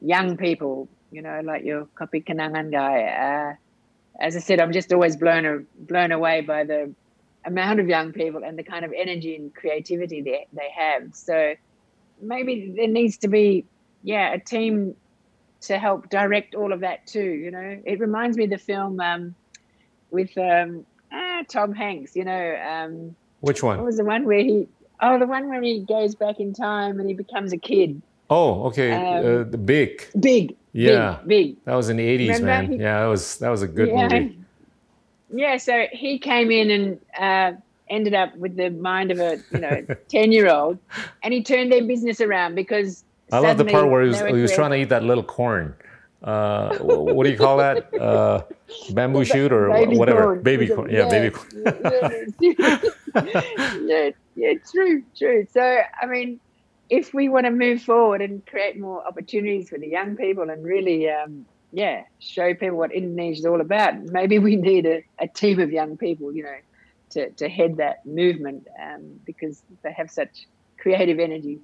young 0.00 0.36
people, 0.36 0.88
you 1.10 1.22
know, 1.22 1.40
like 1.42 1.64
your 1.64 1.86
Kopi 1.98 2.24
Kenangan 2.24 2.70
guy. 2.70 3.02
Uh, 3.04 3.54
as 4.20 4.36
I 4.36 4.40
said, 4.40 4.60
I'm 4.60 4.72
just 4.72 4.92
always 4.92 5.16
blown 5.16 5.66
blown 5.78 6.12
away 6.12 6.42
by 6.42 6.64
the 6.64 6.92
amount 7.46 7.80
of 7.80 7.88
young 7.88 8.12
people 8.12 8.42
and 8.44 8.58
the 8.58 8.62
kind 8.62 8.84
of 8.84 8.92
energy 8.94 9.34
and 9.34 9.54
creativity 9.54 10.20
they 10.20 10.46
they 10.52 10.70
have. 10.76 11.14
So 11.14 11.54
maybe 12.20 12.74
there 12.76 12.88
needs 12.88 13.18
to 13.18 13.28
be, 13.28 13.64
yeah, 14.02 14.34
a 14.34 14.38
team 14.38 14.96
to 15.62 15.78
help 15.78 16.10
direct 16.10 16.54
all 16.54 16.72
of 16.72 16.80
that 16.80 17.06
too. 17.06 17.22
You 17.22 17.50
know, 17.50 17.80
it 17.84 18.00
reminds 18.00 18.36
me 18.36 18.44
of 18.44 18.50
the 18.50 18.58
film 18.58 19.00
um, 19.00 19.34
with 20.10 20.36
um, 20.36 20.84
ah, 21.40 21.44
Tom 21.48 21.72
Hanks. 21.74 22.16
You 22.16 22.24
know, 22.24 22.56
um, 22.56 23.16
Which 23.40 23.62
what 23.62 23.76
one? 23.78 23.86
was 23.86 23.96
the 23.96 24.04
one 24.04 24.24
where 24.24 24.38
he? 24.40 24.68
Oh, 25.00 25.18
the 25.18 25.26
one 25.26 25.48
where 25.48 25.60
he 25.62 25.80
goes 25.80 26.14
back 26.14 26.40
in 26.40 26.52
time 26.54 27.00
and 27.00 27.08
he 27.08 27.14
becomes 27.14 27.52
a 27.52 27.58
kid. 27.58 28.00
Oh, 28.30 28.64
okay. 28.64 28.92
Um, 28.92 29.40
uh, 29.40 29.44
the 29.44 29.58
big. 29.58 30.06
Big. 30.18 30.56
Yeah. 30.72 31.18
Big. 31.26 31.28
big. 31.56 31.64
That 31.64 31.74
was 31.74 31.88
in 31.88 31.96
the 31.96 32.04
eighties, 32.04 32.40
man. 32.40 32.72
he- 32.72 32.78
Yeah, 32.78 33.00
that 33.00 33.06
was 33.06 33.38
that 33.38 33.50
was 33.50 33.62
a 33.62 33.68
good 33.68 33.88
yeah. 33.88 34.08
movie. 34.08 34.38
Yeah. 35.32 35.56
So 35.58 35.86
he 35.92 36.18
came 36.18 36.50
in 36.50 36.70
and 36.70 37.00
uh, 37.18 37.58
ended 37.88 38.14
up 38.14 38.34
with 38.36 38.56
the 38.56 38.70
mind 38.70 39.10
of 39.10 39.18
a 39.20 39.40
you 39.52 39.60
know 39.60 39.86
ten 40.08 40.32
year 40.32 40.48
old, 40.50 40.78
and 41.22 41.34
he 41.34 41.42
turned 41.42 41.70
their 41.72 41.84
business 41.84 42.20
around 42.20 42.54
because. 42.54 43.04
I 43.32 43.38
love 43.38 43.56
the 43.56 43.64
part 43.64 43.90
where 43.90 44.02
he 44.02 44.08
was, 44.08 44.20
he 44.20 44.32
was 44.42 44.52
trying 44.52 44.70
to 44.72 44.76
eat 44.76 44.90
that 44.90 45.02
little 45.02 45.24
corn. 45.24 45.74
Uh, 46.24 46.78
what 46.78 47.24
do 47.24 47.30
you 47.30 47.36
call 47.36 47.58
that? 47.58 47.92
Uh, 47.94 48.42
bamboo 48.92 49.24
shoot 49.24 49.52
or 49.52 49.68
Baby 49.70 49.98
whatever? 49.98 50.22
corn. 50.22 50.42
Baby 50.42 50.68
corn. 50.68 50.90
Yeah, 50.90 51.08
baby 51.08 51.30
corn. 51.30 51.50
yeah, 52.40 52.80
yeah, 53.82 54.10
yeah, 54.34 54.52
true, 54.72 55.04
true. 55.16 55.46
So, 55.52 55.80
I 56.00 56.06
mean, 56.06 56.40
if 56.88 57.12
we 57.12 57.28
want 57.28 57.44
to 57.44 57.50
move 57.50 57.82
forward 57.82 58.22
and 58.22 58.44
create 58.46 58.80
more 58.80 59.06
opportunities 59.06 59.68
for 59.68 59.78
the 59.78 59.86
young 59.86 60.16
people 60.16 60.48
and 60.48 60.64
really, 60.64 61.10
um, 61.10 61.44
yeah, 61.72 62.04
show 62.20 62.54
people 62.54 62.78
what 62.78 62.92
Indonesia 62.92 63.40
is 63.40 63.46
all 63.46 63.60
about, 63.60 64.02
maybe 64.04 64.38
we 64.38 64.56
need 64.56 64.86
a, 64.86 65.04
a 65.18 65.28
team 65.28 65.60
of 65.60 65.72
young 65.72 65.98
people, 65.98 66.34
you 66.34 66.44
know, 66.44 66.56
to, 67.10 67.30
to 67.32 67.50
head 67.50 67.76
that 67.76 68.06
movement 68.06 68.66
um, 68.82 69.20
because 69.26 69.62
they 69.82 69.92
have 69.92 70.10
such 70.10 70.46
creative 70.78 71.18
energy. 71.18 71.58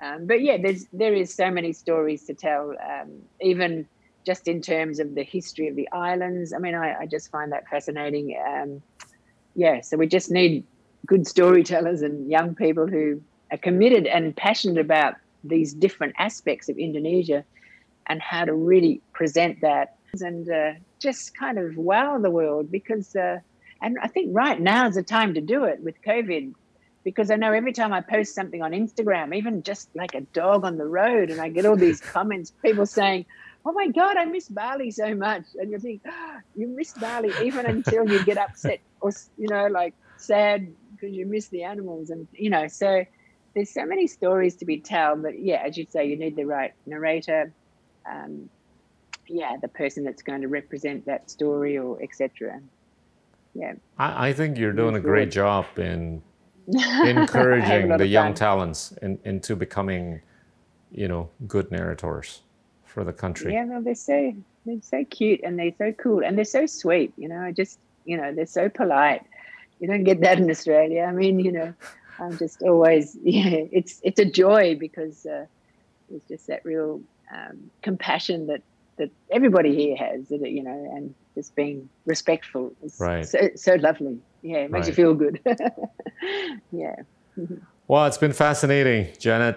Um, 0.00 0.26
but 0.26 0.42
yeah, 0.42 0.58
there's 0.58 0.86
there 0.92 1.14
is 1.14 1.34
so 1.34 1.50
many 1.50 1.72
stories 1.72 2.24
to 2.26 2.34
tell, 2.34 2.74
um, 2.86 3.10
even 3.40 3.88
just 4.26 4.48
in 4.48 4.60
terms 4.60 4.98
of 4.98 5.14
the 5.14 5.22
history 5.22 5.68
of 5.68 5.76
the 5.76 5.88
islands. 5.92 6.52
I 6.52 6.58
mean, 6.58 6.74
I, 6.74 7.02
I 7.02 7.06
just 7.06 7.30
find 7.30 7.52
that 7.52 7.68
fascinating. 7.68 8.36
Um, 8.44 8.82
yeah, 9.54 9.80
so 9.80 9.96
we 9.96 10.08
just 10.08 10.30
need 10.30 10.64
good 11.06 11.26
storytellers 11.26 12.02
and 12.02 12.28
young 12.28 12.56
people 12.56 12.88
who 12.88 13.22
are 13.52 13.58
committed 13.58 14.06
and 14.06 14.36
passionate 14.36 14.78
about 14.78 15.14
these 15.44 15.72
different 15.72 16.14
aspects 16.18 16.68
of 16.68 16.76
Indonesia 16.76 17.44
and 18.08 18.20
how 18.20 18.44
to 18.44 18.52
really 18.52 19.00
present 19.12 19.60
that 19.60 19.96
and 20.20 20.50
uh, 20.50 20.72
just 20.98 21.36
kind 21.36 21.58
of 21.58 21.76
wow 21.76 22.18
the 22.18 22.30
world 22.30 22.72
because, 22.72 23.14
uh, 23.14 23.38
and 23.80 23.96
I 24.02 24.08
think 24.08 24.30
right 24.32 24.60
now 24.60 24.88
is 24.88 24.96
the 24.96 25.02
time 25.02 25.34
to 25.34 25.40
do 25.40 25.64
it 25.64 25.80
with 25.82 25.94
COVID 26.02 26.54
because 27.04 27.30
I 27.30 27.36
know 27.36 27.52
every 27.52 27.72
time 27.72 27.92
I 27.92 28.00
post 28.00 28.34
something 28.34 28.62
on 28.62 28.72
Instagram, 28.72 29.36
even 29.36 29.62
just 29.62 29.88
like 29.94 30.14
a 30.14 30.22
dog 30.22 30.64
on 30.64 30.76
the 30.76 30.86
road, 30.86 31.30
and 31.30 31.40
I 31.40 31.48
get 31.50 31.64
all 31.64 31.76
these 31.76 32.00
comments, 32.00 32.52
people 32.64 32.86
saying, 32.86 33.26
"Oh 33.66 33.72
my 33.72 33.88
God, 33.88 34.16
I 34.16 34.24
miss 34.24 34.48
Bali 34.48 34.90
so 34.90 35.14
much," 35.14 35.44
and 35.58 35.70
you 35.70 35.78
think, 35.78 36.02
oh, 36.06 36.38
"You 36.54 36.68
miss 36.68 36.92
Bali 36.92 37.32
even 37.42 37.66
until 37.66 38.08
you 38.08 38.24
get 38.24 38.38
upset 38.38 38.80
or 39.00 39.10
you 39.36 39.48
know 39.48 39.66
like 39.66 39.94
sad 40.16 40.72
because 40.92 41.14
you 41.14 41.26
miss 41.26 41.48
the 41.48 41.64
animals," 41.64 42.10
and 42.10 42.26
you 42.32 42.50
know. 42.50 42.68
So. 42.68 43.04
There's 43.54 43.70
so 43.70 43.86
many 43.86 44.06
stories 44.06 44.54
to 44.56 44.66
be 44.66 44.80
told, 44.80 45.22
but 45.22 45.40
yeah, 45.40 45.62
as 45.64 45.78
you 45.78 45.86
say, 45.88 46.04
you 46.04 46.18
need 46.18 46.36
the 46.36 46.44
right 46.44 46.74
narrator, 46.84 47.54
um, 48.04 48.50
yeah, 49.28 49.56
the 49.62 49.68
person 49.68 50.04
that's 50.04 50.20
going 50.20 50.42
to 50.42 50.48
represent 50.48 51.06
that 51.06 51.30
story 51.30 51.78
or 51.78 51.98
etc. 52.02 52.60
Yeah, 53.54 53.72
I, 53.98 54.28
I 54.28 54.32
think 54.34 54.58
you're 54.58 54.74
doing 54.74 54.94
a 54.94 55.00
great 55.00 55.30
job 55.30 55.64
in 55.78 56.22
I 56.76 56.80
have 56.80 57.06
a 57.06 57.20
encouraging 57.20 57.96
the 57.96 58.06
young 58.06 58.34
talents 58.34 58.92
in, 59.00 59.18
into 59.24 59.56
becoming, 59.56 60.20
you 60.90 61.08
know, 61.08 61.30
good 61.46 61.70
narrators 61.70 62.42
for 62.96 63.04
the 63.04 63.12
country. 63.12 63.52
Yeah, 63.52 63.64
no, 63.64 63.82
they're 63.82 63.94
so 63.94 64.32
they're 64.64 64.80
so 64.80 65.04
cute 65.04 65.40
and 65.44 65.58
they're 65.58 65.74
so 65.76 65.92
cool 65.92 66.24
and 66.24 66.34
they're 66.34 66.46
so 66.46 66.64
sweet. 66.64 67.12
You 67.18 67.28
know, 67.28 67.42
I 67.42 67.52
just 67.52 67.78
you 68.06 68.16
know 68.16 68.32
they're 68.34 68.46
so 68.46 68.70
polite. 68.70 69.22
You 69.80 69.86
don't 69.86 70.04
get 70.04 70.22
that 70.22 70.38
in 70.38 70.50
Australia. 70.50 71.02
I 71.02 71.12
mean, 71.12 71.38
you 71.38 71.52
know, 71.52 71.74
I'm 72.18 72.38
just 72.38 72.62
always 72.62 73.14
yeah. 73.22 73.64
It's 73.70 74.00
it's 74.02 74.18
a 74.18 74.24
joy 74.24 74.76
because 74.80 75.26
uh, 75.26 75.44
there's 76.08 76.22
just 76.26 76.46
that 76.46 76.64
real 76.64 77.02
um, 77.30 77.70
compassion 77.82 78.46
that 78.46 78.62
that 78.96 79.10
everybody 79.30 79.74
here 79.74 79.96
has. 79.96 80.28
That 80.28 80.50
you 80.50 80.62
know, 80.62 80.90
and 80.96 81.14
just 81.34 81.54
being 81.54 81.90
respectful. 82.06 82.72
It's 82.82 82.98
Right. 82.98 83.28
So 83.28 83.50
so 83.56 83.74
lovely. 83.74 84.18
Yeah, 84.40 84.60
it 84.64 84.70
makes 84.70 84.88
you 84.88 84.94
feel 84.94 85.12
good. 85.12 85.38
yeah. 86.72 86.96
Well, 87.88 88.04
it's 88.06 88.18
been 88.18 88.32
fascinating, 88.32 89.14
Janet. 89.20 89.56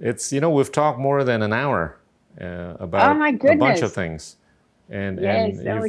It's 0.00 0.32
you 0.32 0.40
know 0.40 0.50
we've 0.50 0.72
talked 0.72 0.98
more 0.98 1.22
than 1.22 1.42
an 1.42 1.52
hour 1.52 1.96
uh, 2.40 2.76
about 2.80 3.10
Oh, 3.10 3.14
my 3.18 3.30
a 3.30 3.56
bunch 3.56 3.82
of 3.82 3.92
things, 3.92 4.36
and 4.90 5.20
Yes, 5.20 5.58
and 5.58 5.68
oh, 5.68 5.84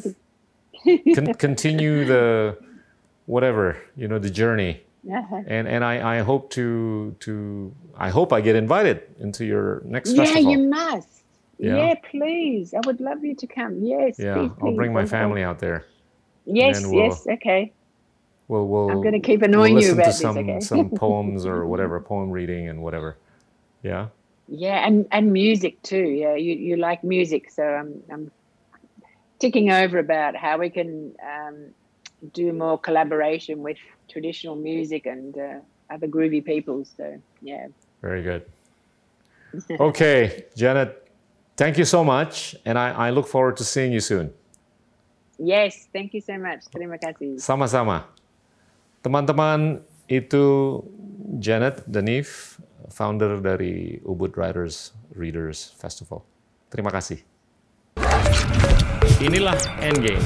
you've 0.86 1.16
con- 1.16 1.34
continue 1.36 2.06
the 2.06 2.58
whatever 3.28 3.78
you 3.96 4.08
know 4.08 4.20
the 4.20 4.30
journey, 4.30 4.82
Uh-huh. 5.12 5.44
and 5.48 5.68
and 5.68 5.84
I, 5.86 6.20
I 6.20 6.22
hope 6.22 6.50
to 6.52 7.16
to 7.22 7.74
I 7.98 8.10
hope 8.10 8.34
I 8.34 8.42
get 8.42 8.56
invited 8.56 9.04
into 9.20 9.46
your 9.46 9.82
next 9.86 10.12
Yeah, 10.14 10.26
festival. 10.26 10.52
you 10.52 10.60
must. 10.70 11.10
Yeah. 11.60 11.76
Yeah. 11.78 11.96
please. 12.12 12.74
I 12.74 12.80
would 12.86 13.02
love 13.02 13.24
you 13.24 13.36
to 13.36 13.48
come. 13.48 13.84
Yes. 13.84 14.18
yeah, 14.20 14.34
please, 14.36 14.52
I'll 14.62 14.76
bring 14.76 14.94
my 14.94 15.06
family 15.06 15.44
out 15.44 15.60
there. 15.60 15.86
Yes, 16.46 16.86
we'll- 16.86 16.96
yes, 16.96 17.28
okay. 17.28 17.74
We'll 18.48 18.68
we'll 18.68 18.90
I'm 18.90 19.02
going 19.02 19.14
to 19.14 19.20
keep 19.20 19.42
annoying 19.44 19.76
we'll 19.76 19.84
you 19.84 19.94
about 19.94 20.06
to 20.06 20.10
this, 20.10 20.20
some 20.20 20.38
okay? 20.38 20.60
some 20.60 20.90
poems 20.90 21.46
or 21.46 21.68
whatever 21.72 22.00
poem 22.02 22.32
reading 22.32 22.68
and 22.70 22.82
whatever. 22.82 23.18
Yeah. 23.84 24.08
Yeah, 24.50 24.86
and 24.86 25.06
and 25.12 25.32
music 25.32 25.82
too. 25.84 26.10
Yeah, 26.10 26.36
you 26.36 26.54
you 26.56 26.76
like 26.76 27.04
music, 27.04 27.52
so 27.52 27.64
I'm 27.64 28.02
I'm 28.12 28.32
ticking 29.38 29.72
over 29.72 30.00
about 30.00 30.36
how 30.36 30.58
we 30.58 30.70
can 30.70 31.14
um, 31.22 31.72
do 32.34 32.52
more 32.52 32.78
collaboration 32.78 33.62
with 33.62 33.78
traditional 34.10 34.56
music 34.56 35.06
and 35.06 35.38
uh, 35.38 35.94
other 35.94 36.08
groovy 36.08 36.44
people. 36.44 36.84
So 36.98 37.22
yeah, 37.42 37.68
Very 38.02 38.24
good. 38.24 38.44
Okay, 39.80 40.46
Janet, 40.56 41.10
thank 41.58 41.78
you 41.78 41.86
so 41.86 42.04
much. 42.04 42.56
And 42.66 42.78
I, 42.78 43.08
I 43.08 43.10
look 43.10 43.28
forward 43.28 43.58
to 43.58 43.64
seeing 43.64 43.92
you 43.92 44.00
soon. 44.00 44.34
yes, 45.40 45.88
thank 45.94 46.14
you 46.14 46.22
so 46.22 46.38
much. 46.38 46.68
Terima 46.70 47.00
kasih. 47.00 47.40
Sama-sama. 47.40 48.06
Teman-teman, 49.02 49.82
itu 50.12 50.84
Janet 51.40 51.82
DeNeefe, 51.88 52.60
founder 52.90 53.40
dari 53.42 53.98
Ubud 54.04 54.36
Writers 54.36 54.94
Readers 55.16 55.74
Festival. 55.78 56.26
Terima 56.70 56.94
kasih. 56.94 57.22
Inilah 59.20 59.58
Endgame, 59.84 60.24